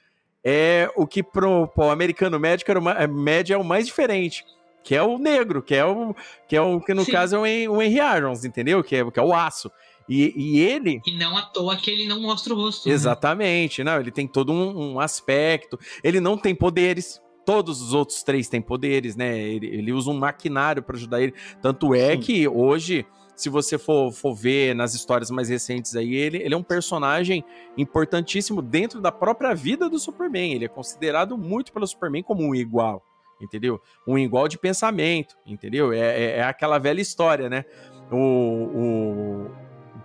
[0.44, 3.86] é o que pro, pro americano médico era o, ma- é, médio é o mais
[3.86, 4.44] diferente.
[4.82, 6.14] Que é o negro, que é o
[6.48, 7.12] que é o que no Sim.
[7.12, 8.82] caso é o o Henry Irons, entendeu?
[8.82, 9.70] Que é, que é o aço.
[10.08, 11.00] E, e ele.
[11.06, 12.88] E não à toa que ele não mostra o rosto.
[12.88, 12.94] né?
[12.94, 15.78] Exatamente, não, ele tem todo um, um aspecto.
[16.02, 17.20] Ele não tem poderes.
[17.44, 19.38] Todos os outros três têm poderes, né?
[19.38, 21.34] Ele, ele usa um maquinário para ajudar ele.
[21.60, 22.20] Tanto é Sim.
[22.20, 23.04] que hoje,
[23.40, 27.42] se você for, for ver nas histórias mais recentes aí, ele, ele é um personagem
[27.76, 30.52] importantíssimo dentro da própria vida do Superman.
[30.52, 33.02] Ele é considerado muito pelo Superman como um igual,
[33.40, 33.80] entendeu?
[34.06, 35.90] Um igual de pensamento, entendeu?
[35.90, 37.64] É, é, é aquela velha história, né?
[38.12, 39.50] O, o,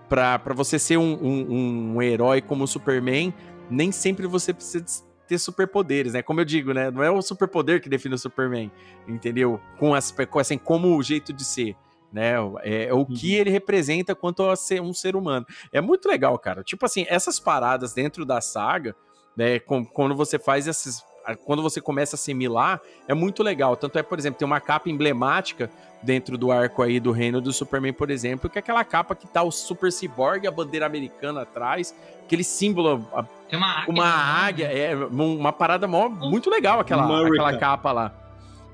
[0.07, 3.33] pra você ser um, um, um herói como o Superman,
[3.69, 6.21] nem sempre você precisa ter superpoderes, né?
[6.21, 6.89] Como eu digo, né?
[6.89, 8.71] Não é o superpoder que define o Superman,
[9.07, 9.59] entendeu?
[9.77, 11.75] Com, as, com assim, como o jeito de ser.
[12.15, 12.35] Né?
[12.63, 15.45] É, é o que ele representa quanto a ser um ser humano.
[15.69, 16.63] É muito legal, cara.
[16.63, 18.95] Tipo assim, essas paradas dentro da saga,
[19.35, 19.59] né?
[19.59, 21.03] com- Quando você faz esses.
[21.43, 23.75] Quando você começa a assimilar, é muito legal.
[23.75, 25.69] Tanto é, por exemplo, tem uma capa emblemática
[26.01, 29.27] dentro do arco aí do reino do Superman, por exemplo, que é aquela capa que
[29.27, 31.93] tá o Super Cyborg, a bandeira americana atrás,
[32.23, 33.91] aquele símbolo, a Tem uma águia.
[33.91, 34.11] uma né?
[34.47, 37.33] águia, é uma parada mó, muito legal aquela, America.
[37.33, 38.13] aquela capa lá.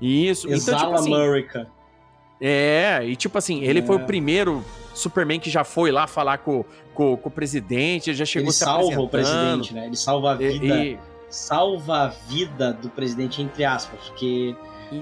[0.00, 1.66] Isso, então, tipo assim, America.
[2.44, 3.98] É, e tipo assim, ele foi É.
[4.00, 4.64] o primeiro
[4.94, 8.52] Superman que já foi lá falar com, com, com o presidente, ele já chegou Ele
[8.52, 9.86] se salva o presidente, né?
[9.86, 10.64] Ele salva a vida.
[10.66, 10.98] E, e-
[11.30, 14.54] salva a vida do presidente, entre aspas, porque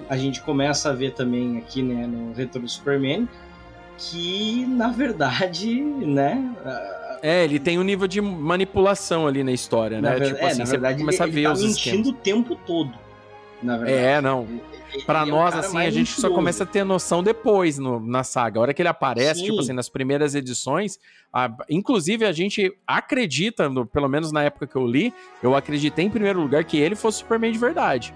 [0.09, 3.29] a gente começa a ver também aqui, né, no Retorno do Superman,
[3.99, 6.55] que na verdade, né,
[7.23, 10.19] é, ele tem um nível de manipulação ali na história, na né?
[10.21, 11.77] ver- tipo é, assim, na você verdade começa ele, a ver ele tá os mentindo
[11.97, 12.09] esquemas.
[12.09, 12.93] o tempo todo.
[13.63, 13.99] Na verdade.
[13.99, 14.47] É, não.
[15.07, 18.25] É o nós, cara assim, a gente só começa a ter noção depois no- na
[18.25, 18.59] saga.
[18.59, 19.47] A hora que ele aparece, Sim.
[19.47, 20.99] tipo assim, nas primeiras edições,
[21.33, 25.13] a- inclusive a gente acredita, no- pelo menos na época que eu li,
[25.43, 28.15] eu acreditei em primeiro lugar que ele fosse Superman de verdade.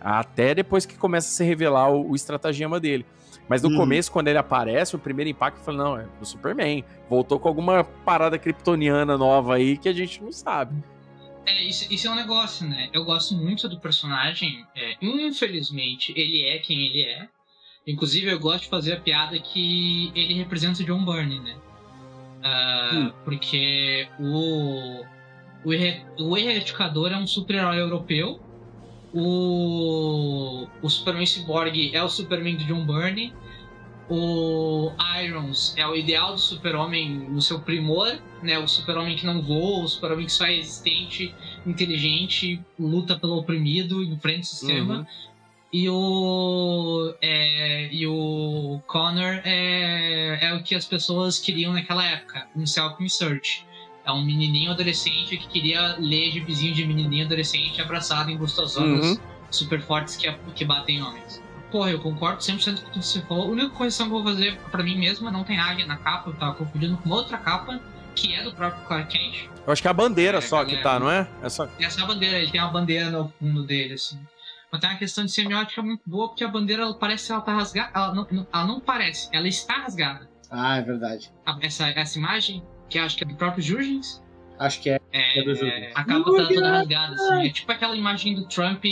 [0.00, 3.04] Até depois que começa a se revelar o, o estratagema dele.
[3.48, 3.76] Mas no Uhum.
[3.76, 6.84] começo, quando ele aparece, o primeiro impacto foi: não, é o Superman.
[7.10, 10.74] Voltou com alguma parada kryptoniana nova aí que a gente não sabe.
[11.46, 12.90] É, isso, isso é um negócio, né?
[12.92, 14.66] Eu gosto muito do personagem.
[14.74, 17.28] é, infelizmente, ele é quem ele é.
[17.86, 21.56] Inclusive, eu gosto de fazer a piada que ele representa o John Byrne, né?
[22.42, 23.12] Ah, Hum.
[23.24, 25.02] Porque o,
[25.64, 28.40] o, o Erradicador é um super-herói europeu.
[29.14, 33.32] O, o Superman Cyborg é o Superman do John Byrne.
[34.08, 38.58] O Irons é o ideal do super-homem no seu primor, né?
[38.58, 41.34] O super-homem que não voa, o super-homem que só é existente,
[41.66, 44.98] inteligente, luta pelo oprimido, enfrenta o sistema.
[44.98, 45.06] Uhum.
[45.72, 47.14] E o.
[47.20, 53.64] é, e o Connor é, é o que as pessoas queriam naquela época, um self-insert.
[54.04, 59.18] É um menininho adolescente que queria ler gibizinho de menininho adolescente abraçado em gostosonas Uhum.
[59.50, 61.42] super fortes que, que batem em homens.
[61.70, 63.44] Porra, eu concordo 100% com tudo que você falou.
[63.44, 66.30] A única correção que eu vou fazer pra mim mesma não tem águia na capa,
[66.30, 67.80] eu tava confundindo com outra capa,
[68.14, 69.48] que é do próprio Clark Kent.
[69.66, 70.82] Eu acho que é a bandeira É, só que galera.
[70.82, 71.28] tá, não é?
[71.42, 71.68] É só.
[71.78, 74.18] Essa é a bandeira, ele tem uma bandeira no fundo dele, assim.
[74.70, 77.40] Mas tem uma questão de semiótica muito boa, porque a bandeira ela parece que ela
[77.40, 77.90] tá rasgada.
[77.94, 80.30] Ela não, não- ela não parece, ela está rasgada.
[80.50, 81.32] Ah, é verdade.
[81.60, 84.24] Essa, essa imagem, que acho que é do próprio Jurgens,
[84.58, 84.98] Acho que é.
[85.12, 85.92] é, É do Jurgens.
[85.94, 87.46] a capa tá toda rasgada, assim.
[87.46, 88.82] É tipo aquela imagem do Trump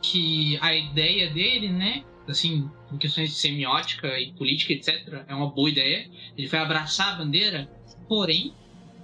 [0.00, 2.02] que a ideia dele, né?
[2.28, 6.08] Assim, em questões de semiótica e política, etc., é uma boa ideia.
[6.36, 7.68] Ele foi abraçar a bandeira,
[8.08, 8.54] porém,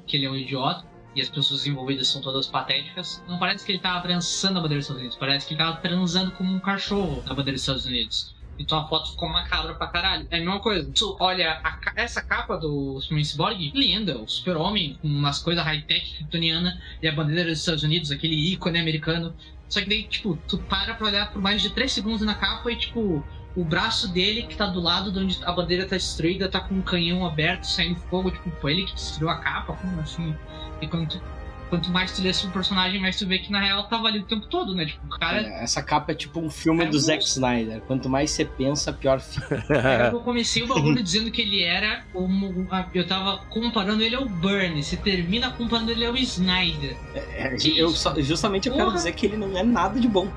[0.06, 3.72] que ele é um idiota e as pessoas envolvidas são todas patéticas, não parece que
[3.72, 6.60] ele tava abraçando a bandeira dos Estados Unidos, parece que ele tava transando como um
[6.60, 8.34] cachorro na bandeira dos Estados Unidos.
[8.58, 10.26] Então a foto ficou macabra pra caralho.
[10.30, 10.90] É a mesma coisa.
[10.92, 14.18] Tu olha ca- essa capa do Superman Cyborg, linda.
[14.20, 18.80] O super-homem com umas coisas high-tech kryptoniana e a bandeira dos Estados Unidos, aquele ícone
[18.80, 19.36] americano.
[19.68, 22.70] Só que daí, tipo, tu para pra olhar por mais de 3 segundos na capa
[22.72, 23.22] e, tipo,
[23.54, 26.74] o braço dele que tá do lado de onde a bandeira tá destruída tá com
[26.74, 28.30] um canhão aberto, saindo fogo.
[28.30, 29.74] Tipo, foi ele que destruiu a capa?
[29.74, 30.34] Como assim?
[30.80, 31.22] E quando tu-
[31.68, 34.20] quanto mais tu lê sobre o personagem, mais tu vê que na real tava ali
[34.20, 34.86] o tempo todo, né?
[34.86, 37.22] Tipo, o cara é, Essa capa é tipo um filme É do um Zack.
[37.24, 37.80] Snyder.
[37.82, 39.64] Quanto mais você pensa, pior fica.
[39.70, 42.66] É, eu comecei o bagulho dizendo que ele era como.
[42.94, 44.82] Eu tava comparando ele ao Burn.
[44.82, 46.96] Você termina comparando ele ao Snyder.
[47.14, 50.28] É, Que eu só- justamente eu quero dizer que ele não é nada de bom.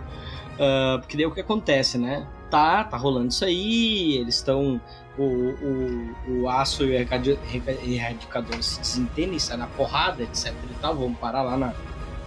[0.59, 2.25] Ah, porque daí o que acontece, né?
[2.49, 4.79] Tá, tá rolando isso aí, eles estão.
[5.17, 10.53] O, o, o aço e o erradi- erra- erradicador se desentendem, sai na porrada, etc
[10.69, 10.95] e tal.
[10.95, 11.73] Vamos parar lá na,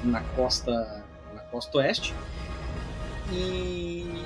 [0.05, 1.05] na costa.
[1.35, 2.15] na costa oeste.
[3.33, 4.25] E.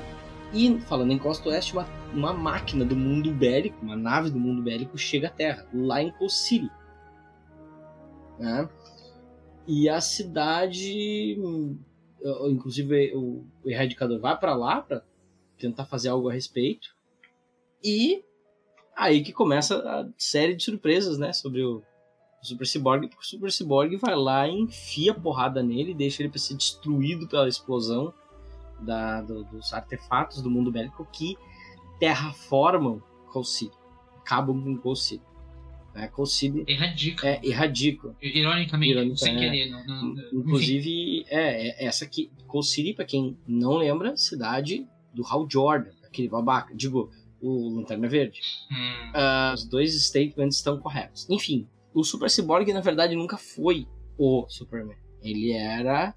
[0.53, 4.63] E falando em costa oeste, uma, uma máquina do mundo bélico, uma nave do mundo
[4.63, 6.71] bélico chega à Terra, lá em City.
[8.39, 8.67] Né?
[9.67, 11.39] E a cidade,
[12.47, 15.05] inclusive o, o erradicador vai para lá para
[15.59, 16.97] tentar fazer algo a respeito.
[17.85, 18.25] E
[18.99, 21.83] aí que começa a série de surpresas, né, sobre o
[22.43, 26.29] O Super Cyborg, porque o Super Cyborg vai lá e enfia porrada nele, deixa ele
[26.31, 28.13] pra ser destruído pela explosão
[28.81, 31.37] da, do- dos artefatos do mundo bélico que
[31.99, 33.03] terraformam
[33.33, 33.77] Cold City.
[34.21, 35.23] Acabam com Cold City.
[35.95, 37.27] É, Cold City Erradica.
[37.29, 37.41] é.
[38.39, 39.39] Ironicamente, Irônica, sem é.
[39.39, 39.71] querer.
[39.71, 39.85] Não,
[40.15, 40.25] não.
[40.33, 45.91] Inclusive, é, é essa aqui, Cold City, pra quem não lembra, cidade do Hal Jordan,
[46.05, 46.73] aquele babaca.
[46.75, 48.41] Digo, o Lanterna Verde.
[48.71, 51.29] Hum, Ah, os dois statements estão corretos.
[51.31, 53.87] Enfim, o Super Cyborg, na verdade, nunca foi
[54.19, 54.97] o Superman.
[55.23, 56.15] Ele era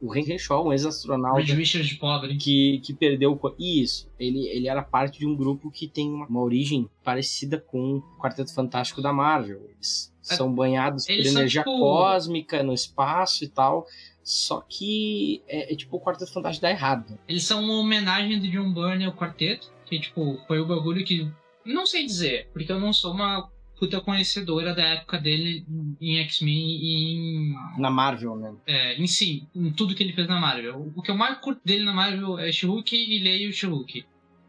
[0.00, 2.36] o Henry Shaw, um ex-astronauta Richards pobre.
[2.36, 3.54] que, que perdeu o...
[3.58, 7.98] Isso, ele, ele era parte de um grupo que tem uma, uma origem parecida com
[7.98, 9.60] o Quarteto Fantástico da Marvel.
[9.70, 13.86] Eles É, são banhados por energia tipo- cósmica no espaço e tal.
[14.22, 17.18] Só que é, é tipo o Quarteto Fantástico dá errado.
[17.28, 19.72] Eles são uma homenagem do John Byrne ao quarteto.
[19.86, 21.30] Que, tipo, foi o bagulho que.
[21.64, 25.66] Não sei dizer, porque eu não sou uma puta conhecedora da época dele
[26.00, 27.54] em X-Men e em.
[27.78, 28.54] Na Marvel, né?
[28.66, 30.92] é, em si, em tudo que ele fez na Marvel.
[30.94, 34.04] O que eu mais curto dele na Marvel é She-Hulk e leio She-Hulk.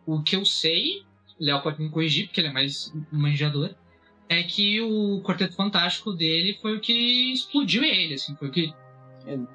[0.06, 1.02] O que eu sei,
[1.40, 3.74] Léo pode me corrigir, porque ele é mais manjador,
[4.30, 8.74] é que o Quarteto Fantástico dele foi o que explodiu ele, assim, foi o que.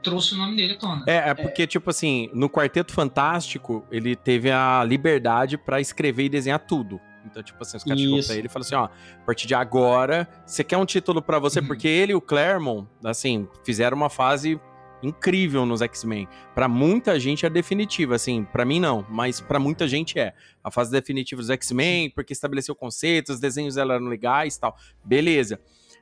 [0.02, 1.04] Trouxe o nome dele à tona.
[1.06, 6.28] É, é porque, tipo assim, no Quarteto Fantástico, ele teve a liberdade pra escrever e
[6.28, 7.00] desenhar tudo.
[7.24, 8.28] Então, tipo assim, os caras Isso.
[8.28, 8.84] pra ele e falaram assim, ó,
[9.20, 11.60] a partir de agora, você quer um título pra você?
[11.60, 11.66] Uhum.
[11.66, 14.58] Porque ele e o Claremont, assim, fizeram uma fase
[15.02, 16.26] incrível nos X-Men.
[16.54, 20.34] Pra muita gente é definitiva, assim, pra mim não, mas pra muita gente é.
[20.62, 24.76] A fase definitiva dos X-Men, porque estabeleceu conceitos, os desenhos eram legais e tal.
[25.04, 25.60] Beleza.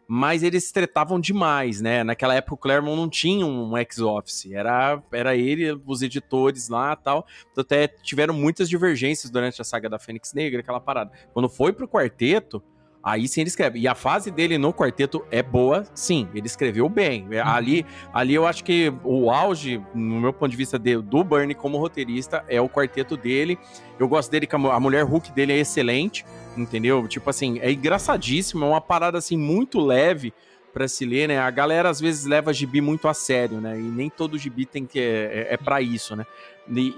[0.09, 2.05] Mas eles tretavam demais, né?
[2.05, 7.27] Naquela época o Claremont não tinha um ex-office, era, era ele, os editores lá tal.
[7.51, 11.11] Então, até tiveram muitas divergências durante a saga da Fênix Negra, aquela parada.
[11.33, 12.63] Quando foi pro quarteto,
[13.07, 13.79] aí sim ele escreve.
[13.79, 17.25] E a fase dele no quarteto é boa, sim, ele escreveu bem.
[17.31, 21.23] É, Ali, ali eu acho que o auge, no meu ponto de vista, de- do
[21.23, 23.57] Bernie como roteirista, é o quarteto dele.
[23.99, 26.25] Eu gosto dele, a mu- a mulher Hulk dele é excelente,
[26.57, 27.07] entendeu?
[27.07, 30.35] Tipo assim, é engraçadíssimo, é uma parada assim muito leve
[30.73, 31.39] pra se ler, né?
[31.39, 33.79] A galera às vezes leva gibi muito a sério, né?
[33.79, 36.27] E nem todo gibi tem que é, é, é para isso, né?
[36.69, 36.95] E,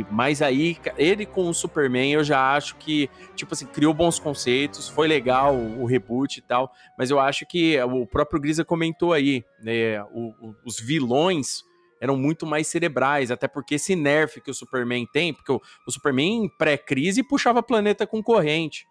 [0.00, 4.18] e- mas aí ele com o Superman eu já acho que tipo assim criou bons
[4.18, 8.64] conceitos, foi legal o, o reboot e tal, mas eu acho que o próprio Grisa
[8.64, 10.00] comentou aí, né?
[10.12, 11.64] o- o- os vilões
[12.00, 15.90] eram muito mais cerebrais, até porque esse nerf que o Superman tem, porque o, o
[15.90, 18.86] Superman em pré-crise puxava planeta com corrente,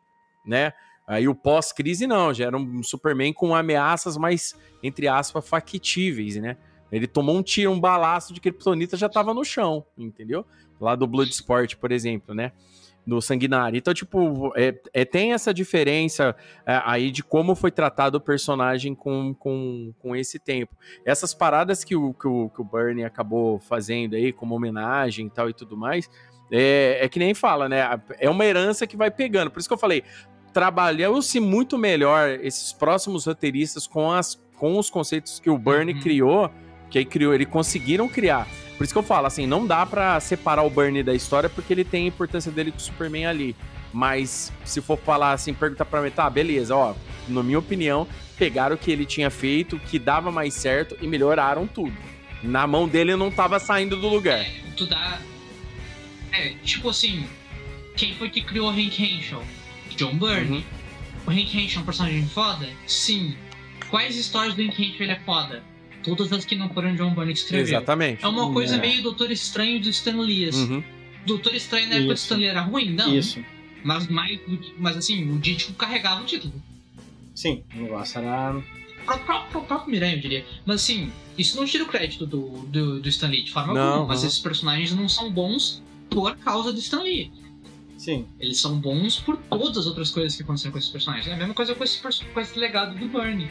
[0.45, 0.73] né?
[1.07, 6.57] Aí o pós-crise não, já era um Superman com ameaças mais, entre aspas, factíveis, né?
[6.91, 10.45] Ele tomou um tiro, um balaço de Kryptonita já tava no chão, entendeu?
[10.79, 12.51] Lá do Bloodsport, por exemplo, né?
[13.05, 13.77] Do Sanguinário.
[13.77, 16.35] Então, tipo, é, é- tem essa diferença
[16.65, 20.75] é, aí de como foi tratado o personagem com, com, com esse tempo.
[21.05, 25.29] Essas paradas que o, que, o, que o Bernie acabou fazendo aí, como homenagem e
[25.29, 26.09] tal e tudo mais,
[26.51, 27.99] é, é que nem fala, né?
[28.19, 29.51] É uma herança que vai pegando.
[29.51, 30.03] Por isso que eu falei,
[30.53, 36.01] trabalhou-se muito melhor esses próximos roteiristas com, as, com os conceitos que o Bernie Uhum.
[36.01, 36.51] criou,
[36.89, 38.47] que aí criou, eles conseguiram criar.
[38.77, 41.73] Por isso que eu falo, assim, não dá pra separar o Bernie da história, porque
[41.73, 43.55] ele tem a importância dele com o Superman ali.
[43.91, 46.93] Mas se for falar assim, perguntar pra mim, tá, beleza, ó,
[47.27, 48.07] na minha opinião,
[48.37, 51.95] pegaram o que ele tinha feito, o que dava mais certo e melhoraram tudo.
[52.43, 54.39] Na mão dele não tava saindo do lugar.
[54.39, 55.19] É, tu dá.
[56.31, 57.27] É, tipo assim,
[57.95, 59.43] quem foi que criou o Hank Henshaw?
[59.95, 60.57] John Byrne.
[60.57, 60.63] Uhum.
[61.25, 62.69] O Hank Henshaw é um personagem foda?
[62.85, 63.35] Sim.
[63.89, 65.63] Quais histórias do Hank Henshaw ele é foda?
[66.15, 67.67] Todas as que não foram John Byrne que escreveu.
[67.67, 68.23] Exatamente.
[68.23, 68.79] É uma coisa É.
[68.79, 70.45] meio Doutor Estranho do Stan Lee.
[70.49, 70.73] assim.
[70.75, 70.83] Uhum.
[71.25, 72.17] Doutor Estranho na época do.
[72.17, 72.91] Stan Lee era ruim?
[72.93, 73.15] Não.
[73.15, 73.43] Isso.
[73.83, 74.39] Mas, mais,
[74.77, 76.53] mas assim, o Dítico carregava o título.
[77.35, 78.57] Sim, o negócio era.
[78.57, 78.63] O
[79.05, 80.45] próprio, próprio, próprio Miranha, eu diria.
[80.65, 83.81] Mas assim, isso não tira o crédito do, do, do Stan Lee de forma Não,
[83.81, 84.07] alguma.
[84.07, 84.27] Mas não.
[84.27, 87.31] esses personagens não são bons por causa do Stan Lee.
[87.97, 88.25] Sim.
[88.39, 91.27] Eles são bons por todas as outras coisas que aconteceram com esses personagens.
[91.27, 93.49] É a mesma coisa com esse, com esse legado do Burnie.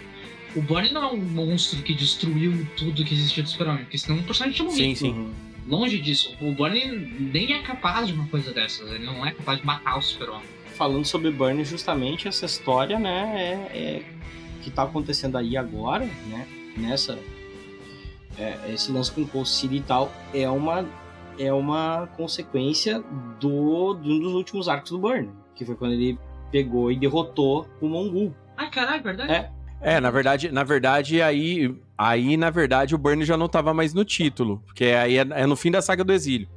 [0.57, 4.19] O Burnie não é um monstro que destruiu tudo que existia do Super-Homem, porque senão
[4.19, 4.99] o personagem tinha morrido.
[4.99, 5.35] Sim, sim.
[5.69, 6.35] Longe disso.
[6.41, 6.87] O Burnie
[7.21, 8.91] nem é capaz de uma coisa dessas.
[8.91, 10.49] Ele não é capaz de matar o Super-Homem.
[10.75, 14.03] Falando sobre Burnie, justamente essa história, né, é, é
[14.63, 16.47] que tá acontecendo aí agora, né,
[16.77, 17.19] nessa
[18.39, 20.87] é, esse lance com Cold City e tal, é uma
[21.39, 23.03] é uma consequência
[23.41, 26.19] do de um dos últimos arcos do Burnie, que foi quando ele
[26.51, 28.35] pegou e derrotou o Mongul.
[28.57, 29.33] Ah, caralho, verdade?
[29.33, 29.56] É.
[29.81, 33.93] É, na verdade, na verdade, aí, aí, na verdade, o Bernie já não tava mais
[33.93, 34.63] no título.
[34.67, 36.49] Porque aí é, é no fim da saga do exílio.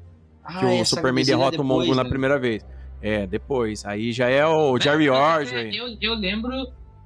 [0.48, 2.10] que o essa Superman desenha derrota o depois, Mongul na né?
[2.10, 2.66] primeira vez.
[3.02, 3.86] É, depois.
[3.86, 5.78] Aí já é o Jerry Ordway.
[5.78, 6.52] Eu, eu lembro.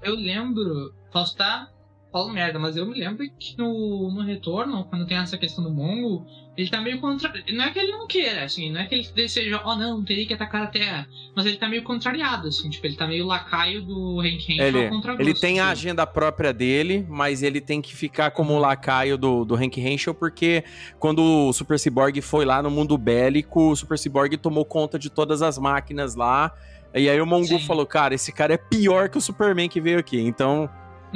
[0.02, 0.94] Eu lembro.
[1.12, 1.73] Posso estar
[2.14, 5.72] falo merda, mas eu me lembro que no, no retorno, quando tem essa questão do
[5.72, 6.24] Mongo,
[6.56, 7.34] ele tá meio contra.
[7.52, 10.28] Não é que ele não queira, assim, não é que ele deseja, oh não, teria
[10.28, 11.08] que atacar a Terra.
[11.36, 14.90] Mas ele tá meio contrariado, assim, tipo, ele tá meio lacaio do Hank Henshaw Ele,
[14.90, 19.44] contra ele tem a agenda própria dele, mas ele tem que ficar como lacaio do,
[19.44, 20.64] do Hank Henshaw, porque
[21.00, 25.10] quando o Super Cyborg foi lá no mundo bélico, o Super Cyborg tomou conta de
[25.10, 26.54] todas as máquinas lá.
[26.94, 27.60] E aí o Mongu Sim.
[27.66, 30.20] falou, cara, esse cara é pior que o Superman que veio aqui.
[30.20, 30.70] Então,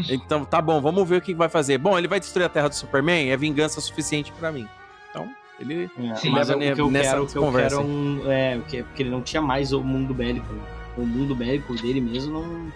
[0.09, 1.77] então tá bom, vamos ver o que vai fazer.
[1.77, 3.29] Bom, ele vai destruir a Terra do Superman?
[3.29, 4.67] É vingança suficiente pra mim.
[5.09, 5.29] Então,
[5.59, 6.29] ele É, Sim.
[6.29, 9.09] mas o que eu nessa quero, o que eu conversa quero um, é, porque ele
[9.09, 10.51] não tinha mais o mundo bélico.
[10.53, 10.61] né?
[10.97, 12.71] O mundo bélico dele mesmo não.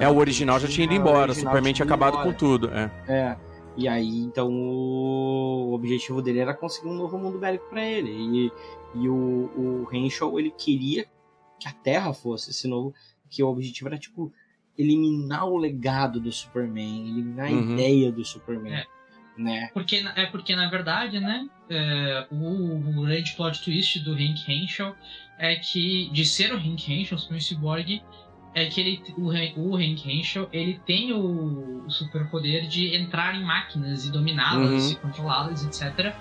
[0.00, 2.30] É, o original já tinha ido o embora, o Superman tinha acabado embora.
[2.30, 2.70] com tudo.
[2.72, 2.90] É.
[3.08, 3.36] É.
[3.76, 8.10] E aí, então, o objetivo dele era conseguir um novo mundo bélico pra ele.
[8.10, 8.52] E,
[8.94, 11.06] e o, o Henshaw, ele queria
[11.60, 12.92] que a Terra fosse esse novo.
[13.30, 14.32] Que o objetivo era, tipo,
[14.78, 17.58] eliminar o legado do Superman, eliminar Uhum.
[17.70, 18.74] a ideia do Superman.
[18.74, 18.86] É.
[19.36, 19.70] Né?
[19.72, 24.96] Porque, é porque, na verdade, né, é, o, o grande plot twist do Hank Henshaw
[25.38, 28.02] é que, de ser o Hank Henshaw, o Superman Cyborg,
[28.54, 29.26] é que ele, o,
[29.60, 34.92] o Hank Henshaw, ele tem o, o superpoder de entrar em máquinas e dominá-las, Uhum.
[34.92, 36.12] e controlá-las, etc.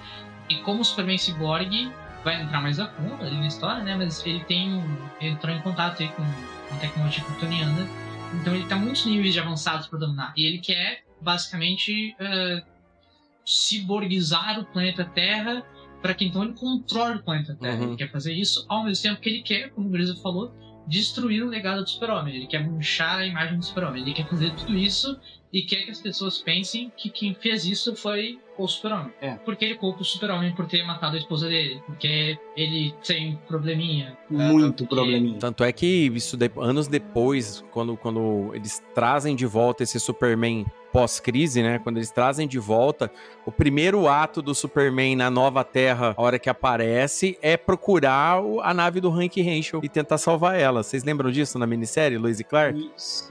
[0.49, 1.91] E como o Superman Cyborg
[2.23, 5.61] vai entrar mais a fundo ali na história, né, mas ele tem um- entrou em
[5.61, 7.87] contato aí com a tecnologia kryptoniana,
[8.33, 10.33] então ele tá muitos níveis de avançados para dominar.
[10.35, 12.15] E ele quer, basicamente,
[13.45, 15.65] ciborguizar o planeta Terra
[16.01, 17.77] para que então ele controle o planeta Terra.
[17.77, 17.87] Uhum.
[17.89, 20.53] Ele quer fazer isso ao mesmo tempo que ele quer, como o Grisa falou,
[20.87, 22.35] destruir o legado do super-homem.
[22.35, 24.03] Ele quer manchar a imagem do super-homem.
[24.03, 25.19] Ele quer fazer tudo isso
[25.51, 29.11] e quer que as pessoas pensem que quem fez isso foi o super-homem.
[29.21, 29.35] É.
[29.35, 31.81] Porque ele culpa o super-homem por ter matado a esposa dele.
[31.85, 34.17] Porque ele tem probleminha.
[34.29, 35.39] Muito porque- probleminha.
[35.39, 40.65] Tanto é que isso de- anos depois, quando, quando eles trazem de volta esse Superman
[40.91, 41.77] pós-crise, né?
[41.79, 43.11] Quando eles trazem de volta,
[43.45, 48.73] o primeiro ato do Superman na nova Terra, a hora que aparece, é procurar a
[48.73, 50.81] nave do Hank Henshaw e tentar salvar ela.
[50.81, 52.79] Vocês lembram disso na minissérie, Lois e Clark?
[52.79, 52.83] E-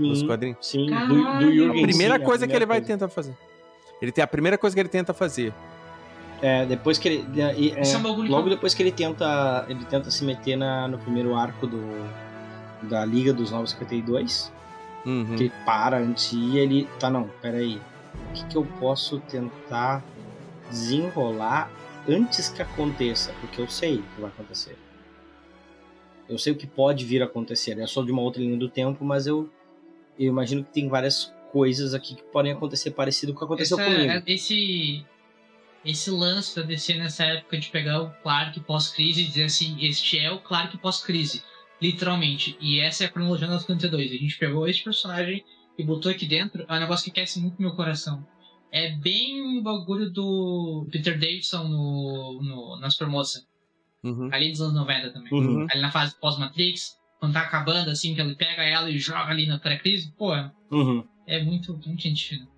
[0.02, 0.58] Nos Sim, quadrinhos?
[0.60, 0.86] sim.
[0.86, 2.92] Do, do A Jürgen primeira sim, a coisa que ele vai coisa.
[2.92, 3.34] tentar fazer.
[4.00, 5.52] Ele tem a primeira coisa que ele tenta fazer.
[6.42, 7.40] É, depois que ele.
[7.40, 9.64] é, é um bagulho logo depois que ele tenta.
[9.68, 11.80] Ele tenta se meter na, no primeiro arco do.
[12.82, 14.52] Da Liga dos 952.
[15.06, 15.36] Uhum.
[15.36, 16.88] Que ele para antes e ele.
[16.98, 17.80] Tá, não, peraí.
[18.30, 20.04] O que, que eu posso tentar
[20.70, 21.70] desenrolar
[22.08, 23.32] antes que aconteça?
[23.40, 24.76] Porque eu sei o que vai acontecer.
[26.28, 27.78] Eu sei o que pode vir a acontecer.
[27.78, 29.48] É só de uma outra linha do tempo, mas eu.
[30.18, 33.78] Eu imagino que tem várias coisas aqui que podem acontecer parecido com o que aconteceu
[33.80, 34.22] Essa- comigo.
[34.26, 35.04] esse
[35.84, 40.18] esse lance da DC nessa época de pegar o Clark pós-crise e dizer assim, este
[40.18, 41.42] é o Clark pós-crise,
[41.80, 42.56] literalmente.
[42.60, 44.10] E essa é a cronologia das 52.
[44.10, 45.44] A gente pegou esse personagem
[45.78, 48.26] e botou aqui dentro, é um negócio que aquece muito meu coração.
[48.72, 53.44] É bem o bagulho do Peter Davidson no, no, na Supermoça,
[54.02, 54.28] Uhum.
[54.32, 55.32] ali dos anos 90 também.
[55.32, 55.66] Uhum.
[55.70, 59.46] Ali na fase pós-Matrix, quando tá acabando, assim, que ele pega ela e joga ali
[59.46, 61.04] na pré-crise, pô, é Uhum.
[61.26, 62.48] É muito, muito gente fina.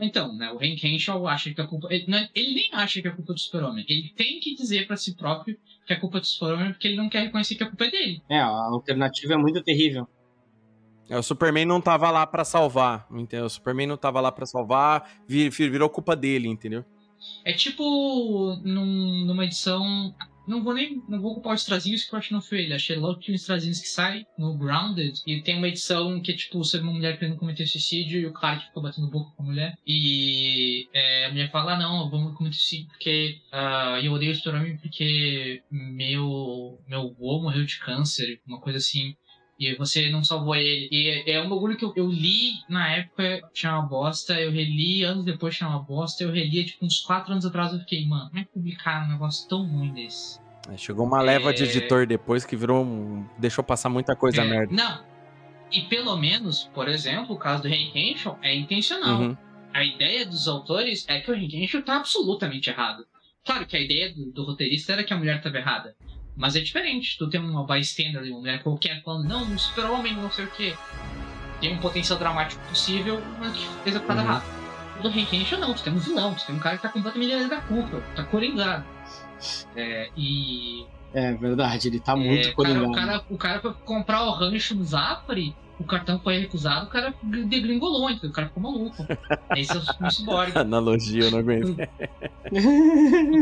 [0.00, 1.88] Então, né, o Hank Henshaw acha que a culpa.
[1.92, 3.84] Ele, não é- ele nem acha que é culpa do super-homem.
[3.88, 7.08] Ele tem que dizer pra si próprio que é culpa do super-homem porque ele não
[7.08, 8.22] quer reconhecer que a culpa é dele.
[8.28, 10.06] É, a alternativa é muito terrível.
[11.10, 13.46] É, o Superman não tava lá pra salvar, entendeu?
[13.46, 16.84] O Superman não tava lá pra salvar, vir- vir- virou culpa dele, entendeu?
[17.44, 17.82] É tipo
[18.62, 20.14] num- numa edição.
[20.48, 21.02] Não vou nem.
[21.08, 22.74] Não vou ocupar os trazinhos que eu acho que não foi ele.
[22.74, 25.20] Achei logo que uns trazinhos que sai no Grounded.
[25.26, 28.32] E tem uma edição que é tipo sobre uma mulher querendo cometer suicídio e o
[28.32, 29.74] Clark fica batendo boca com a mulher.
[29.86, 34.34] E é, a mulher fala: ah, não, vou cometer suicídio porque ah, eu odeio o
[34.34, 39.14] super porque meu, meu avô morreu de câncer, uma coisa assim.
[39.58, 40.88] E você não salvou ele.
[40.92, 44.34] E é, é um bagulho que eu, eu li na época, tinha uma bosta.
[44.40, 46.22] Eu reli anos depois, tinha uma bosta.
[46.22, 47.72] Eu relia, tipo, uns 4 anos atrás.
[47.72, 50.38] Eu fiquei, mano, como é que publicaram um negócio tão ruim desse?
[50.72, 51.66] É, chegou uma leva de É.
[51.66, 52.84] editor depois que virou.
[52.84, 54.72] um- deixou passar muita coisa É, merda.
[54.74, 55.02] Não.
[55.72, 59.20] E pelo menos, por exemplo, o caso do Henshaw é intencional.
[59.20, 59.36] Uhum.
[59.74, 63.04] A ideia dos autores é que o Henshaw tá absolutamente errado.
[63.44, 65.96] Claro que a ideia do, do roteirista era que a mulher estava errada.
[66.38, 67.18] Mas é diferente.
[67.18, 70.50] Tu tem uma bystander ali, uma mulher qualquer falando, não, um super-homem, não sei o
[70.50, 70.74] quê.
[71.60, 74.26] Tem um potencial dramático possível, mas que executado Uhum.
[74.26, 74.44] errado.
[74.98, 76.88] O do Hank Henshaw não, tu tem um vilão, tu tem um cara que tá
[76.88, 78.84] completamente livre da culpa, tá coringado.
[79.76, 82.88] É, e É verdade, ele tá muito é, cara, coringado.
[82.90, 86.90] o, cara, o cara foi comprar o rancho no Zafari, o cartão foi recusado, o
[86.90, 88.30] cara degringolou, entendeu?
[88.30, 88.96] O cara ficou maluco.
[89.56, 90.56] Esse é o cyborg.
[90.58, 91.76] Analogia, eu não aguento.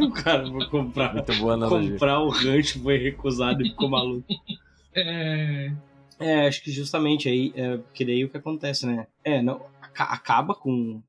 [0.02, 1.92] o cara foi comprar, Muito boa analogia.
[1.92, 4.26] comprar o rancho, foi recusado e ficou maluco.
[4.98, 5.72] É,
[6.18, 9.06] É, acho que justamente aí, é, porque daí o que acontece, né?
[9.22, 9.60] É, não,
[9.94, 11.02] acaba com.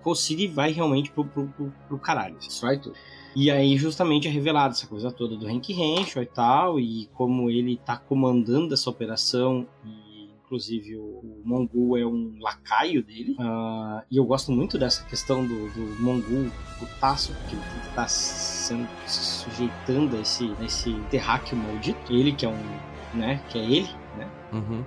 [0.00, 2.94] com City vai realmente pro, pro, pro, pro caralho, destrói tudo.
[3.34, 7.50] E aí justamente é revelado essa coisa toda do Hank Henshaw e tal, e como
[7.50, 10.02] ele tá comandando essa operação e
[10.52, 13.34] inclusive o, Mongul é um lacaio dele.
[13.38, 16.50] Uh, e eu gosto muito dessa questão do, do Mongul,
[16.80, 22.12] o Tasso, que ele tá sendo, se sujeitando a esse, a esse terráqueo maldito.
[22.12, 24.30] Ele que é um, né, que é ele, né?
[24.52, 24.84] Uhum.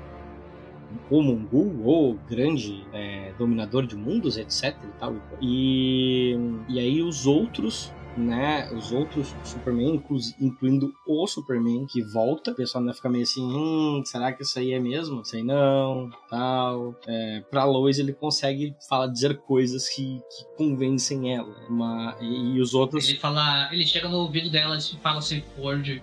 [1.10, 5.16] O Mongul, ou grande é, dominador de mundos, etc e tal.
[5.42, 6.38] E,
[6.70, 10.02] e aí os outros né, os outros Superman,
[10.40, 14.58] incluindo o Superman que volta, o pessoal não fica meio assim, hum, será que isso
[14.58, 15.24] aí é mesmo?
[15.26, 16.96] Sei não, tal.
[17.08, 22.62] É, pra Lois ele consegue falar, dizer coisas que, que convencem ela, uma, e, e,
[22.62, 23.08] os outros...
[23.10, 26.02] Ele fala, ele chega no ouvido dela e fala assim, Ford,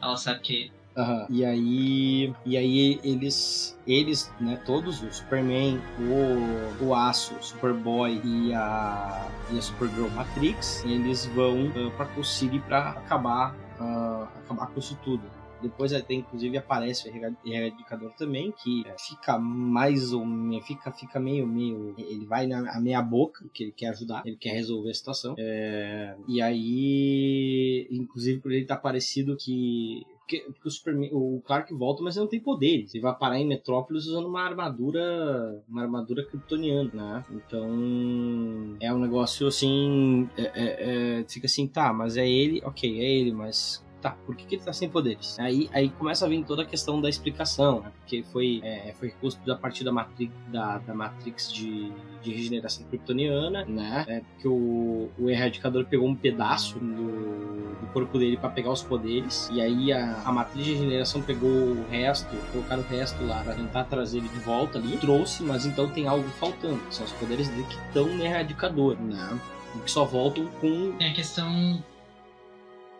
[0.00, 1.26] ela sabe que Uhum.
[1.30, 8.20] E aí, e aí eles, eles, né, todos, o Superman, o, o Aço, o Superboy
[8.24, 14.24] e a, e a Supergirl Matrix, eles vão uh, pra Cool City pra acabar, uh,
[14.44, 15.22] acabar com isso tudo.
[15.62, 17.12] Depois até inclusive aparece o
[17.46, 23.02] erradicador também, que fica mais ou menos, fica, fica meio, meio, ele vai na meia
[23.02, 25.34] boca, que ele quer ajudar, ele quer resolver a situação.
[25.38, 31.42] É, e aí, inclusive por ele estar tá parecido que porque, porque o, Superman, o
[31.44, 32.94] Clark volta, mas ele não tem poderes.
[32.94, 35.60] Ele vai parar em Metrópolis usando uma armadura.
[35.68, 37.24] Uma armadura kryptoniana, né?
[37.32, 38.76] Então.
[38.80, 40.28] É um negócio assim.
[40.36, 44.34] É, é, é, fica assim, tá, mas é ele, ok, é ele, mas tá, por
[44.34, 45.38] que, que ele tá sem poderes?
[45.38, 47.92] Aí, aí começa a vir toda a questão da explicação, né?
[48.00, 52.86] Porque foi, é, foi reconstruído a partir da Matrix, da, da Matrix de, de regeneração
[52.86, 54.04] kryptoniana, né?
[54.08, 58.82] É, porque o, o Erradicador pegou um pedaço do, do corpo dele para pegar os
[58.82, 63.42] poderes, e aí a, a Matriz de regeneração pegou o resto, colocaram o resto lá
[63.42, 67.12] pra tentar trazer ele de volta ali, trouxe, mas então tem algo faltando, são os
[67.12, 69.38] poderes dele que estão no Erradicador, né?
[69.84, 70.92] Que só voltam com.
[70.98, 71.82] Tem a questão.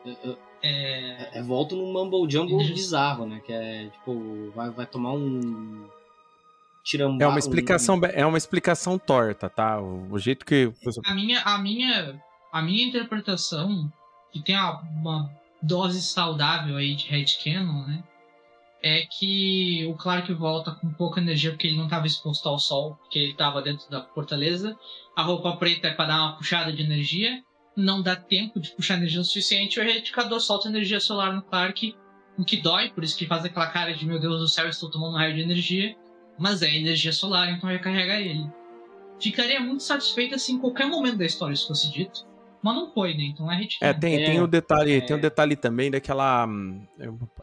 [0.04, 1.38] Uh, uh, é...
[1.38, 1.42] é...
[1.42, 3.40] volta num mumble jumble bizarro, né?
[3.44, 5.88] Que é tipo, vai, vai tomar um.
[6.82, 8.04] Tirambá, é uma explicação um...
[8.04, 9.80] é uma explicação torta, tá?
[9.80, 10.72] O, o, jeito que
[11.04, 12.20] a minha a minha
[12.52, 13.92] a minha interpretação
[14.32, 15.30] que tem uma, uma
[15.62, 18.04] dose saudável aí de headcanon, né?
[18.82, 22.94] É que o Clark volta com pouca energia porque ele não estava exposto ao sol,
[22.94, 24.74] porque ele estava dentro da fortaleza.
[25.14, 27.42] A roupa preta é para dar uma puxada de energia
[27.80, 31.94] não dá tempo de puxar energia o suficiente, o erradicador solta energia solar no Clark,
[32.38, 34.90] o que dói, por isso que faz aquela cara de meu Deus do céu, estou
[34.90, 35.96] tomando um raio de energia,
[36.38, 38.46] mas é energia solar, então recarrega ele.
[39.20, 42.30] Ficaria muito satisfeito assim em qualquer momento da história isso fosse dito.
[42.62, 43.24] Mas não foi, né?
[43.24, 43.78] Então é retiro.
[43.80, 45.00] É, tem, é, tem o detalhe, é...
[45.00, 46.46] tem o detalhe também daquela.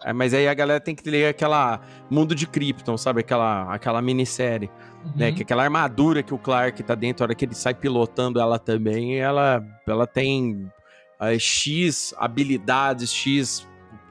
[0.03, 3.21] É, mas aí a galera tem que ler aquela Mundo de Krypton, sabe?
[3.21, 4.69] Aquela, aquela minissérie.
[5.15, 5.27] Né?
[5.27, 5.31] Uhum.
[5.31, 5.31] Né?
[5.31, 8.59] Que aquela armadura que o Clark tá dentro, a hora que ele sai pilotando ela
[8.59, 10.71] também, ela, ela tem
[11.19, 13.67] uh, X habilidades, X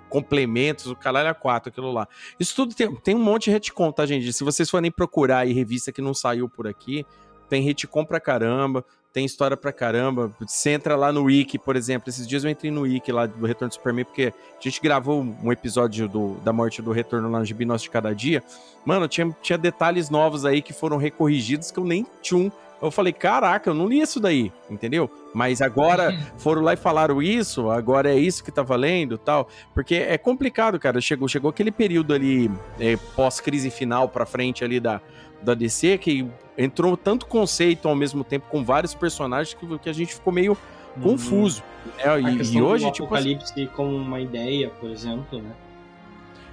[0.09, 2.09] complementos, o caralho é 4, aquilo lá.
[2.39, 4.33] Isso tudo tem, tem um monte de retcon, tá, gente?
[4.33, 7.05] Se vocês forem procurar aí revista que não saiu por aqui,
[7.49, 8.85] tem retcon pra caramba
[9.17, 10.31] tem história pra caramba.
[10.39, 12.11] Você entra lá no Wiki, por exemplo.
[12.11, 15.23] Esses dias eu entrei no Wiki lá do Retorno do Superman, porque a gente gravou
[15.43, 18.45] um episódio do, da morte do Retorno lá no Gibi Nosso de Cada Dia.
[18.85, 23.13] Mano, tinha, tinha detalhes novos aí que foram recorrigidos que eu nem tinha eu falei,
[23.13, 25.11] caraca, eu não li isso daí, entendeu?
[25.33, 29.49] Mas agora foram lá e falaram isso, agora é isso que tá valendo tal.
[29.73, 31.01] Porque é complicado, cara.
[31.01, 35.01] Chegou, chegou aquele período ali, é, pós-crise final pra frente ali da,
[35.43, 36.27] da DC, que
[36.57, 40.57] entrou tanto conceito ao mesmo tempo com vários personagens que, que a gente ficou meio
[40.97, 41.03] uhum.
[41.03, 41.63] confuso.
[41.99, 42.21] Né?
[42.21, 43.15] E, e, hoje, tipo.
[43.15, 45.53] Assim Apocalipse como uma ideia, por exemplo, né?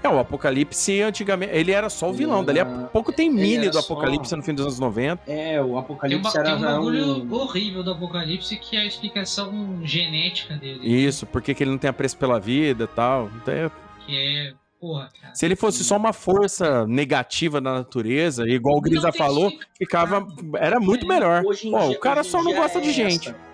[0.03, 1.55] É, o Apocalipse antigamente.
[1.55, 2.39] Ele era só o vilão.
[2.39, 2.45] Era...
[2.45, 4.35] Dali a pouco tem mini do Apocalipse só...
[4.35, 5.31] no fim dos anos 90.
[5.31, 6.49] É, o Apocalipse tem, era.
[6.49, 7.33] Tem um bagulho um...
[7.33, 10.81] horrível do Apocalipse que é a explicação genética dele.
[10.83, 13.31] Isso, porque ele não tem apreço pela vida e tal.
[13.41, 13.71] Então,
[14.05, 14.53] que é
[14.83, 20.27] Porra, Se ele fosse só uma força negativa da natureza, igual o Grisa falou, ficava.
[20.57, 21.41] Era muito melhor.
[21.41, 23.29] Pô, o cara só não gosta de é gente.
[23.29, 23.52] Essa.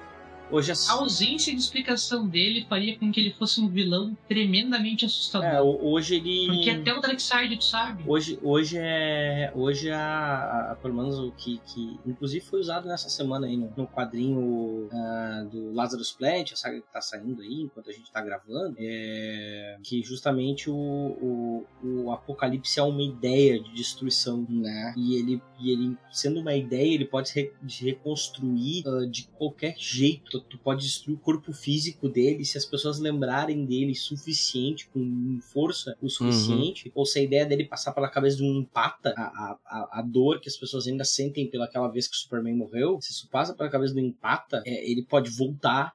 [0.52, 5.48] Hoje a ausência de explicação dele faria com que ele fosse um vilão tremendamente assustador.
[5.48, 6.48] É, hoje ele.
[6.48, 8.04] Porque até o Darkseid tu sabe.
[8.08, 9.52] Hoje, hoje é.
[9.56, 12.00] Hoje a, a, pelo menos o que, que.
[12.06, 16.82] Inclusive foi usado nessa semana aí no, no quadrinho uh, do Lazarus Plant, a saga
[16.82, 18.76] que tá saindo aí, enquanto a gente tá gravando.
[18.80, 24.96] É, que justamente o, o, o Apocalipse é uma ideia de destruição, né?
[24.98, 27.52] E ele, e ele sendo uma ideia, ele pode se
[27.82, 32.66] reconstruir uh, de qualquer jeito tu, tu, pode destruir o corpo físico dele se as
[32.66, 36.94] pessoas lembrarem dele suficiente, com força o suficiente, uhum.
[36.96, 40.40] ou se a ideia dele passar pela cabeça de um empata, a, a, a dor
[40.40, 43.70] que as pessoas ainda sentem pelaquela vez que o Superman morreu, se isso passa pela
[43.70, 45.94] cabeça do empata, é, ele pode voltar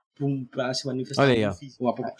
[0.51, 1.51] para se manifestar Olha aí, ó.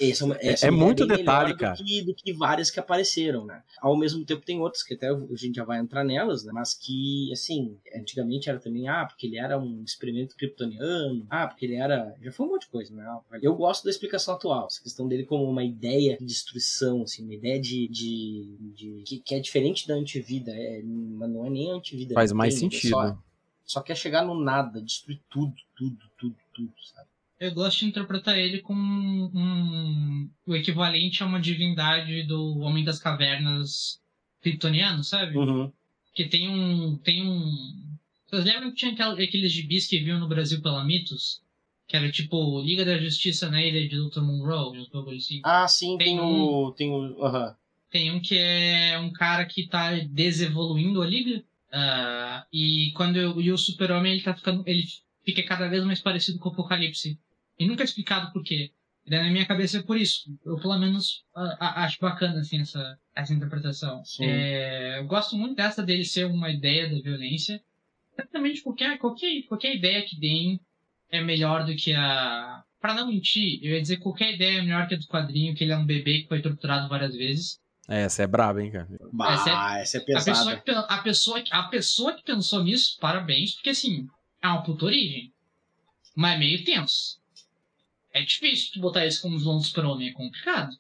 [0.01, 1.77] Essa, é essa é, é muito detalhe, cara.
[1.77, 3.63] Do que, do que várias que apareceram, né?
[3.81, 6.53] Ao mesmo tempo tem outras que até a gente já vai entrar nelas, né?
[6.53, 11.67] Mas que, assim, antigamente era também, ah, porque ele era um experimento kryptoniano, ah, porque
[11.67, 12.15] ele era...
[12.21, 13.07] Já foi um monte de coisa, né?
[13.41, 17.35] Eu gosto da explicação atual, essa questão dele como uma ideia de destruição, assim, uma
[17.35, 17.87] ideia de...
[17.89, 22.15] de, de que, que, é diferente da antivida, é, mas não é nem antivida.
[22.15, 22.91] Faz mais tem, sentido.
[22.91, 23.19] Só,
[23.65, 27.14] só quer chegar no nada, destruir tudo, tudo, tudo, tudo, sabe?
[27.39, 32.99] Eu gosto de interpretar ele como um, o equivalente a uma divindade do Homem das
[32.99, 34.01] Cavernas
[34.41, 35.37] kryptoniano, sabe?
[35.37, 35.73] Uhum.
[36.15, 36.97] Que tem um.
[36.99, 37.97] Tem um.
[38.29, 41.43] Vocês lembram que tinha aqueles gibis que viam no Brasil pela Mitos?
[41.87, 44.23] Que era tipo Liga da Justiça na ilha de Dr.
[44.23, 44.87] Monroe,
[45.17, 45.41] assim.
[45.45, 46.73] Ah, sim, tem, tem um, o.
[46.73, 46.97] Tem o.
[46.97, 47.55] Uhum.
[47.91, 51.45] Tem um que é um cara que tá desevoluindo a liga.
[51.73, 54.63] Uh, e quando eu, e o super-homem ele tá ficando.
[54.67, 54.85] ele
[55.25, 57.19] fica cada vez mais parecido com o Apocalipse.
[57.59, 58.73] E nunca é explicado por quê.
[59.07, 60.23] E daí na minha cabeça é por isso.
[60.45, 61.25] Eu, pelo menos,
[61.61, 64.03] acho bacana, assim, essa, essa interpretação.
[64.21, 67.61] É, eu gosto muito dessa dele ser uma ideia da violência.
[68.17, 70.61] Certamente qualquer, qualquer, qualquer ideia que deem
[71.11, 72.63] é melhor do que a...
[72.81, 75.55] Pra não mentir, eu ia dizer que qualquer ideia é melhor que a do quadrinho,
[75.55, 77.59] que ele é um bebê que foi torturado várias vezes.
[77.89, 78.89] É, essa é braba, hein, cara?
[79.13, 80.31] Bah, essa é, essa é pesada.
[80.31, 84.07] A pessoa, que, a, pessoa, a pessoa que pensou nisso, parabéns, porque assim,
[84.45, 85.33] é uma puta origem.
[86.15, 87.19] Mas é meio tenso.
[88.13, 90.77] É difícil tu botar isso como vilão do super-homem, é complicado.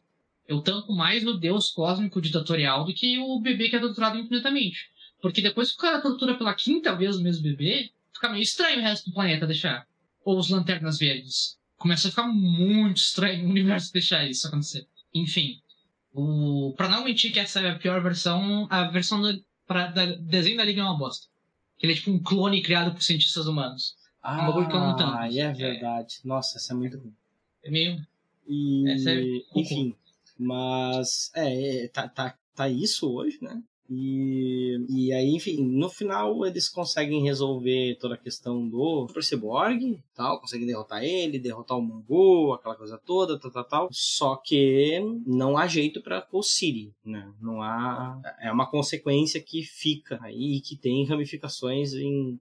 [0.46, 4.90] Eu tanco mais o deus cósmico ditatorial do que o bebê que é torturado infinitamente.
[5.20, 8.80] Porque depois que o cara tortura pela quinta vez o mesmo bebê, fica meio estranho
[8.80, 9.86] o resto do planeta deixar.
[10.22, 11.58] Ou os lanternas verdes.
[11.78, 14.86] Começa a ficar muito estranho o universo deixar isso acontecer.
[15.14, 15.58] Enfim.
[16.12, 16.74] O...
[16.76, 20.58] Pra não mentir que essa é a pior versão, a versão do pra, da desenho
[20.58, 21.26] da Liga é uma bosta.
[21.84, 23.94] Ele é tipo um clone criado por cientistas humanos.
[24.22, 25.18] Ah, um bagulho que eu não tanto.
[25.18, 26.20] Ah, é verdade.
[26.24, 26.26] É.
[26.26, 27.14] Nossa, essa é muito ruim.
[27.62, 28.06] É meio.
[28.48, 29.94] E, é enfim,
[30.38, 33.62] mas é, é, tá, tá, tá isso hoje, né?
[33.88, 40.02] E, e aí, enfim, no final eles conseguem resolver toda a questão do Super Cyborg
[40.14, 43.88] tal, conseguem derrotar ele, derrotar o Mongo, aquela coisa toda, tal, tal, tal.
[43.90, 47.30] Só que não há jeito para o Siri, né?
[47.40, 48.20] Não há.
[48.40, 52.38] É uma consequência que fica aí que tem ramificações em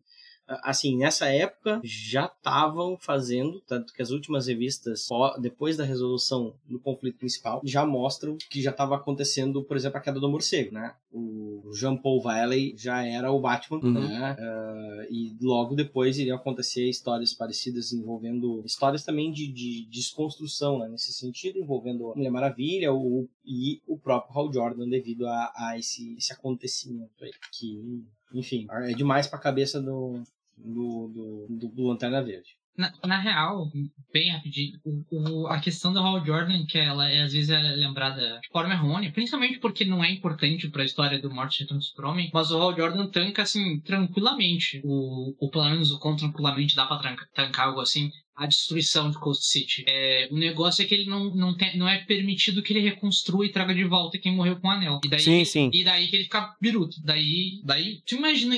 [0.48, 5.08] assim, nessa época já estavam fazendo, tanto que as últimas revistas,
[5.40, 10.02] depois da resolução do conflito principal, já mostram que já estava acontecendo, por exemplo, a
[10.02, 10.94] queda do morcego, né?
[11.12, 13.94] O Jean Paul Valley já era o Batman, uhum.
[13.94, 14.36] né?
[14.40, 20.80] Uh, e logo depois iriam acontecer histórias parecidas envolvendo histórias também de, de, de desconstrução,
[20.80, 20.88] né?
[20.90, 25.78] Nesse sentido, envolvendo a Mulher Maravilha o, e o próprio Hal Jordan devido a, a
[25.78, 28.04] esse, esse acontecimento aí, que
[28.34, 30.24] enfim, é demais pra cabeça do,
[30.58, 32.50] do, do, do Lanterna Verde.
[32.76, 33.68] Na, na, real,
[34.12, 37.60] bem rapidinho, o, o, a questão da Hal Jordan, que ela é, às vezes é
[37.60, 41.82] lembrada de forma errônea, principalmente porque não é importante para a história do Morte de
[41.86, 46.76] Super-Homem, mas o Hal Jordan tanca, assim, tranquilamente, o, o pelo menos o quão tranquilamente
[46.76, 49.84] dá pra tancar algo assim, a destruição de Coast City.
[49.88, 53.46] É, o negócio é que ele não, não, tem, não é permitido que ele reconstrua
[53.46, 55.00] e traga de volta quem morreu com o anel.
[55.06, 55.70] E daí, sim, sim.
[55.72, 56.96] E daí que ele fica biruto.
[57.04, 58.56] Daí, daí tu imagina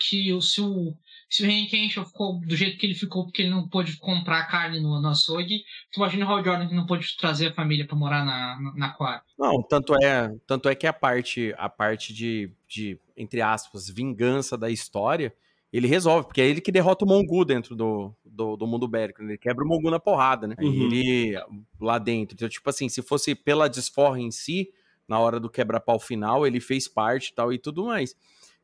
[0.00, 0.94] que se o
[1.28, 4.46] se o Henry Kenshaw ficou do jeito que ele ficou porque ele não pôde comprar
[4.46, 7.86] carne no, no açougue, tu imagina o Hal Jordan que não pôde trazer a família
[7.86, 9.22] para morar na, na, na quadra.
[9.38, 14.56] Não, tanto é, tanto é que a parte, a parte de, de, entre aspas, vingança
[14.56, 15.34] da história,
[15.72, 19.22] ele resolve, porque é ele que derrota o Mongu dentro do, do, do mundo bélico,
[19.22, 19.32] né?
[19.32, 20.54] ele quebra o Mongu na porrada, né?
[20.60, 20.84] Uhum.
[20.84, 21.34] Ele
[21.80, 22.34] lá dentro.
[22.34, 24.70] Então, tipo assim, se fosse pela desforra em si,
[25.08, 28.16] na hora do quebra-pau final, ele fez parte e tal e tudo mais.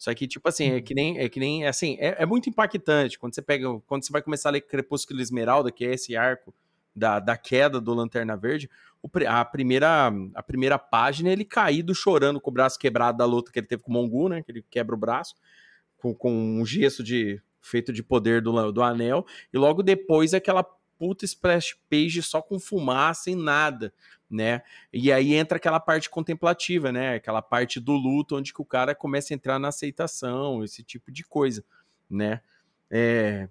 [0.03, 0.97] Só que, tipo assim, é que uhum.
[0.97, 4.21] nem, é que nem, assim, é, é, muito impactante quando você pega, quando você vai
[4.21, 6.53] começar a ler Crepúsculo Esmeralda, que é esse arco
[6.93, 8.69] da, da queda do Lanterna Verde,
[9.01, 13.53] o, a, primeira, a primeira página ele caído chorando com o braço quebrado da luta
[13.53, 15.37] que ele teve com o Mongu, né, que ele quebra o braço,
[15.97, 20.65] com, com um gesso de, feito de poder do, do anel, e logo depois aquela
[20.99, 23.95] puta splash page só com fumaça e nada,
[24.33, 24.63] né?
[24.93, 27.17] E aí entra aquela parte contemplativa, né?
[27.17, 31.13] Aquela parte do luto onde que o cara começa a entrar na aceitação, esse tipo
[31.13, 31.63] de coisa,
[32.11, 32.41] né?
[32.91, 33.49] É,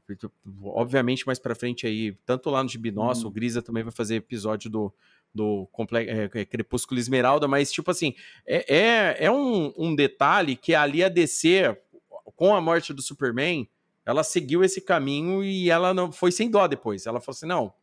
[0.64, 4.16] obviamente mais para frente aí, tanto lá no Gibi Nosso, o Grisa também vai fazer
[4.16, 4.94] episódio do,
[5.34, 8.14] do é, é, Crepúsculo Esmeralda, mas tipo assim,
[8.46, 11.76] é, é, é um, um detalhe que ali a DC,
[12.36, 13.68] com a morte do Superman,
[14.06, 17.06] ela seguiu esse caminho e ela não foi sem dó depois.
[17.06, 17.74] Ela falou assim: não,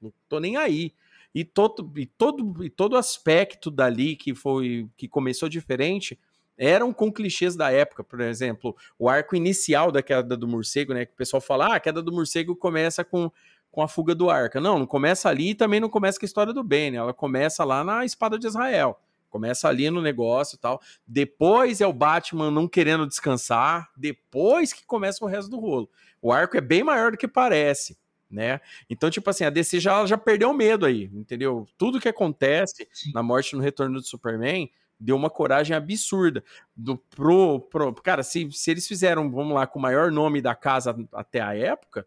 [0.00, 0.92] não tô nem aí.
[1.34, 6.18] E todo, e todo, e todo aspecto dali que foi que começou diferente
[6.58, 8.02] eram com clichês da época.
[8.02, 11.06] Por exemplo, o arco inicial da queda do morcego, né?
[11.06, 13.30] Que o pessoal fala: ah, a queda do morcego começa com,
[13.70, 14.60] com a fuga do arca.
[14.60, 16.98] Não, não começa ali e também não começa com a história do Ben, né?
[16.98, 18.98] Ela começa lá na espada de Israel.
[19.30, 20.80] Começa ali no negócio e tal.
[21.06, 23.90] Depois é o Batman não querendo descansar.
[23.96, 25.88] Depois que começa o resto do rolo.
[26.20, 27.96] O arco é bem maior do que parece,
[28.30, 28.60] né?
[28.88, 31.66] Então, tipo assim, a DC já, já perdeu o medo aí, entendeu?
[31.76, 33.12] Tudo que acontece Sim.
[33.14, 36.42] na morte no retorno do Superman deu uma coragem absurda.
[36.76, 40.54] Do, pro, pro, cara, se, se eles fizeram, vamos lá, com o maior nome da
[40.54, 42.06] casa até a época,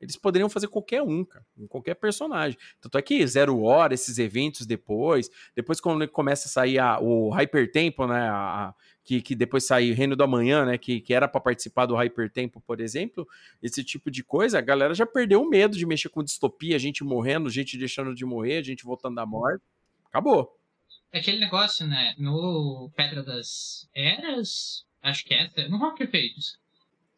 [0.00, 2.58] eles poderiam fazer qualquer um, cara, qualquer personagem.
[2.80, 7.30] Tanto é que Zero Hora, esses eventos depois, depois quando começa a sair a, o
[7.30, 8.74] Hyper Tempo, né, a,
[9.04, 12.30] que, que depois sai Reino do Amanhã, né, que, que era para participar do Hyper
[12.30, 13.28] Tempo, por exemplo,
[13.62, 17.04] esse tipo de coisa, a galera já perdeu o medo de mexer com distopia, gente
[17.04, 19.62] morrendo, gente deixando de morrer, gente voltando da morte.
[20.08, 20.56] Acabou.
[21.12, 22.14] É aquele negócio, né?
[22.18, 26.58] No Pedra das Eras, acho que é no Rock of Ages.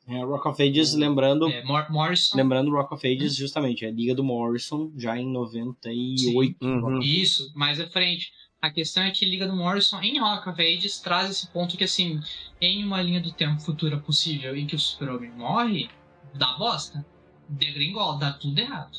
[0.09, 2.37] É, Rock of Ages, lembrando, É, Mor Morrison.
[2.37, 6.57] lembrando Rock of Ages, justamente, é a Liga do Morrison, já em 98.
[6.65, 7.01] Uhum.
[7.01, 8.33] Isso, mais à frente.
[8.67, 11.85] A questão é que Liga do Morrison em Rock of Ages traz esse ponto que,
[11.85, 12.21] assim,
[12.61, 15.89] em uma linha do tempo futura possível em que o Super-Homem morre,
[16.35, 17.07] dá bosta.
[17.49, 18.99] Degringola, dá tudo errado.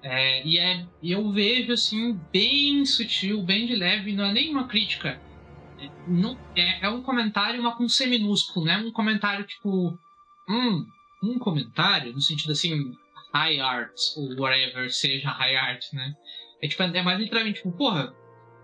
[0.00, 4.68] É, e é, eu vejo, assim, bem sutil, bem de leve, não é nem uma
[4.68, 5.20] crítica.
[5.80, 9.98] É, não, é, é um comentário, mas com C minúsculo, não é um comentário tipo.
[10.48, 10.86] Hum,
[11.20, 12.92] um comentário, no sentido assim,
[13.34, 16.14] high art, ou whatever seja high art, né?
[16.62, 18.14] É, tipo, é mais literalmente, tipo, porra,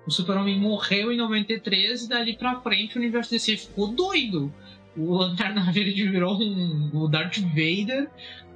[0.06, 4.52] o Super-Homem morreu em 93 e dali pra frente o universo DC ficou doido.
[4.96, 8.08] O Lanterna Verde virou um, o Darth Vader,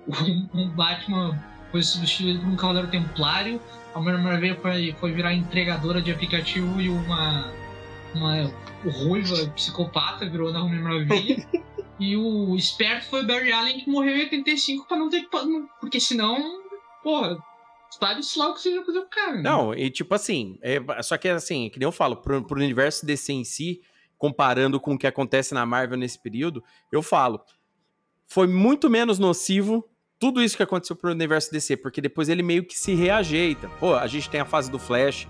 [0.09, 1.39] um, um Batman
[1.71, 3.61] foi substituído por um Cavaleiro Templário,
[3.95, 7.53] a Mulher Maravilha foi, foi virar entregadora de aplicativo e uma,
[8.15, 8.53] uma
[8.85, 11.47] ruiva psicopata virou na Mulher Maravilha.
[11.99, 15.29] e o esperto foi o Barry Allen que morreu em 85 pra não ter
[15.81, 16.61] Porque senão,
[17.03, 17.37] porra,
[17.99, 19.37] sabe-se lá o que você ia fazer o cara.
[19.37, 19.43] né?
[19.43, 23.05] Não, e tipo assim, é, só que assim, que nem eu falo, pro, pro universo
[23.05, 23.81] DC em si,
[24.17, 26.63] comparando com o que acontece na Marvel nesse período,
[26.93, 27.41] eu falo,
[28.27, 29.89] foi muito menos nocivo
[30.19, 33.71] tudo isso que aconteceu pro universo DC, porque depois ele meio que se reajeita.
[33.81, 35.27] Pô, a gente tem a fase do Flash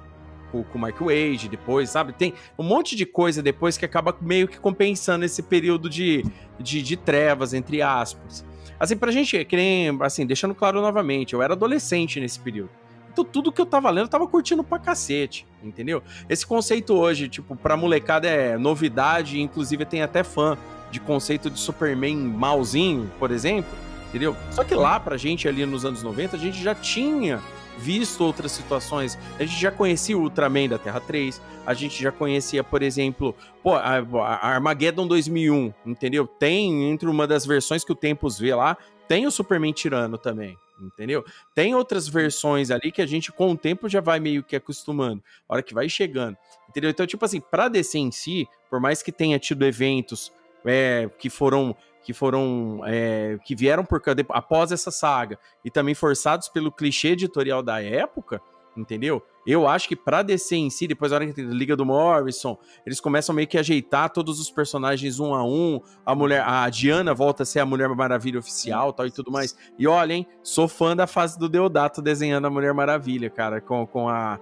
[0.51, 2.13] com, com o Mark Wade, depois, sabe?
[2.13, 6.25] Tem um monte de coisa depois que acaba meio que compensando esse período de,
[6.59, 8.45] de, de trevas, entre aspas.
[8.81, 12.71] Assim, pra gente, que nem, assim, deixando claro novamente, eu era adolescente nesse período.
[13.13, 16.03] Então tudo que eu tava lendo eu tava curtindo pra cacete, entendeu?
[16.29, 20.57] Esse conceito hoje, tipo, pra molecada é novidade, inclusive tem até fã
[20.91, 23.71] de conceito de Superman malzinho, por exemplo,
[24.09, 24.35] entendeu?
[24.51, 27.41] Só que lá pra gente ali nos anos 90, a gente já tinha
[27.79, 29.19] visto outras situações.
[29.39, 33.35] A gente já conhecia o Ultraman da Terra 3, a gente já conhecia, por exemplo,
[33.63, 36.27] pô, a, a Armageddon 2001, entendeu?
[36.27, 38.77] Tem entre uma das versões que o Tempos vê lá,
[39.09, 41.25] tem o Superman tirano também, entendeu?
[41.55, 45.23] Tem outras versões ali que a gente com o tempo já vai meio que acostumando,
[45.49, 46.37] a hora que vai chegando,
[46.69, 46.91] entendeu?
[46.91, 50.33] Então, tipo assim, pra DC em si, por mais que tenha tido eventos
[50.65, 56.49] é, que foram que foram é, que vieram por após essa saga e também forçados
[56.49, 58.41] pelo clichê editorial da época,
[58.77, 59.23] entendeu?
[59.47, 63.01] Eu acho que pra DC em si, depois da hora que Liga do Morrison, eles
[63.01, 65.81] começam meio que ajeitar todos os personagens um a um.
[66.05, 69.57] A mulher, a Diana volta a ser a Mulher Maravilha oficial, tal e tudo mais.
[69.79, 73.87] E olha, hein, sou fã da fase do Deodato desenhando a Mulher Maravilha, cara, com,
[73.87, 74.39] com a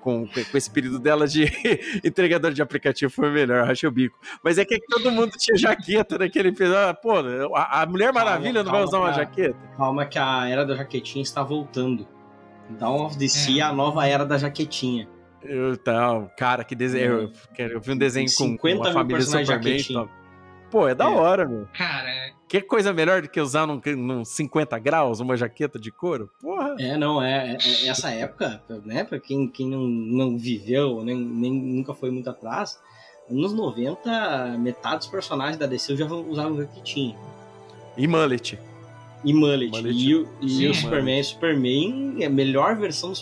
[0.00, 1.44] com, com esse período dela de
[2.04, 4.18] entregador de aplicativo foi melhor, achei o bico.
[4.42, 7.00] Mas é que todo mundo tinha jaqueta naquele episódio.
[7.00, 7.14] Pô,
[7.54, 9.22] a, a Mulher Maravilha não vai calma, usar uma cara.
[9.24, 9.58] jaqueta?
[9.76, 12.06] Calma que a era da jaquetinha está voltando.
[12.78, 13.58] Dawn of the Sea É.
[13.58, 15.08] é a nova era da jaquetinha.
[15.42, 17.30] Eu, Então, cara, que desenho.
[17.58, 20.21] Eu, eu vi um desenho com, 50 com a mil família personagens Superman e jaquetinha.
[20.72, 21.14] Pô, é da É.
[21.14, 21.68] hora, meu.
[21.76, 26.28] Cara, Que coisa melhor do que usar num, num 50 graus uma jaqueta de couro?
[26.40, 26.74] Porra.
[26.80, 31.16] É, não, é, é- é essa época, né, pra quem, quem não, não viveu, nem,
[31.16, 32.78] nem nunca foi muito atrás,
[33.30, 37.16] anos 90, metade dos personagens da DC já usavam jaquetinha.
[37.96, 38.58] E mullet.
[39.24, 39.70] E mullet.
[39.70, 39.94] Mullet.
[39.96, 40.74] E, o, e Sim, o é.
[40.74, 43.12] Superman, Superman é a melhor versão,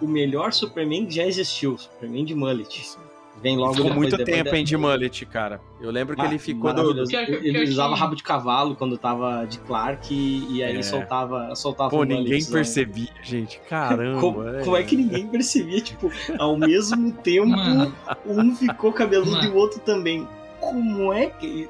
[0.00, 2.96] o melhor Superman que já existiu, Superman de mullet.
[3.44, 5.60] Vem logo Ficou muito depois tempo, da- hein, de mullet, cara.
[5.78, 8.96] Eu lembro que Ah, ele ficou do, que- Ele que- usava rabo de cavalo quando
[8.96, 10.82] tava de Clark e, e aí É.
[10.82, 12.52] soltava, soltava Pô, um ninguém mulletzão.
[12.54, 13.60] percebia, gente.
[13.68, 14.18] Caramba.
[14.18, 15.78] Como, como é que ninguém percebia?
[15.82, 17.94] Tipo, ao mesmo tempo, Mano.
[18.26, 19.44] um ficou cabeludo Mano.
[19.44, 20.26] e o outro também.
[20.58, 21.68] Como é que.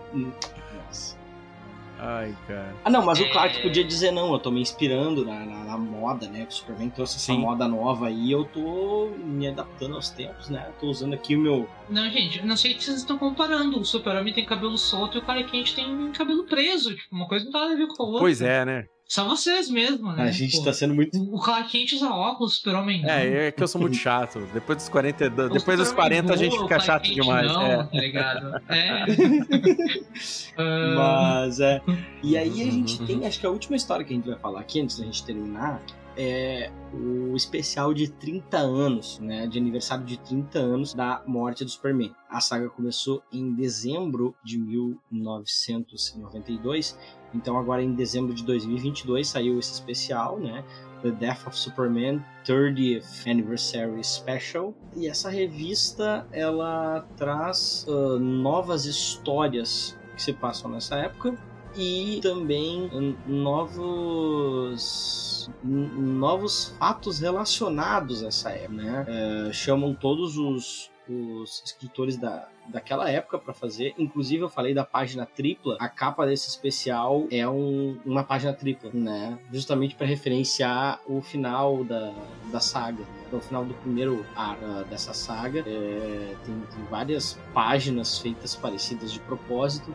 [2.06, 2.74] Ai, cara.
[2.84, 3.32] Ah, não, mas o É.
[3.32, 6.44] Clark podia dizer não, eu tô me inspirando na, na, na moda, né?
[6.44, 7.38] Que o Superman trouxe essa Sim.
[7.38, 10.70] moda nova aí, eu tô me adaptando aos tempos, né?
[10.78, 11.68] Tô usando aqui o meu.
[11.88, 13.78] Não, gente, eu não sei o que vocês estão comparando.
[13.80, 16.94] O Super-Homem tem cabelo solto e o Clark Kent tem cabelo preso.
[16.94, 18.20] Tipo, uma coisa não tá a ver com a outra.
[18.20, 18.84] Pois é, né?
[19.06, 20.24] Só vocês mesmo, né?
[20.24, 21.16] A gente Pô, tá sendo muito.
[21.32, 23.04] O Clark Kent usa óculos, Super-Homem.
[23.08, 24.40] É, é que eu sou muito chato.
[24.52, 27.46] Depois dos 40, O depois dos Super-Homem 40 a gente fica chato Kent demais.
[27.46, 27.84] Não, é.
[27.84, 28.62] tá ligado?
[28.68, 29.04] É.
[30.56, 31.82] Ah, Mas é.
[32.22, 33.06] E aí a gente Uhum.
[33.06, 35.24] tem, acho que a última história que a gente vai falar aqui, antes da gente
[35.24, 35.82] terminar,
[36.16, 39.46] é o especial de 30 anos, né?
[39.46, 42.14] De aniversário de 30 anos da morte do Superman.
[42.28, 46.98] A saga começou em dezembro de 1992,
[47.34, 50.64] então agora em dezembro de 2022 saiu esse especial, né?
[51.02, 54.72] The Death of Superman 30th Anniversary Special.
[54.96, 61.36] E essa revista ela traz ah, novas histórias que se passam nessa época
[61.76, 62.88] e também
[63.26, 65.24] novos
[65.62, 69.04] novos fatos relacionados a essa época, né?
[69.08, 73.94] É, chamam todos os, os escritores da, daquela época para fazer.
[73.98, 75.76] Inclusive eu falei da página tripla.
[75.78, 79.38] A capa desse especial é um- uma página tripla, né?
[79.52, 82.12] Justamente para referenciar o final da,
[82.50, 83.00] da saga.
[83.00, 83.06] né?
[83.26, 85.60] Então, o final do primeiro ar ah, dessa saga.
[85.60, 89.94] É, tem, tem várias páginas feitas parecidas de propósito.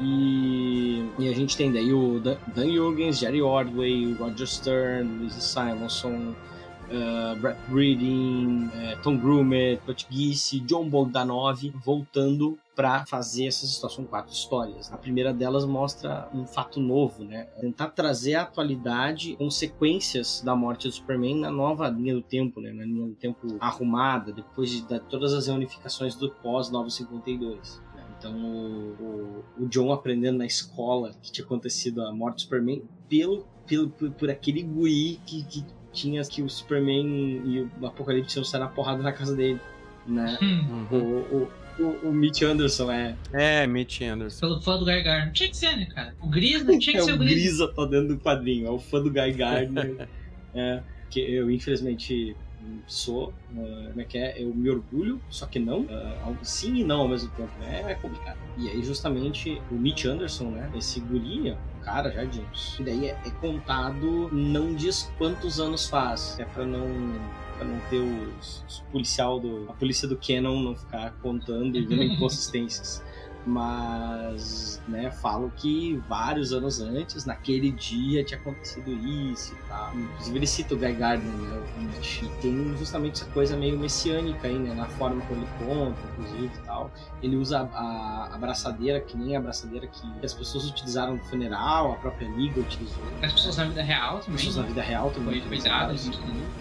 [0.00, 5.40] E, e a gente tem daí o Dan, Dan Jurgens, Jerry Ordway, Roger Stern, Lisa
[5.40, 6.34] Simonson,
[6.88, 13.96] uh, Brett Breeding, eh, Tom Grumet, Butch Guice, John Bogdanov voltando para fazer essas histórias.
[13.96, 14.92] São quatro histórias.
[14.92, 17.48] A primeira delas mostra um fato novo, né?
[17.60, 22.72] Tentar trazer à atualidade consequências da morte do Superman na nova linha do tempo, né?
[22.72, 27.80] Na linha do tempo arrumada, depois de, de todas as reunificações do pós-952.
[28.18, 32.82] Então, o, o, o John aprendendo na escola que tinha acontecido a morte do Superman
[33.08, 37.06] pelo, pelo, por, por aquele guri que, que tinha que o Superman
[37.46, 39.60] e o Apocalipse iam sair na porrada na casa dele,
[40.06, 40.36] né?
[40.42, 41.48] hum, O, Uhum.
[41.78, 44.40] o, o, o Mitch Anderson é, É, Mitch Anderson.
[44.40, 45.26] pelo fã do Gargar.
[45.26, 46.12] Não tinha que ser, né, cara?
[46.20, 47.32] O Gris não tinha que é ser o o Gris.
[47.34, 50.08] Grisa tá dentro do quadrinho, é o fã do Guy Gardner,
[50.54, 52.36] é, que eu infelizmente
[52.86, 54.42] sou, uh, como é que é?
[54.42, 57.92] Eu me orgulho, só que não, uh, sim e não ao mesmo tempo, né?
[57.92, 58.38] É complicado.
[58.56, 60.70] E aí justamente o Mitch Anderson, né?
[60.74, 62.78] Esse guri, ó, cara já de uns.
[62.78, 66.88] E daí é, é contado, não diz quantos anos faz, é pra não
[67.56, 71.84] pra não ter os, os policial do a polícia do Canon não ficar contando e
[71.84, 73.02] vendo inconsistências.
[73.48, 79.94] Mas, né, falo que vários anos antes, naquele dia, tinha acontecido isso e tal.
[79.94, 81.78] Inclusive ele cita o Guy Gardner, né, o
[82.24, 86.46] e tem justamente essa coisa meio messiânica aí, né, na forma como ele conta, inclusive
[86.54, 86.90] e tal.
[87.22, 91.24] Ele usa a, a, a braçadeira, que nem a braçadeira que as pessoas utilizaram no
[91.24, 93.02] funeral, a própria Liga utilizou.
[93.22, 94.36] As pessoas na vida real também.
[94.36, 95.40] Pessoas na vida real também.
[95.40, 95.94] Foi cuidado,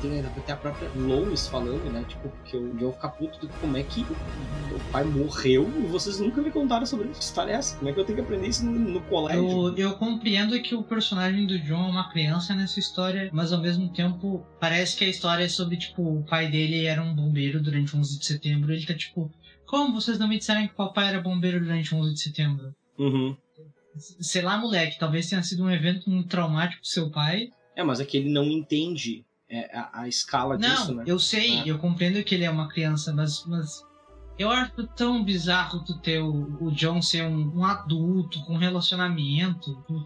[0.02, 2.06] Tem até a própria Lois falando, né?
[2.08, 5.86] Tipo, porque o John fica puto de como é que o, o pai morreu e
[5.88, 7.20] vocês nunca me contaram sobre isso.
[7.20, 7.76] Que história é essa?
[7.78, 9.44] Como é que eu tenho que aprender isso no, no colégio?
[9.70, 13.60] Eu, eu compreendo que o personagem do John é uma criança nessa história, mas ao
[13.62, 17.62] mesmo tempo parece que a história é sobre, tipo, o pai dele era um bombeiro
[17.62, 18.72] durante o 11 de setembro.
[18.74, 19.32] Ele tá tipo,
[19.66, 22.74] como vocês não me disseram que o papai era bombeiro durante o 11 de setembro?
[22.98, 23.36] Uhum.
[24.20, 27.50] Sei lá, moleque, talvez tenha sido um evento muito traumático pro seu pai.
[27.76, 31.04] É, mas é que ele não entende é, a, a escala Não, disso, né?
[31.08, 31.64] eu sei, Ah.
[31.68, 33.82] eu compreendo que ele é uma criança, mas, mas
[34.38, 39.76] eu acho tão bizarro tu ter o, o John ser um, um adulto com relacionamento,
[39.88, 40.00] com,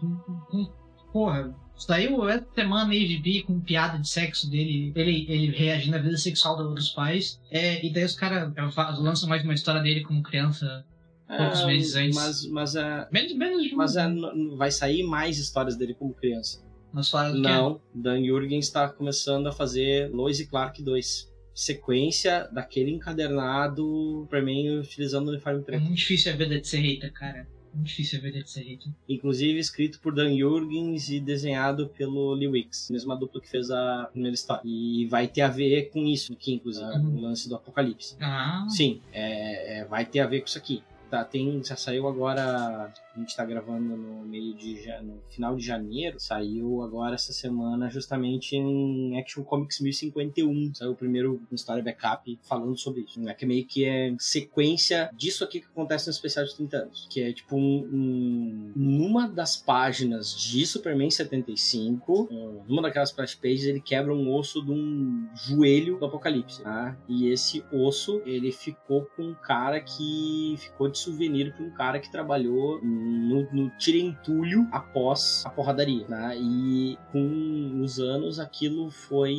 [0.50, 0.72] com-
[1.12, 1.54] porra.
[1.76, 5.98] Saiu essa semana aí de bi com piada de sexo dele, ele, ele reagindo à
[5.98, 7.40] vida sexual dos pais.
[7.50, 8.52] É, e daí os caras
[9.00, 10.84] lançam mais uma história dele como criança.
[11.26, 12.14] poucos Ah, meses antes.
[12.14, 13.76] Mas, mas, é, Menos, menos de um.
[13.78, 16.62] mas n- vai sair mais histórias dele como criança.
[17.10, 21.31] Falamos que Não, Dan Jurgens está começando a fazer Lois e Clark 2.
[21.54, 25.82] Sequência daquele encadernado Superman utilizando o uniforme é, é preto.
[25.82, 27.46] muito difícil a vida de ser hater, cara.
[27.74, 28.92] Muito difícil a vida de ser hater.
[29.08, 34.08] Inclusive escrito por Dan Jurgens e desenhado pelo Lee Wicks, mesma dupla que fez a
[34.12, 34.62] primeira história.
[34.64, 37.16] E vai ter a ver com isso aqui, inclusive, Uhum.
[37.16, 38.16] o lance do Apocalipse.
[38.20, 40.82] Ah, Sim, é, é, vai ter a ver com isso aqui.
[41.10, 45.64] Tá, tem, já saiu agora, a gente tá gravando no meio de no final de
[45.64, 52.38] janeiro, saiu agora essa semana justamente em Action Comics 1051, saiu o primeiro história backup
[52.42, 53.20] falando sobre isso.
[53.28, 57.06] É que meio que é sequência disso aqui que acontece no especial de 30 anos,
[57.10, 63.34] que é tipo um, um- numa das páginas de Superman 75, um, numa daquelas splash
[63.34, 66.96] pages ele quebra um osso de um joelho do Apocalipse, tá?
[67.08, 71.98] E esse osso, ele ficou com um cara que ficou de souvenir para um cara
[72.00, 76.36] que trabalhou no, no tira-entulho após a porradaria, né?
[76.38, 79.36] E com os anos aquilo foi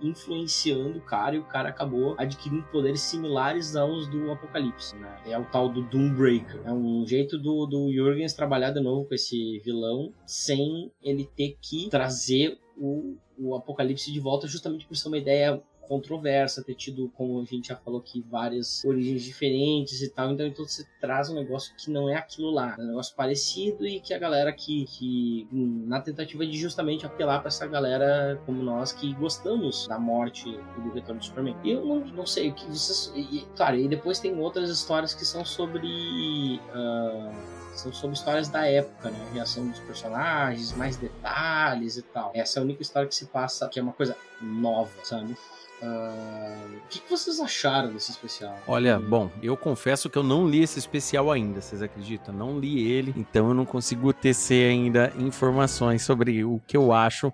[0.00, 5.16] influenciando o cara e o cara acabou adquirindo poderes similares aos do Apocalipse, né?
[5.26, 6.60] É o tal do Doombreaker.
[6.64, 11.56] É um jeito do, do Jurgens trabalhar de novo com esse vilão sem ele ter
[11.60, 15.62] que trazer o, o Apocalipse de volta justamente por ser uma ideia
[15.92, 20.32] controversa, ter tido, como a gente já falou aqui, várias origens diferentes e tal.
[20.32, 23.86] Então, então você traz um negócio que não é aquilo lá, é um negócio parecido
[23.86, 28.40] e que a galera que, que hum, na tentativa de justamente apelar para essa galera
[28.46, 31.56] como nós que gostamos da morte e do retorno do Superman.
[31.62, 33.12] Eu não, não sei o que vocês.
[33.14, 36.58] E, claro, e depois tem outras histórias que são sobre.
[36.74, 39.18] Uh, são sobre histórias da época, né?
[39.30, 42.30] A reação dos personagens, mais detalhes e tal.
[42.34, 45.36] Essa é a única história que se passa, que é uma coisa nova, sabe?
[45.82, 48.56] Uh, o que, que, vocês acharam desse especial?
[48.68, 52.32] Olha, bom, eu confesso que eu não li esse especial ainda, vocês acreditam?
[52.32, 57.32] Não li ele, então eu não consigo tecer ainda informações sobre o que eu acho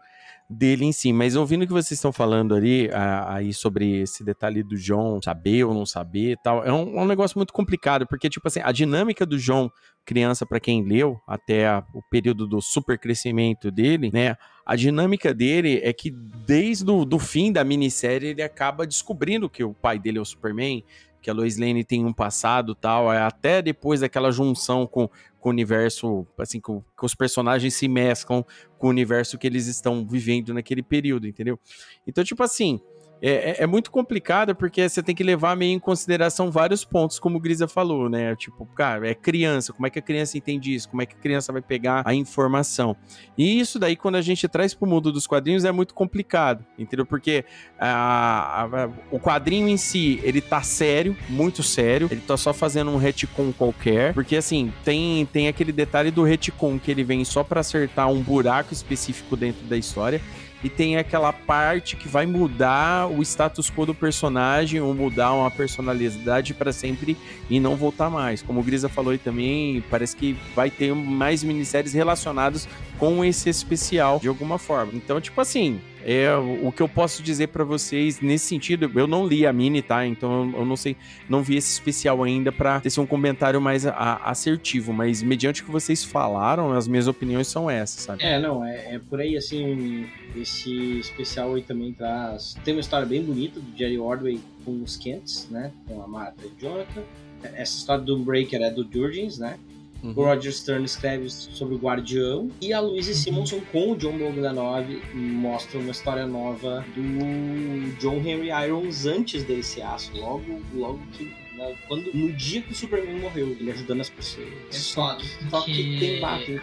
[0.48, 1.12] dele em si.
[1.12, 2.88] Mas ouvindo o que vocês estão falando ali,
[3.26, 7.06] aí sobre esse detalhe do John saber ou não saber tal, é um, é um,
[7.06, 9.70] negócio muito complicado, porque, tipo assim, a dinâmica do John,
[10.04, 14.36] criança, para quem leu, até a, o período do super crescimento dele, né?
[14.64, 19.64] A dinâmica dele é que desde o do fim da minissérie ele acaba descobrindo que
[19.64, 20.84] o pai dele é o Superman,
[21.20, 25.10] que a Lois Lane tem um passado tal, é até depois daquela junção com,
[25.40, 28.44] com o universo, assim, com, os personagens se mesclam
[28.77, 31.59] com o universo que eles estão vivendo naquele período, entendeu?
[32.06, 32.81] Então, tipo assim,
[33.20, 37.19] é, é, é, muito complicado porque você tem que levar meio em consideração vários pontos,
[37.19, 38.35] como o Grisa falou, né?
[38.36, 40.89] Tipo, cara, é criança, como é que a criança entende isso?
[40.89, 42.97] Como é que a criança vai pegar a informação?
[43.36, 47.05] E isso daí, quando a gente traz pro mundo dos quadrinhos, é muito complicado, entendeu?
[47.05, 47.45] Porque
[47.78, 52.90] a, a, o quadrinho em si, ele tá sério, muito sério, ele tá só fazendo
[52.90, 57.43] um retcon qualquer, porque assim, tem, tem aquele detalhe do retcon que ele vem só
[57.43, 60.20] para acertar um buraco específico dentro da história,
[60.62, 65.51] e tem aquela parte que vai mudar o status quo do personagem ou mudar uma
[65.51, 67.16] personalidade para sempre
[67.48, 68.43] e não voltar mais.
[68.43, 72.68] Como o Grisa falou aí também, parece que vai ter mais minisséries relacionadas
[72.98, 74.92] com esse especial de alguma forma.
[74.94, 78.90] Então, tipo assim, é o que eu posso dizer para vocês nesse sentido.
[78.94, 80.06] Eu não li a mini, tá?
[80.06, 80.96] Então eu não sei,
[81.28, 85.66] não vi esse especial ainda para ter um comentário mais a, assertivo, mas mediante o
[85.66, 88.22] que vocês falaram, as minhas opiniões são essas, sabe?
[88.22, 90.06] É, não, é, é por aí assim.
[90.36, 92.54] Esse especial aí também traz.
[92.64, 95.72] Tem uma história bem bonita do Jerry Ordway com os Kents, né?
[95.86, 97.02] Com a Martha e Jonathan.
[97.42, 99.58] Essa história do Breaker é do Jurgens, né?
[100.02, 100.12] Uhum.
[100.14, 103.16] O Roger Stern escreve sobre o Guardião e a Louise uhum.
[103.16, 109.82] Simonson com o John Bogdanov mostra uma história nova do John Henry Irons antes desse
[109.82, 111.24] aço, logo, logo que
[111.56, 114.48] né, quando, no dia que o Superman morreu, ele ajudando as pessoas.
[114.72, 115.24] É foda.
[115.50, 116.60] Só que, que tem, tem,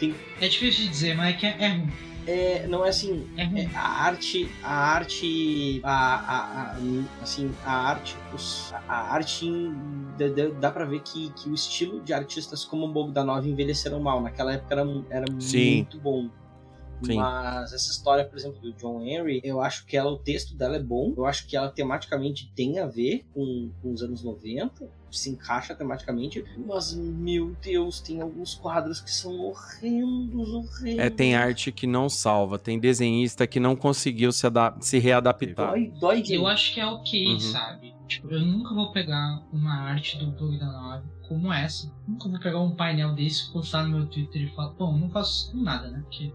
[0.00, 3.26] tem, É difícil de dizer, mas é que é, é ruim é, não é assim,
[3.36, 6.76] é é, a arte, a arte, a, a, a,
[7.22, 9.50] assim, a arte, os, a arte
[10.18, 14.20] dá, dá pra ver que, que o estilo de artistas como o Bogdanov envelheceram mal.
[14.20, 16.28] Naquela época era, era muito bom.
[17.06, 17.16] Sim.
[17.16, 20.76] Mas essa história, por exemplo, do John Henry, eu acho que ela, o texto dela
[20.76, 21.12] é bom.
[21.16, 25.74] Eu acho que ela tematicamente tem a ver com, com os anos 90 se encaixa
[25.74, 30.98] tematicamente, mas meu Deus, tem alguns quadros que são horrendos, horrendos.
[30.98, 34.46] É, tem arte que não salva, tem desenhista que não conseguiu se,
[34.80, 35.70] se readaptar.
[35.70, 37.38] Dói, dói Eu acho que é ok, uhum.
[37.38, 37.94] sabe?
[38.08, 41.90] Tipo, eu nunca vou pegar uma arte do Doug da Nave como essa.
[42.06, 45.56] Nunca vou pegar um painel desse, postar no meu Twitter e falar, bom, não faço
[45.56, 46.00] nada, né?
[46.02, 46.32] Porque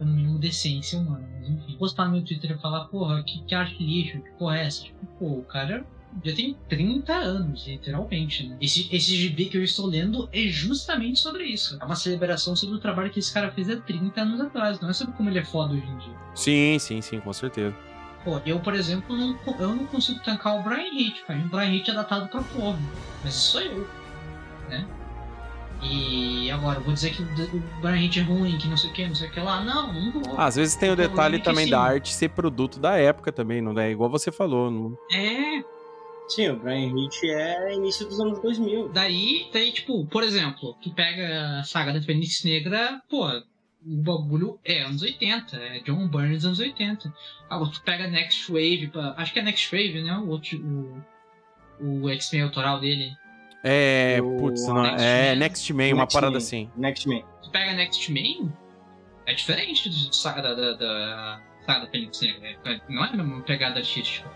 [0.00, 1.76] no mínimo decência humana, mas enfim.
[1.76, 4.82] Postar no meu Twitter e falar, porra, que, que arte lixo, que porra é essa?
[4.82, 5.86] Tipo, pô, o cara
[6.22, 8.56] já tem 30 anos, literalmente, né?
[8.60, 11.76] Esse, esse gibi que eu estou lendo é justamente sobre isso.
[11.80, 14.90] É uma celebração sobre o trabalho que esse cara fez há 30 anos atrás, não
[14.90, 16.14] é sobre como ele é foda hoje em dia.
[16.34, 17.74] Sim, sim, sim, com certeza.
[18.24, 21.38] Pô, eu, por exemplo, não, eu não consigo tancar o Brian Hitch, cara.
[21.40, 22.78] O Brian Hitch é datado pra porra.
[23.22, 23.88] Mas isso sou eu,
[24.70, 24.86] né?
[25.84, 29.06] E agora, vou dizer que o Brian Hitch é ruim, que não sei o que,
[29.06, 29.62] não sei o que lá.
[29.62, 30.40] Não, não vou.
[30.40, 33.90] às vezes tem o detalhe também da arte ser produto da época também, não é?
[33.90, 34.70] Igual você falou.
[34.70, 34.98] Não...
[35.12, 35.62] É,
[36.28, 38.88] Sim, o Brian Hitch é início dos anos 2000.
[38.88, 44.58] Daí, daí tipo, por exemplo, tu pega a saga da Fênix Negra, pô, o bagulho
[44.64, 47.12] é anos 80, é John Burns anos 80.
[47.50, 50.16] Agora tu pega Next Wave, acho que é Next Wave, né?
[50.18, 50.40] O,
[51.80, 53.12] o, o X-Men autoral dele.
[53.66, 55.38] É, putz, não, Next é Man.
[55.40, 56.36] Next Man, uma Next parada Man.
[56.38, 56.70] assim.
[56.76, 57.22] Next Man.
[57.42, 58.52] Tu pega Next Man,
[59.26, 62.58] é diferente do saga da, da, da saga da Fênix Negra.
[62.66, 64.28] É, não é a mesma pegada artística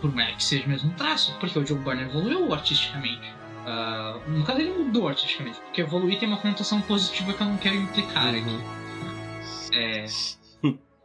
[0.00, 3.32] por mais que seja o mesmo traço, porque o Joe Byrne evoluiu artisticamente.
[3.66, 7.56] Ah, no caso, ele mudou artisticamente, porque evoluir tem uma conotação positiva que eu não
[7.56, 8.40] quero implicar Uhum.
[8.40, 9.76] aqui.
[9.76, 10.04] É.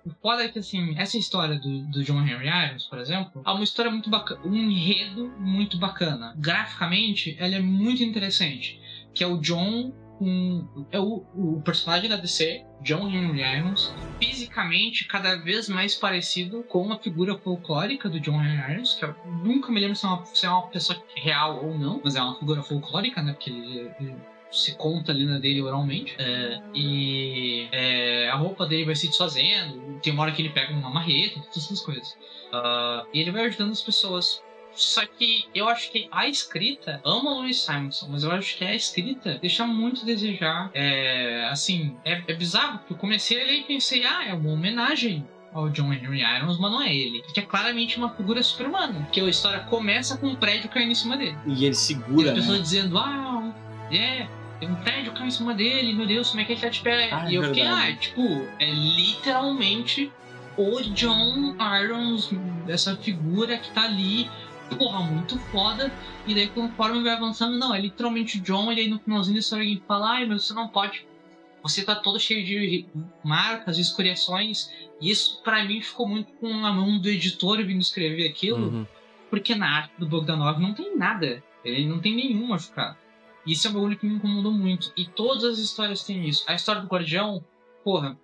[0.05, 3.49] O foda é que, assim, essa história do, do John Henry Irons, por exemplo, é
[3.51, 6.33] uma história muito bacana, um enredo muito bacana.
[6.37, 8.79] Graficamente, ela é muito interessante.
[9.13, 9.93] Que é o John.
[10.91, 13.89] É o, o personagem da DC, John Henry Irons,
[14.21, 19.15] fisicamente cada vez mais parecido com a figura folclórica do John Henry Irons, que eu
[19.41, 22.21] nunca me lembro se é uma, se é uma pessoa real ou não, mas é
[22.21, 23.31] uma figura folclórica, né?
[23.31, 24.15] Porque ele- ele
[24.51, 26.15] se conta a lenda dele oralmente.
[26.17, 29.99] É, e é, a roupa dele vai se desfazendo.
[30.01, 32.17] Tem uma hora que ele pega uma marreta, todas essas coisas.
[32.51, 34.41] Ah, e ele vai ajudando as pessoas.
[34.71, 38.73] Só que eu acho que a escrita ama Louis Simonson, mas eu acho que a
[38.73, 40.69] escrita deixa muito a desejar.
[40.73, 44.51] É, assim, é, é bizarro, porque eu comecei a ler e pensei, ah, é uma
[44.51, 47.21] homenagem ao John Henry Irons, mas não é ele.
[47.23, 49.01] Porque é claramente uma figura super-humana.
[49.01, 51.37] Porque a história começa com um prédio caindo em cima dele.
[51.47, 52.63] E ele E segura, as pessoas né?
[52.63, 53.53] dizendo, ah,
[53.91, 54.27] é,
[54.59, 56.81] tem um prédio caindo em cima dele, meu Deus, como é que ele tá de
[56.81, 57.09] pé?
[57.11, 58.21] Ah, e eu fiquei, ah, tipo,
[58.59, 60.11] é literalmente
[60.57, 62.29] o John Irons,
[62.67, 64.29] essa figura que tá ali,
[64.77, 65.91] porra, muito foda.
[66.27, 69.39] E daí conforme vai avançando, não, é literalmente o John, e aí no finalzinho da
[69.39, 71.07] história alguém fala, ai, mas você não pode.
[71.63, 72.85] Você tá todo cheio de
[73.23, 74.69] marcas, de escoriações.
[75.01, 78.87] E isso pra mim ficou muito com a mão do editor vindo escrever aquilo Uhum.
[79.29, 81.43] porque na arte do Bogdanov não tem nada.
[81.63, 82.97] Ele não tem nenhum machucado.
[83.45, 84.91] Isso é um bagulho que me incomodou muito.
[84.95, 86.43] E todas as histórias têm isso.
[86.47, 87.43] A história do Guardião,
[87.83, 88.19] porra,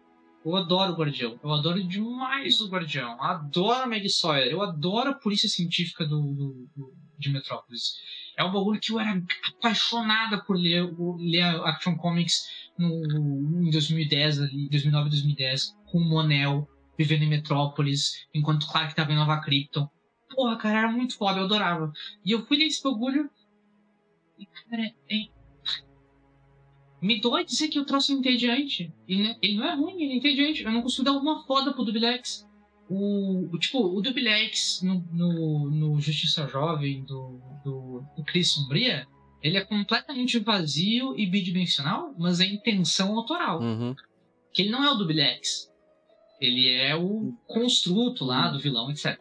[0.45, 1.39] eu adoro o Guardião.
[1.43, 3.13] Eu adoro demais o Guardião.
[3.13, 4.47] Eu adoro a Meg Sawyer.
[4.47, 7.95] Eu adoro a polícia científica do, do- do- de Metrópolis.
[8.37, 9.23] É um bagulho que eu era
[9.57, 12.45] apaixonada por ler, ler Action Comics
[12.77, 16.67] no, em 2010, ali, 2009 2010, com o Monel,
[16.97, 19.89] vivendo em Metrópolis, enquanto Clark tava em Nova Krypton.
[20.35, 21.91] Porra, cara, era muito foda, eu adorava.
[22.25, 23.29] E eu fui ler esse bagulho.
[24.69, 24.91] Cara.
[27.01, 28.91] Me dói dizer que eu trouxe entediante.
[29.07, 30.63] Ele, é- ele não é ruim, ele é entediante.
[30.63, 32.47] Eu não consigo dar uma foda pro Dubilex.
[32.89, 39.07] O, o- tipo, o Dubilex no, no, no Justiça Jovem do, do, do Cris Sombria,
[39.41, 43.95] ele é completamente vazio e bidimensional, mas é intenção autoral Uhum.
[44.53, 45.71] que ele não é o Dubilex.
[46.39, 49.19] Ele é o construto lá do vilão, etc.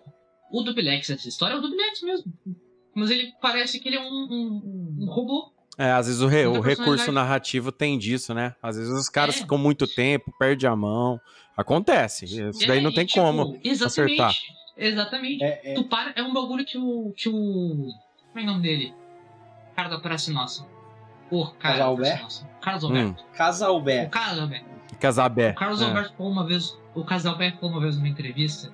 [0.50, 2.32] O Dubilex dessa história é o Dubilex mesmo.
[2.94, 5.52] Mas ele parece que ele é um, um- um robô.
[5.76, 8.54] É, às vezes o, re- Não o recurso narrativo tem disso, né?
[8.62, 9.38] Às vezes os caras É.
[9.40, 11.20] ficam muito tempo, perde a mão.
[11.56, 12.24] Acontece.
[12.24, 13.58] Isso daí É, não e, tem tipo, como.
[13.64, 14.20] Exatamente.
[14.22, 14.34] acertar.
[14.76, 15.42] Exatamente.
[15.44, 17.12] É, é, Tu para, é um bagulho que o.
[17.16, 17.88] que o.
[18.32, 18.94] Como é o nome dele?
[19.72, 20.66] O cara da Praça Nossa.
[21.30, 22.18] O cara Carlos da Alberto?
[22.20, 22.58] Praça Nossa.
[22.60, 23.22] Carlos Hum, Alberto.
[23.22, 24.10] O Casalberto.
[24.10, 24.66] Carlos Alberto.
[25.00, 25.50] Casabé.
[25.50, 25.84] O Carlos É.
[25.86, 28.72] Alberto falou uma vez, o Carlos Alberto falou uma vez numa entrevista,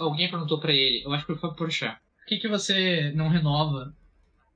[0.00, 3.28] alguém perguntou pra ele, eu acho que foi por chá, por que, que você não
[3.28, 3.92] renova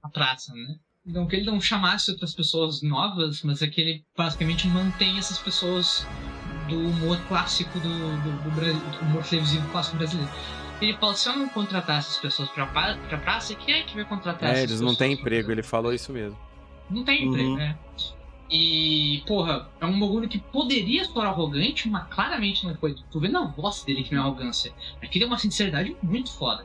[0.03, 0.77] a praça, né?
[1.05, 5.39] Não que ele não chamasse outras pessoas novas, mas é que ele basicamente mantém essas
[5.39, 6.07] pessoas
[6.69, 10.31] do humor clássico do, do, do, Bra- do humor televisivo clássico brasileiro.
[10.81, 13.95] Ele falou, se eu não contratar essas pessoas pra, pra, pra praça, quem é que
[13.95, 16.39] vai contratar É, essas eles não pessoas têm pra emprego, ele falou isso mesmo.
[16.91, 17.31] Não tem Uhum.
[17.33, 17.79] emprego, né?
[18.51, 22.95] E, porra, é um bagulho que poderia soar arrogante, mas claramente não foi.
[23.11, 24.73] Tu vê na voz dele que não é arrogância.
[25.03, 26.65] Aquilo é uma sinceridade muito foda.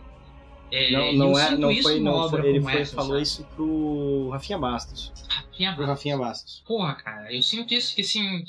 [0.71, 2.47] É, Não, não é, não isso foi, não foi.
[2.47, 3.23] Ele foi, essa, falou sabe?
[3.23, 5.11] isso pro Rafinha Bastos.
[5.27, 6.63] Rafinha Pro Rafinha Bastos.
[6.65, 8.43] Porra, cara, eu sinto isso que assim.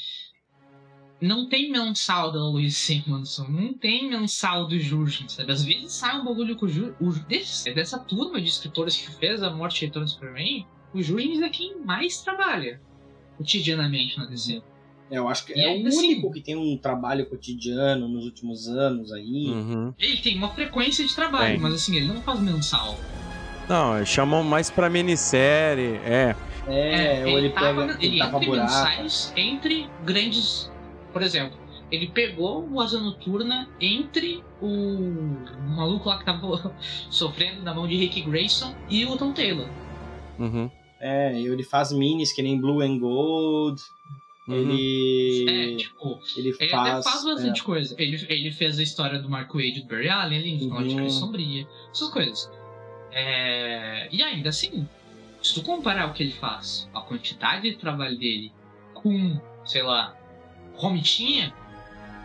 [1.20, 5.52] Não tem mensal da Louise Simonson, não tem mensal do Jurgen, sabe?
[5.52, 6.94] Às vezes sai um bagulho com o Jurgen.
[7.28, 11.42] desse- Dessa turma de escritores que fez a Morte e Retorno do Superman, o Jurgen
[11.44, 12.80] é quem mais trabalha
[13.36, 14.60] cotidianamente na DC.
[15.12, 18.24] É, eu acho que E é o assim- único que tem um trabalho cotidiano nos
[18.24, 19.46] últimos anos aí.
[19.50, 19.92] Uhum.
[19.98, 21.58] Ele tem uma frequência de trabalho, Tem.
[21.60, 22.96] mas assim, ele não faz mensal.
[23.68, 25.96] Não, chamam mais pra minissérie.
[26.04, 26.34] É.
[26.66, 30.70] É, ou ele, tava- pega, ele ele tapa entre mensais entre grandes.
[31.12, 31.58] Por exemplo,
[31.90, 35.36] ele pegou o Asa Noturna entre o
[35.76, 36.74] maluco lá que tava
[37.10, 39.66] sofrendo na mão de Rick Grayson e o Tom Taylor.
[40.38, 40.70] Uhum.
[41.00, 43.82] É, ele faz minis que nem Blue and Gold.
[44.48, 44.54] Uhum.
[44.56, 45.46] Ele.
[45.48, 46.72] É, tipo, ele ele faz.
[46.94, 47.94] até faz bastante coisa.
[47.98, 50.82] Ele, ele fez a história do Mark Wade e do Barry Allen ali, no final
[50.82, 50.96] de Uhum.
[50.96, 52.50] Crise Sombria, essas coisas.
[53.12, 54.88] É, E ainda assim,
[55.42, 58.52] se tu comparar o que ele faz, a quantidade de trabalho dele
[58.94, 60.16] com, sei lá,
[60.74, 61.52] Romitinha,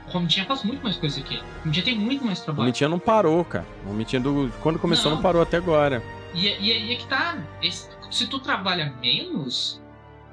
[0.08, 1.44] Romitinha faz muito mais coisa que ele.
[1.62, 2.66] Romitinha tem muito mais O trabalho.
[2.68, 3.66] Mitinha não parou, cara.
[3.86, 4.52] O Mitinha, do...
[4.62, 5.18] quando começou, não.
[5.18, 5.22] Não.
[5.24, 6.02] parou até agora.
[6.34, 7.38] E, e aí é que tá.
[7.62, 9.82] Esse- se tu trabalha menos,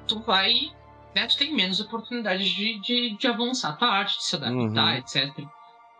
[0.07, 0.71] tu vai.
[1.15, 4.97] Né, tu tem menos oportunidades de, de, de avançar tua arte, de se adaptar, Uhum.
[4.97, 5.45] etc.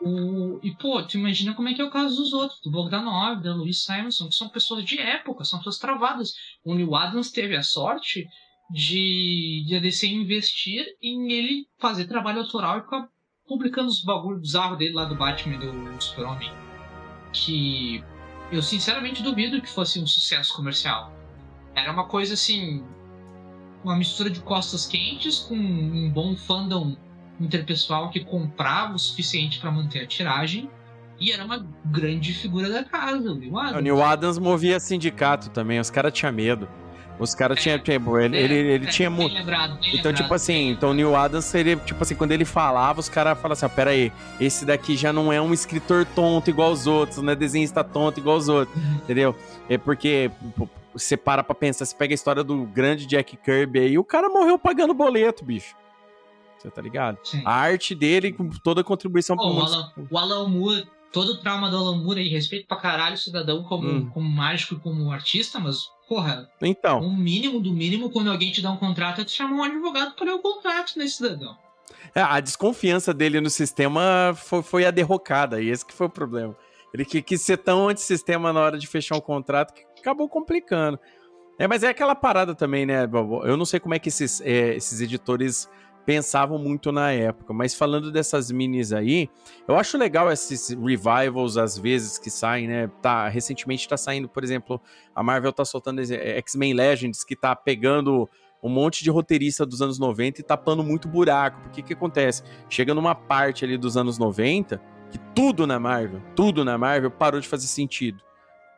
[0.02, 3.42] O, e, pô, tu imagina como é que é o caso dos outros, do Bogdanov,
[3.42, 6.34] da Louis Simonson, que são pessoas de época, são pessoas travadas.
[6.66, 8.28] O Neil Adams teve a sorte
[8.70, 13.08] de, de a DC investir em ele fazer trabalho autoral e ficar
[13.48, 16.52] publicando os bagulhos bizarros dele lá do Batman e do Super-Homem.
[17.32, 18.04] Que
[18.52, 21.12] eu sinceramente duvido que fosse um sucesso comercial.
[21.74, 22.84] Era uma coisa assim.
[23.86, 26.96] Uma mistura de costas quentes com um bom fandom
[27.40, 30.68] interpessoal que comprava o suficiente para manter a tiragem.
[31.20, 33.78] E era uma grande figura da casa, o Neil Adams.
[33.78, 36.68] O Neil Adams movia sindicato também, os caras tinham medo.
[37.20, 37.80] Os caras É, tinham.
[37.80, 39.32] Tipo, ele, É, ele, ele é, tinha muito.
[39.38, 40.14] Então, lembrado.
[40.16, 43.54] tipo assim, então o Neil Adams seria, tipo assim, quando ele falava, os caras falavam
[43.54, 47.20] assim, ó, pera aí, esse daqui já não é um escritor tonto igual os outros,
[47.22, 48.96] não é desenhista tonto igual os outros, Uhum.
[48.96, 49.36] entendeu?
[49.70, 50.30] É porque
[50.96, 54.30] você para pra pensar, você pega a história do grande Jack Kirby aí, o cara
[54.30, 55.76] morreu pagando boleto, bicho.
[56.58, 57.18] Você tá ligado?
[57.24, 57.42] Sim.
[57.46, 59.60] A arte dele, com toda a contribuição Pô, o.
[59.62, 63.18] Alan, o Alan Moore, todo o trauma do Alan Moore aí, respeito pra caralho o
[63.18, 64.10] cidadão como, Hum.
[64.14, 68.62] como mágico e como artista, mas, porra, Então, o mínimo do mínimo, quando alguém te
[68.62, 71.56] dá um contrato, é tu chamar um advogado pra ler o contrato nesse cidadão.
[72.16, 76.10] é, a desconfiança dele no sistema foi, foi a derrocada, e esse que foi o
[76.10, 76.56] problema.
[76.96, 80.98] Ele quis ser tão antissistema na hora de fechar um contrato que acabou complicando.
[81.60, 83.04] É, mas é aquela parada também, né?
[83.44, 85.70] Eu não sei como é que esses, é, esses editores
[86.06, 89.28] pensavam muito na época, mas falando dessas minis aí,
[89.68, 92.92] eu acho legal esses revivals às vezes que saem, né?
[93.02, 94.80] Tá, recentemente tá saindo, por exemplo,
[95.14, 98.30] a Marvel tá soltando X-Men Legends, que tá pegando
[98.62, 101.62] um monte de roteirista dos anos 90 e tapando muito buraco.
[101.62, 102.44] Porque que acontece?
[102.70, 107.40] Chega numa parte ali dos anos 90 que tudo na Marvel, tudo na Marvel parou
[107.40, 108.22] de fazer sentido.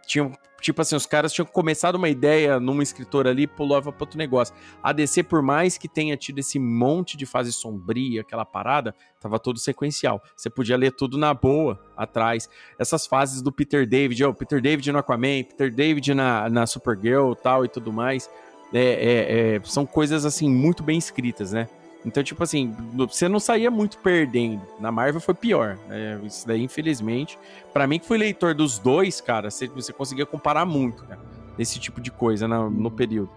[0.05, 0.31] Tinham,
[0.61, 4.19] tipo assim, os caras tinham começado uma ideia numa escritora ali e pulava para outro
[4.19, 4.53] negócio.
[4.81, 9.39] A DC, por mais que tenha tido esse monte de fase sombria, aquela parada, tava
[9.39, 10.21] todo sequencial.
[10.35, 12.47] Você podia ler tudo na boa atrás.
[12.77, 17.33] Essas fases do Peter David, ó, Peter David no Aquaman, Peter David na, na Supergirl
[17.33, 18.29] tal e tudo mais,
[18.71, 21.67] é, é, é, são coisas assim muito bem escritas, né?
[22.07, 24.61] Então, tipo assim, você não saía muito perdendo.
[24.79, 25.77] Na Marvel foi pior.
[25.87, 26.19] né?
[26.23, 27.37] Isso daí, infelizmente.
[27.73, 31.19] Pra mim, que fui leitor dos dois, cara, você, você conseguia comparar muito, cara,
[31.59, 33.29] Esse tipo de coisa na- no período.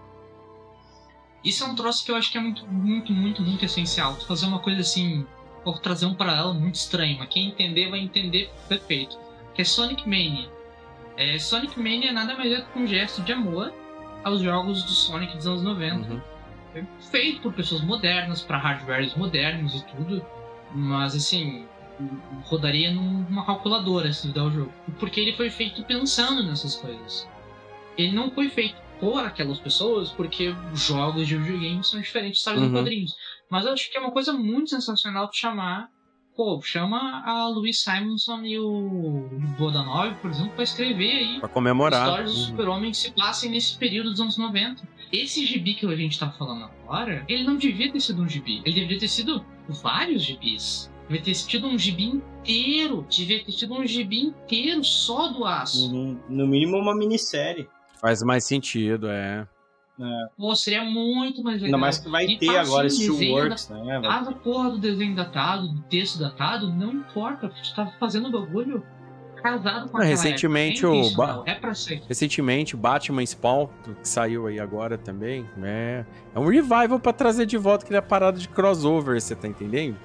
[1.43, 4.15] Isso é um troço que eu acho que é muito, muito, muito, muito essencial.
[4.15, 5.25] Tu fazer uma coisa assim,
[5.65, 9.17] vou trazer um paralelo muito estranho, mas quem entender vai entender perfeito.
[9.55, 10.49] Que é Sonic Mania.
[11.17, 13.73] É, Sonic Mania nada mais é que um gesto de amor
[14.23, 15.95] aos jogos do Sonic dos anos 90.
[16.13, 16.21] Uhum.
[17.11, 20.25] Feito por pessoas modernas, para hardwares modernos e tudo,
[20.73, 21.67] mas assim,
[22.45, 24.73] rodaria num- numa calculadora se dar o jogo.
[24.99, 27.27] Porque ele foi feito pensando nessas coisas.
[27.97, 32.37] Ele não foi feito por aquelas pessoas, porque os jogos de videogame são diferentes de
[32.39, 32.71] histórias Uhum.
[32.71, 33.11] quadrinhos.
[33.49, 35.89] Mas eu acho que é uma coisa muito sensacional chamar.
[36.35, 39.27] Pô, chama a Louise Simonson e o
[39.59, 42.07] Bodanov, por exemplo, pra escrever aí Pra comemorar.
[42.07, 42.45] histórias do Uhum.
[42.47, 44.81] Super-Homem que se passem nesse período dos anos 90.
[45.11, 48.61] Esse gibi que a gente tá falando agora, ele não devia ter sido um gibi.
[48.65, 50.89] Ele deveria ter sido vários gibis.
[51.09, 53.05] Devia ter tido um gibi inteiro.
[53.09, 55.91] Devia ter tido um gibi inteiro só do aço.
[55.91, 57.67] No, no mínimo uma minissérie.
[57.99, 59.45] Faz mais sentido, é.
[60.37, 61.65] Pô, seria muito mais legal.
[61.67, 64.01] Ainda mais que vai E ter agora um esse desenho Works, né?
[64.03, 68.27] Faz a porra do desenho datado, do texto datado, não importa, porque tu tá fazendo
[68.27, 68.83] o bagulho
[69.41, 70.87] casado com Ah, aquela recentemente época.
[70.87, 72.01] É o intencional, Ba- É pra ser.
[72.07, 76.05] Recentemente, Batman Spawn, que saiu aí agora também, é,
[76.35, 79.97] é um revival pra trazer de volta aquela parada de crossover, você tá entendendo?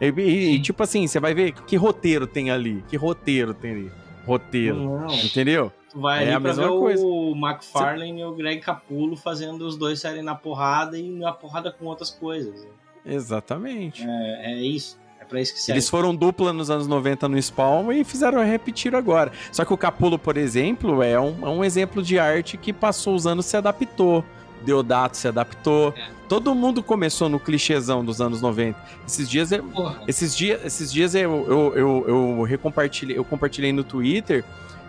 [0.00, 3.70] E, e- e, tipo assim, você vai ver que roteiro tem ali, que roteiro tem
[3.72, 3.92] ali,
[4.26, 5.72] roteiro, Não, entendeu?
[5.94, 7.06] Tu vai É ali a pra mesma ver coisa.
[7.06, 11.70] o McFarlane e o Greg Capullo fazendo os dois saírem na porrada e na porrada
[11.70, 12.66] com outras coisas.
[13.06, 14.04] Exatamente.
[14.06, 14.98] É, é isso.
[15.20, 15.78] É pra isso que serve.
[15.78, 19.32] Eles foram dupla nos anos 90 no Spawn e fizeram repetir agora.
[19.52, 23.14] Só que o Capullo, por exemplo, é um, é um exemplo de arte que passou
[23.14, 24.24] os anos e se adaptou.
[24.62, 25.94] Deodato se adaptou.
[25.96, 26.08] É.
[26.28, 28.78] Todo mundo começou no clichêzão dos anos 90.
[29.06, 29.64] Esses dias eu,
[30.08, 32.46] esses dias, esses dias eu, eu, eu, eu
[33.14, 34.42] eu compartilhei no Twitter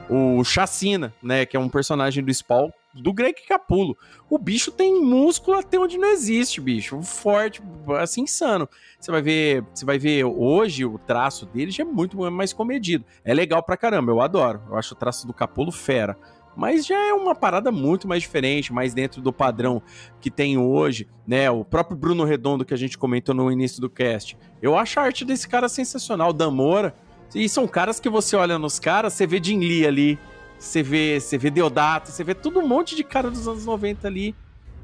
[0.09, 1.45] o Chacina, né?
[1.45, 3.97] Que é um personagem do Spawn, do Greg Capullo.
[4.29, 7.01] O bicho tem músculo até onde não existe, bicho.
[7.01, 7.61] Forte,
[7.99, 8.67] assim, insano.
[8.99, 13.05] Você vai ver, você vai ver hoje o traço dele já é muito mais comedido.
[13.23, 14.61] É legal pra caramba, eu adoro.
[14.69, 16.17] Eu acho o traço do Capullo fera.
[16.55, 19.81] Mas já é uma parada muito mais diferente, mais dentro do padrão
[20.21, 21.51] que tem hoje, né?
[21.51, 24.37] O próprio Bruno Redondo que a gente comentou no início do cast.
[24.61, 26.95] Eu acho a arte desse cara sensacional, Damora.
[27.33, 30.19] E são caras que você olha nos caras, você vê Jin Lee ali,
[30.57, 34.07] você vê, você vê Deodato, você vê todo um monte de cara dos anos 90
[34.07, 34.35] ali,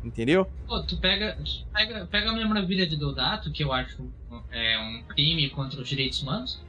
[0.03, 0.47] entendeu?
[0.67, 1.37] Pô, tu pega,
[1.73, 4.09] pega, pega a memorabilia de Deodato, que eu acho
[4.51, 6.61] é, um crime contra os direitos humanos.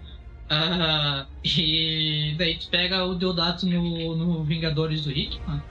[0.49, 5.63] Ah, e daí tu pega o Deodato no, no Vingadores do Hickman.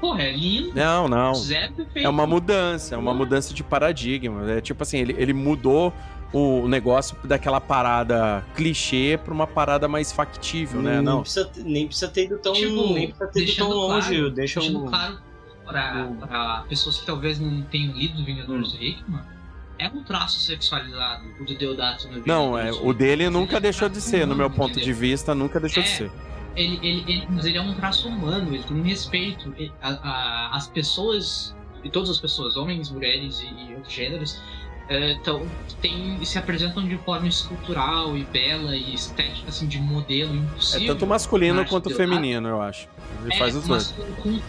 [0.00, 0.72] Porra, é lindo.
[0.74, 1.32] Não, não.
[1.32, 1.98] Perfeito.
[1.98, 4.50] É uma mudança, é uma mudança de paradigma.
[4.50, 5.92] É tipo assim, ele, ele mudou
[6.36, 10.96] o negócio daquela parada clichê pra uma parada mais factível, né?
[10.96, 11.20] Nem Não.
[11.22, 14.08] precisa, nem precisa ter ido tão, Tipo, nem precisa ter ido tão longe.
[14.16, 14.88] claro, deixa Deixando o...
[14.88, 15.18] claro
[15.64, 18.76] pra, o- pra pessoas que talvez não tenham lido Vingadores Hum.
[18.76, 19.20] do Hickman,
[19.78, 23.60] é um traço sexualizado o do Deodato no Não, é, o dele nunca é um
[23.60, 25.92] deixou de ser, no meu ponto de vista, nunca deixou de É.
[25.92, 26.10] ser.
[26.54, 29.52] Ele, ele, ele- mas ele é um traço humano, ele tem um respeito.
[29.58, 31.54] Ele- a- a- as pessoas,
[31.84, 34.40] e todas as pessoas, homens, mulheres e, e outros gêneros,
[34.88, 35.46] é, tão,
[35.80, 40.86] tem, se apresentam de forma escultural e bela e estética, assim, de modelo É impossível.
[40.94, 42.88] tanto masculino Mas quanto feminino, eu acho.
[43.22, 43.92] Ele É, faz os dois.
[44.22, 44.40] com-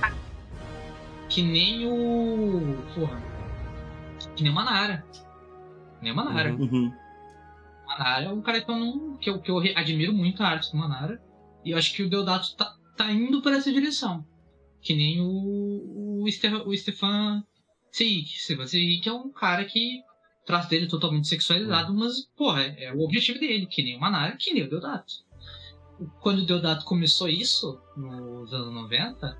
[1.30, 2.78] Que nem o.
[2.96, 3.22] Porra.
[4.36, 5.06] Que nem o Manara.
[5.12, 6.54] Que nem o Manara.
[6.54, 6.62] Uhum.
[6.72, 6.94] Uhum.
[7.84, 10.48] O Manara é um cara que eu, não, que, eu, que eu admiro muito a
[10.48, 11.22] arte do Manara.
[11.66, 14.26] E eu acho que o Deodato tá, tá indo por essa direção.
[14.82, 17.44] Que nem o, o, Ste- o Stefan
[17.92, 18.40] Seik.
[18.40, 20.02] Stefan Seik é um cara que
[20.48, 23.68] traço dele é totalmente sexualizado, mas, porra, é, é o objetivo dele.
[23.68, 25.14] Que nem o Manara, que nem o Deodato.
[26.22, 29.38] Quando o Deodato começou isso, nos anos 90,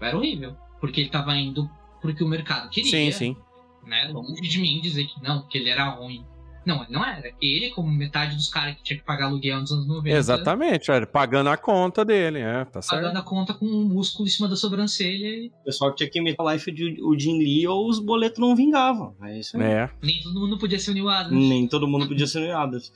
[0.00, 0.56] era horrível.
[0.78, 1.68] Porque ele tava indo
[2.00, 3.36] porque o mercado queria Sim, sim.
[3.84, 4.08] né?
[4.08, 6.24] Longe de mim dizer que não, que ele era ruim.
[6.64, 7.32] Não, ele não era.
[7.40, 11.04] Ele, como metade dos caras que tinha que pagar aluguel nos anos 90, Exatamente, é,
[11.04, 13.02] pagando a conta dele, é, tá certo.
[13.02, 16.18] pagando a conta com um músculo em cima da sobrancelha e O pessoal tinha que
[16.18, 19.14] imitar o life de o Jim Lee ou os boletos não vingavam.
[19.22, 19.62] É isso aí.
[19.62, 19.90] É.
[20.02, 21.48] nem todo mundo podia ser o Neil Adams.
[21.48, 22.92] Nem todo mundo podia ser Neil Adams.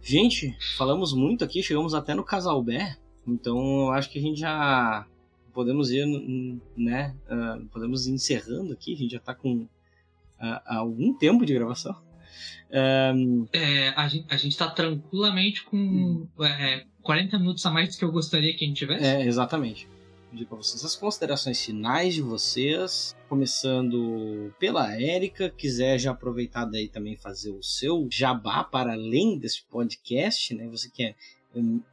[0.00, 2.96] Gente, falamos muito aqui, chegamos até no Casalbé.
[3.26, 5.06] Então eu acho que a gente já
[5.52, 6.04] podemos ir,
[6.76, 7.14] né?
[7.28, 8.94] ah, podemos ir encerrando aqui.
[8.94, 9.66] A gente já tá com
[10.42, 11.92] ah, algum tempo de gravação.
[11.92, 12.02] Ah,
[13.52, 18.04] É, a, gente, a gente tá tranquilamente com é, 40 minutos a mais do que
[18.04, 19.04] eu gostaria que a gente tivesse.
[19.04, 19.88] É, exatamente.
[20.30, 26.88] Pedir para vocês as considerações finais de vocês, começando pela Érica, quiser já aproveitar daí
[26.88, 30.66] também fazer o seu jabá para além desse podcast, né?
[30.68, 31.14] Você que é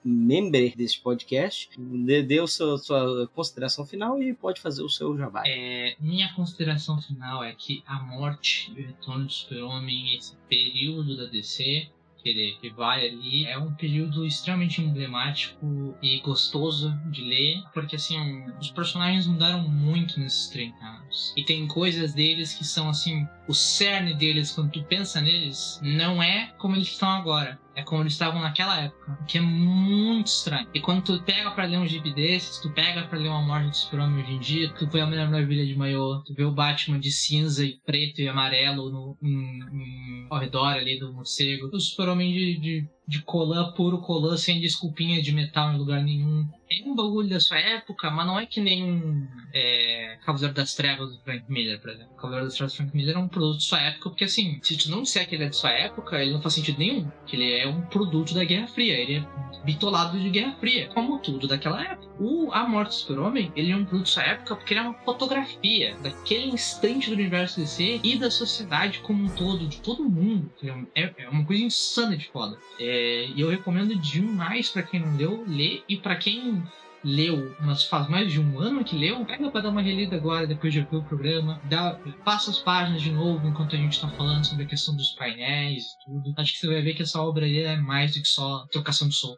[0.04, 5.44] member desse podcast, dê, a sua, consideração final e pode fazer o seu jabá.
[5.46, 11.18] É, minha consideração final é que a morte e o retorno do super-homem, esse período
[11.18, 11.90] da DC,
[12.22, 18.18] que ele, vai ali, é um período extremamente emblemático e gostoso de ler, porque assim,
[18.60, 21.34] os personagens mudaram muito nesses 30 anos.
[21.36, 26.22] E tem coisas deles que são assim, o cerne deles, quando tu pensa neles, não
[26.22, 27.60] é como eles estão agora.
[27.76, 30.68] É como eles estavam naquela época, que é muito estranho.
[30.74, 33.70] E quando tu pega pra ler um gibi desses, tu pega pra ler uma morte
[33.70, 36.52] do super-homem hoje em dia, tu vê a Mulher Maravilha de maiô, tu vê o
[36.52, 41.80] Batman de cinza e preto e amarelo no, em- ao redor ali do morcego, o
[41.80, 46.48] super-homem de, de, de colã, puro colã, sem desculpinha de metal em lugar nenhum.
[46.72, 50.76] É um bagulho da sua época, mas não é que nem um é, Cavaleiro das
[50.76, 52.16] Trevas do Frank Miller, por exemplo.
[52.16, 54.78] Cavaleiro das Trevas do Frank Miller é um produto de sua época, porque assim, se
[54.78, 57.12] tu não disser que ele é de sua época, ele não faz sentido nenhum.
[57.26, 61.18] Que ele é um produto da Guerra Fria, ele é bitolado de Guerra Fria, como
[61.18, 62.08] tudo daquela época.
[62.20, 64.84] O A Morte do Super-Homem, ele é um produto de sua época porque ele é
[64.84, 70.08] uma fotografia daquele instante do universo DC e da sociedade como um todo, de todo
[70.08, 70.52] mundo.
[70.94, 72.56] É, é uma coisa insana de foda.
[72.80, 72.99] É,
[73.36, 76.64] e eu recomendo demais pra quem não leu, ler, e pra quem
[77.04, 80.46] leu, mas faz mais de um ano que leu, pega pra dar uma relida agora,
[80.46, 84.10] depois de ouvir o programa, dá, passa as páginas de novo enquanto a gente tá
[84.10, 86.34] falando sobre a questão dos painéis e tudo.
[86.38, 89.16] Acho que você vai ver que essa obra é mais do que só trocação de
[89.16, 89.36] som.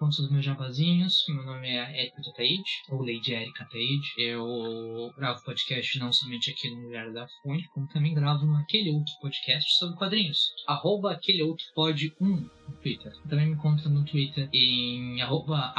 [0.00, 4.08] Conto os meus jabazinhos, meu nome é Erika Taide, ou Lady Erika Taide.
[4.16, 9.12] Eu gravo podcast não somente aqui no Mulher da Fonte, como também gravo naquele outro
[9.20, 10.54] podcast sobre quadrinhos.
[10.66, 13.12] Arroba aquele outro pod 1 no Twitter.
[13.28, 15.74] Também me encontra no Twitter em arroba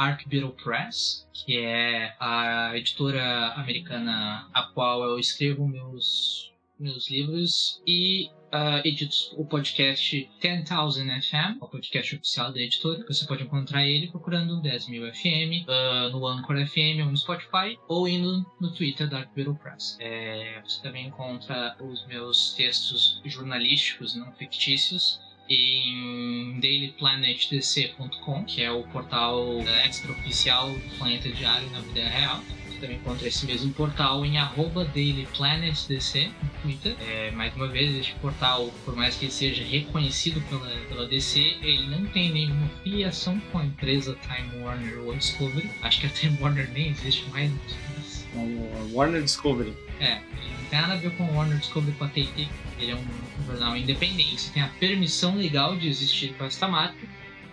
[0.62, 6.51] Press, que é a editora americana a qual eu escrevo meus,
[6.82, 13.04] meus livros e uh, edito o podcast 10,000 FM, o podcast oficial da editora.
[13.06, 18.06] Você pode encontrar ele procurando 10.000 FM uh, no Anchor FM ou no Spotify ou
[18.08, 19.96] indo no Twitter da Arcbeetle Press.
[20.00, 28.84] É, você também encontra os meus textos jornalísticos não fictícios em dailyplanetdc.com, que é o
[28.84, 32.40] portal extra-oficial do Planeta Diário na vida real.
[32.82, 36.96] Também encontra esse mesmo portal em arroba dailyplanetdc no Twitter.
[37.00, 41.38] É, mais uma vez, este portal, por mais que ele seja reconhecido pela, pela DC,
[41.62, 45.70] ele não tem nenhuma filiação com a empresa Time Warner ou Discovery.
[45.80, 47.52] Acho que a Time Warner nem existe mais.
[47.96, 49.72] mas- O Warner Discovery.
[50.00, 52.48] é, ele não tem nada a ver com o Warner Discovery com a TT.
[52.80, 53.04] Ele é um
[53.46, 56.96] jornal independente, tem a permissão legal de existir com esta marca.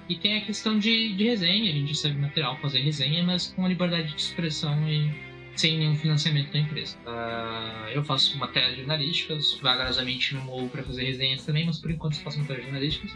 [0.10, 3.54] E tem a questão de, de resenha, a gente recebe material para fazer resenha, mas
[3.56, 5.08] com a liberdade de expressão e
[5.56, 6.98] sem nenhum financiamento da empresa.
[7.06, 12.16] Uh, eu faço matérias jornalísticas, vagarosamente me movo para fazer resenhas também, mas por enquanto
[12.16, 13.12] eu faço matérias jornalísticas.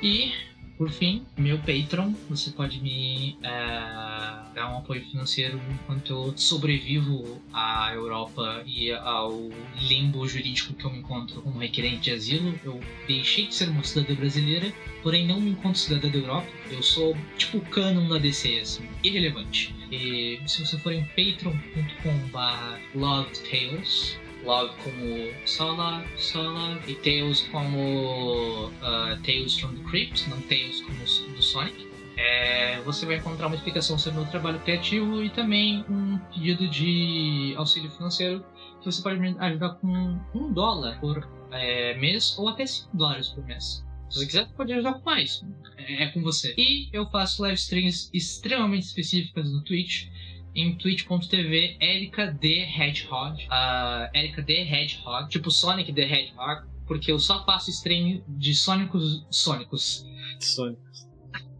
[0.00, 0.32] E
[0.80, 7.38] por fim, meu Patreon, você pode me uh, dar um apoio financeiro enquanto eu sobrevivo
[7.52, 12.58] à Europa e ao limbo jurídico que eu me encontro como requerente de asilo.
[12.64, 16.48] Eu deixei de ser uma cidadã brasileira, porém não me encontro cidadã da Europa.
[16.70, 19.74] Eu sou tipo o canon da DC, assim, irrelevante.
[19.92, 22.98] E se você for em patreon.com.br
[24.44, 30.98] Love como Sola, Sola e Tales como uh, Tales from the Crypt, não Tales como
[31.34, 31.90] do Sonic.
[32.16, 37.54] É, você vai encontrar uma explicação sobre o trabalho criativo e também um pedido de
[37.56, 38.44] auxílio financeiro
[38.80, 43.44] que você pode ajudar com um dólar por é, mês ou até 5 dólares por
[43.46, 43.84] mês.
[44.10, 45.44] Se você quiser, pode ajudar com mais.
[45.78, 46.54] É, é com você.
[46.58, 50.08] E eu faço live streams extremamente específicas no Twitch
[50.54, 53.44] em twitch.tv Erika D Hedgehog.
[53.44, 59.26] Uh, Erika D Hedgehog, tipo Sonic the Hedgehog, porque eu só faço stream de Sônicos.
[59.30, 60.06] Sônicos.
[60.40, 61.08] Sônicos.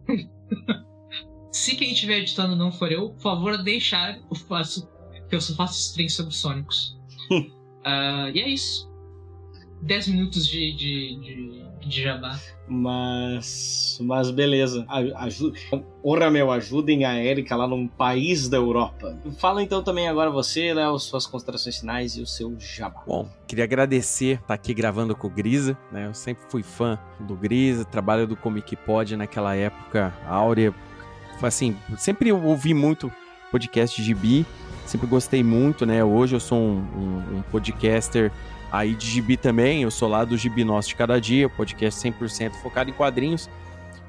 [1.51, 4.89] Se quem estiver editando não for eu, por favor, deixar eu faço.
[5.29, 6.97] Que eu só faço stream sobre Sônicos.
[7.31, 8.89] uh, e é isso.
[9.81, 12.39] 10 minutos de, de, de, de jabá.
[12.67, 13.97] Mas.
[14.01, 14.85] Mas beleza.
[15.15, 15.59] Ajuda.
[16.03, 19.17] Ora, meu, ajudem a Erika lá num país da Europa.
[19.37, 23.03] Fala então também agora você, Léo, suas considerações finais e o seu jabá.
[23.05, 26.07] Bom, queria agradecer estar aqui gravando com o Grisa, né?
[26.07, 30.73] Eu sempre fui fã do Grisa, trabalho do Comic Pod naquela época áurea.
[31.41, 33.11] Assim, sempre ouvi muito
[33.51, 34.45] podcast de gibi,
[34.85, 36.03] sempre gostei muito, né?
[36.03, 38.31] Hoje eu sou um, um, um podcaster
[38.71, 39.83] aí de gibi também.
[39.83, 43.49] Eu sou lá do Gibi Nosso de Cada Dia, podcast 100% focado em quadrinhos.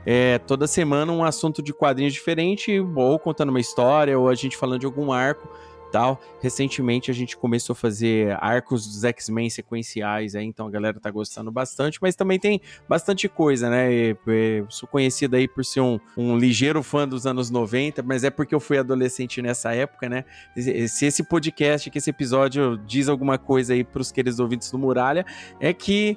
[0.05, 4.57] É, toda semana um assunto de quadrinhos diferente, ou contando uma história, ou a gente
[4.57, 5.49] falando de algum arco
[5.93, 6.21] tal.
[6.41, 11.11] Recentemente a gente começou a fazer arcos dos X-Men sequenciais, aí, então a galera tá
[11.11, 14.17] gostando bastante, mas também tem bastante coisa, né?
[14.69, 18.55] Sou conhecido aí por ser um, um, ligeiro fã dos anos 90, mas é porque
[18.55, 20.25] eu fui adolescente nessa época, né?
[20.89, 25.27] Se esse podcast, que esse episódio diz alguma coisa aí pros queridos ouvintes do Muralha,
[25.61, 26.17] é que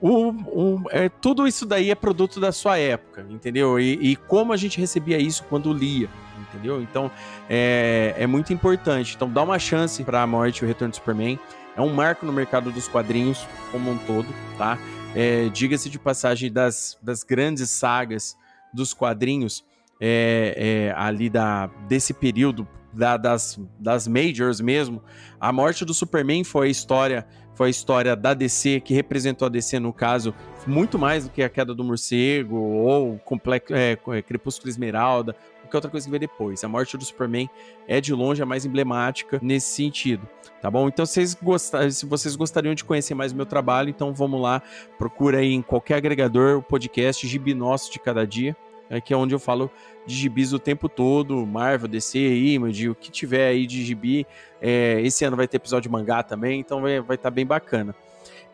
[0.00, 3.80] o, o, é, tudo isso daí é produto da sua época, entendeu?
[3.80, 6.08] E, e como a gente recebia isso quando lia
[6.56, 6.82] entendeu?
[6.82, 7.10] Então
[7.48, 9.14] é, é muito importante.
[9.14, 11.38] Então dá uma chance para a morte e o retorno do Superman.
[11.76, 14.26] É um marco no mercado dos quadrinhos como um todo,
[14.56, 14.78] tá?
[15.14, 18.36] É, Diga-se de passagem das, das grandes sagas
[18.72, 19.64] dos quadrinhos
[20.00, 25.02] é, é, ali da, desse período da, das, das majors mesmo.
[25.38, 29.48] A morte do Superman foi a história foi a história da DC que representou a
[29.48, 30.34] DC no caso
[30.66, 35.34] muito mais do que a queda do morcego ou complexo, é, Crepúsculo Esmeralda
[35.76, 36.64] qualquer outra coisa que veio depois.
[36.64, 37.48] A morte do Superman
[37.86, 40.28] é de longe a mais emblemática nesse sentido,
[40.60, 40.88] tá bom?
[40.88, 44.62] Então, se vocês, se vocês gostariam de conhecer mais o meu trabalho, então vamos lá,
[44.98, 48.56] procura aí em qualquer agregador o podcast Gibi Nosso de Cada Dia,
[48.88, 49.70] é, que é onde eu falo
[50.06, 54.24] de gibis o tempo todo, Marvel, DC, Image, o que tiver aí de gibi.
[54.62, 57.94] É, esse ano vai ter episódio de mangá também, então vai estar tá bem bacana.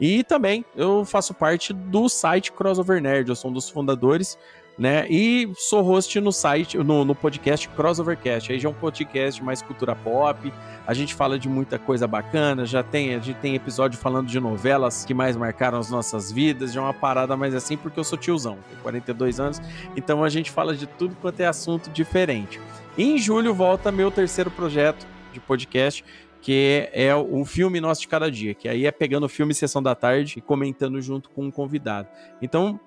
[0.00, 4.38] E também eu faço parte do site Crossover Nerd, eu sou um dos fundadores
[4.78, 5.06] né?
[5.08, 8.52] E sou host no site, no, no podcast Crossovercast.
[8.52, 10.52] Aí já é um podcast mais cultura pop.
[10.86, 12.64] A gente fala de muita coisa bacana.
[12.64, 16.72] Já tem, a gente tem episódio falando de novelas que mais marcaram as nossas vidas.
[16.72, 19.60] Já é uma parada mais assim, porque eu sou tiozão, tenho 42 anos.
[19.96, 22.60] Então a gente fala de tudo quanto é assunto diferente.
[22.96, 26.04] em julho volta meu terceiro projeto de podcast,
[26.42, 29.80] que é o filme nosso de cada dia, que aí é pegando o filme Sessão
[29.80, 32.08] da Tarde e comentando junto com um convidado.
[32.42, 32.80] Então,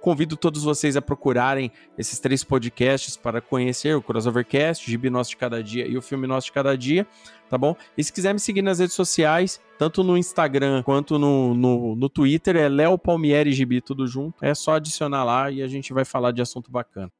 [0.00, 5.30] convido todos vocês a procurarem esses três podcasts para conhecer o Crossovercast, o Gibi Nosso
[5.30, 7.06] de Cada Dia e o filme Nosso de Cada Dia,
[7.48, 7.76] tá bom?
[7.96, 12.08] E se quiser me seguir nas redes sociais, tanto no Instagram quanto no, no, no
[12.08, 14.44] Twitter, é Léo Palmieri Gibi, tudo junto.
[14.44, 17.12] É só adicionar lá e a gente vai falar de assunto bacana.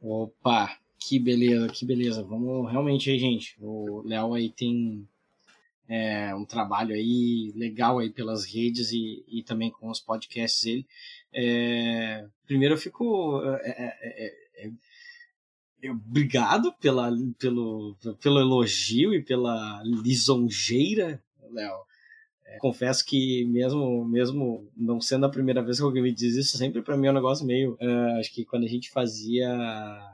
[0.00, 0.79] Opa!
[1.00, 2.22] Que beleza, que beleza.
[2.22, 3.56] Vamos realmente aí, gente.
[3.58, 5.08] O Léo aí tem
[5.88, 10.86] é, um trabalho aí legal aí pelas redes e, e também com os podcasts dele.
[11.32, 14.70] É, primeiro eu fico é, é, é,
[15.82, 21.20] é obrigado pela, pelo, pelo elogio e pela lisonjeira,
[21.50, 21.89] Léo.
[22.50, 26.58] É, confesso que mesmo mesmo não sendo a primeira vez que alguém me diz isso,
[26.58, 27.72] sempre para mim é um negócio meio.
[27.80, 29.48] Uh, acho que quando a gente fazia,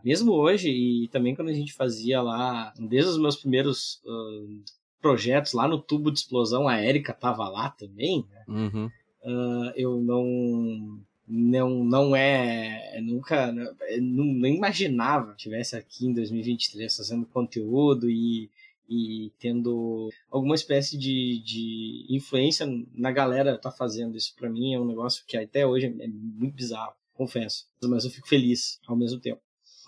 [0.04, 4.62] mesmo hoje e também quando a gente fazia lá, desde os meus primeiros uh,
[5.00, 8.26] projetos lá no tubo de explosão, a Érica tava lá também.
[8.30, 8.44] Né?
[8.48, 8.90] Uhum.
[9.24, 13.00] Uh, eu não não, não é.
[13.02, 13.50] Nunca.
[13.52, 18.48] Não, nem imaginava que tivesse aqui em 2023 fazendo conteúdo e,
[18.88, 24.34] e tendo alguma espécie de, de influência na galera tá fazendo isso.
[24.36, 27.66] para mim é um negócio que até hoje é muito bizarro, confesso.
[27.82, 29.40] Mas eu fico feliz ao mesmo tempo.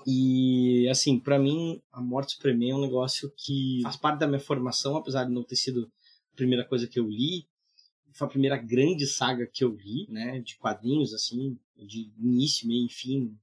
[0.06, 4.40] E, assim, para mim, a Morte Suprema é um negócio que faz parte da minha
[4.40, 5.90] formação, apesar de não ter sido
[6.32, 7.46] a primeira coisa que eu li.
[8.12, 12.86] Foi a primeira grande saga que eu li, né, de quadrinhos, assim, de início, meio
[12.86, 13.36] e fim,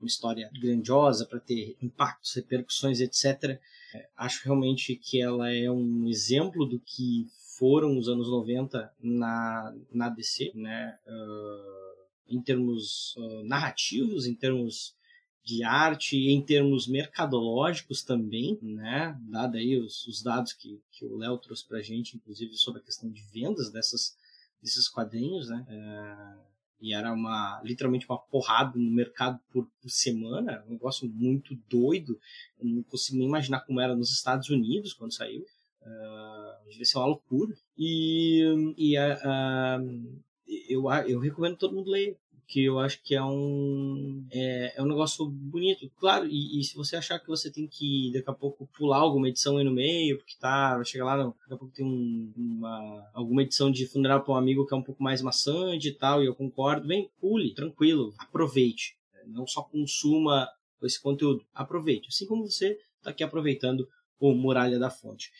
[0.00, 3.58] uma história grandiosa para ter impactos, repercussões, etc.
[3.94, 9.74] É, acho realmente que ela é um exemplo do que foram os anos 90 na,
[9.92, 14.96] na DC, né, uh, em termos uh, narrativos, em termos
[15.44, 19.14] de arte em termos mercadológicos também, né?
[19.28, 22.80] Dado aí os, os dados que, que o Léo trouxe para a gente, inclusive sobre
[22.80, 24.16] a questão de vendas dessas,
[24.62, 25.66] desses quadrinhos, né?
[25.68, 32.18] É, e era uma literalmente uma porrada no mercado por, semana, um negócio muito doido.
[32.58, 35.42] Eu não consigo nem imaginar como era nos Estados Unidos quando saiu.
[35.82, 37.54] Uh, devia ser uma loucura.
[37.76, 40.20] E, e uh,
[40.68, 44.86] eu, eu recomendo todo mundo ler que eu acho que é um é, é um
[44.86, 46.26] negócio bonito, claro.
[46.26, 49.56] E, e, se você achar que você tem que daqui a pouco pular alguma edição
[49.56, 53.10] aí no meio, porque tá, vai chegar lá, não, daqui a pouco tem um, uma
[53.12, 56.22] alguma edição de funeral para um amigo que é um pouco mais maçante e tal,
[56.22, 60.48] e eu concordo, bem, pule, tranquilo, aproveite, não só consuma
[60.82, 63.88] esse conteúdo, aproveite, assim como você está aqui aproveitando
[64.20, 65.30] o Muralha da Fonte.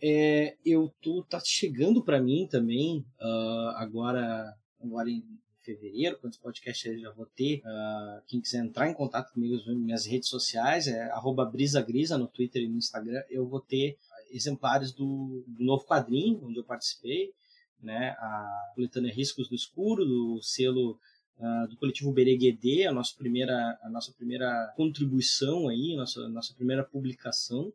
[0.00, 5.24] É, eu tô tá chegando para mim também uh, agora agora em
[5.68, 7.60] fevereiro, quando esse podcast eu já vou ter.
[7.60, 11.10] Uh, quem quiser entrar em contato comigo nas minhas redes sociais, é
[11.52, 13.98] brisagrisa no Twitter e no Instagram, eu vou ter
[14.30, 17.32] exemplares do, do novo quadrinho, onde eu participei,
[17.80, 20.98] né, a coletânea Riscos do Escuro, do selo
[21.40, 26.28] Uh, do coletivo Bereguedê, a nossa primeira, a nossa primeira contribuição aí, a nossa, a
[26.28, 27.72] nossa primeira publicação.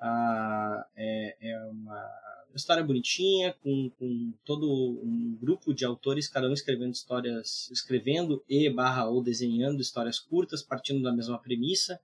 [0.00, 2.08] Uh, é, é uma
[2.54, 4.68] história bonitinha, com, com todo
[5.02, 10.62] um grupo de autores, cada um escrevendo histórias, escrevendo e barra ou desenhando histórias curtas,
[10.62, 12.00] partindo da mesma premissa,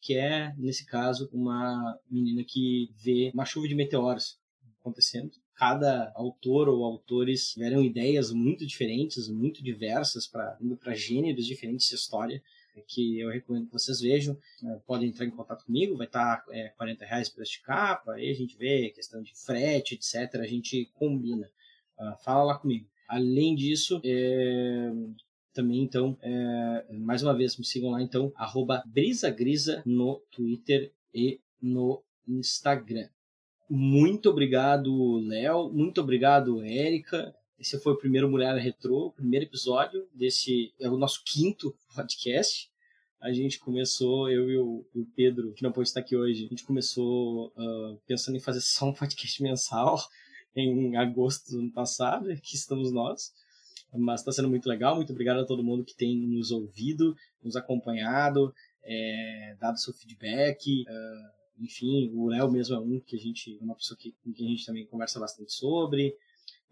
[0.00, 4.38] que é, nesse caso, uma menina que vê uma chuva de meteoros
[4.80, 5.32] acontecendo.
[5.54, 12.42] Cada autor ou autores tiveram ideias muito diferentes, muito diversas, para gêneros diferentes de história
[12.86, 14.36] que eu recomendo que vocês vejam.
[14.62, 14.80] Né?
[14.86, 18.34] Podem entrar em contato comigo, vai estar é, 40 reais para este capa, aí a
[18.34, 20.40] gente vê questão de frete, etc.
[20.40, 21.48] A gente combina.
[21.98, 22.86] Uh, fala lá comigo.
[23.08, 24.92] Além disso, é,
[25.52, 28.32] também, então, é, mais uma vez, me sigam lá, então,
[28.86, 33.08] brisagrisa no Twitter e no Instagram.
[33.68, 35.68] Muito obrigado, Léo.
[35.70, 37.34] Muito obrigado, Érica.
[37.58, 40.72] Esse foi o primeiro Mulher Retrô, o primeiro episódio desse.
[40.78, 42.70] É o nosso quinto podcast.
[43.20, 46.48] A gente começou, eu e o, o Pedro, que não pode estar aqui hoje, a
[46.48, 49.98] gente começou uh, pensando em fazer só um podcast mensal
[50.54, 53.32] em agosto do ano passado, que estamos nós.
[53.92, 54.94] Mas está sendo muito legal.
[54.94, 58.54] Muito obrigado a todo mundo que tem nos ouvido, nos acompanhado,
[58.84, 60.82] é, dado seu feedback.
[60.82, 64.32] Uh, enfim, o Léo mesmo é um que a gente, é uma pessoa que, com
[64.32, 66.14] quem a gente também conversa bastante sobre.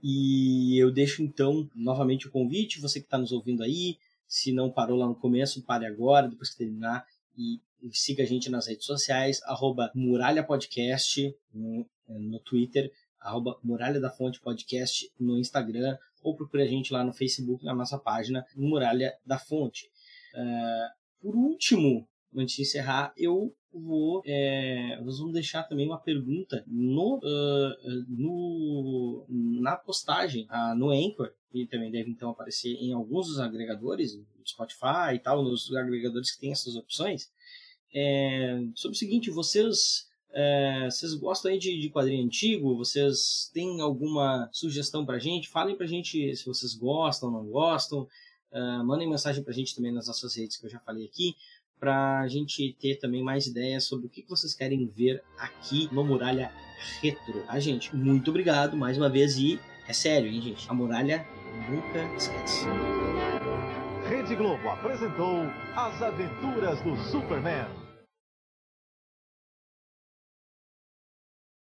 [0.02, 4.70] E eu deixo então novamente o convite, você que está nos ouvindo aí, se não
[4.70, 7.60] parou lá no começo, pare agora, depois que terminar, e,
[7.92, 14.10] siga a gente nas redes sociais, arroba Muralha Podcast no, no Twitter, arroba Muralha da
[14.10, 19.14] Fonte Podcast no Instagram, ou procure a gente lá no Facebook, na nossa página Muralha
[19.24, 19.88] da Fonte.
[20.34, 24.22] Uh, por último, antes de encerrar, eu vou.
[24.24, 31.32] É, nós vamos deixar também uma pergunta no, uh, no na postagem, uh, no Anchor,
[31.52, 36.40] e também deve então aparecer em alguns dos agregadores, Spotify e tal, nos agregadores que
[36.40, 37.30] tem essas opções.
[37.94, 40.06] É, sobre o seguinte, vocês.
[40.38, 42.76] É, vocês gostam aí de, de, quadrinho antigo?
[42.76, 45.48] Vocês têm alguma sugestão pra gente?
[45.48, 48.06] Falem pra gente se vocês gostam ou não gostam.
[48.52, 51.34] Uh, mandem mensagem pra gente também nas nossas redes que eu já falei aqui
[51.78, 56.04] para a gente ter também mais ideias sobre o que vocês querem ver aqui no
[56.04, 56.50] Muralha
[57.00, 57.42] Retro.
[57.42, 60.68] A tá, gente, muito obrigado mais uma vez e é sério, hein, gente?
[60.70, 61.26] A Muralha
[61.70, 62.66] nunca esquece.
[64.08, 65.42] Rede Globo apresentou
[65.74, 67.85] As Aventuras do Superman.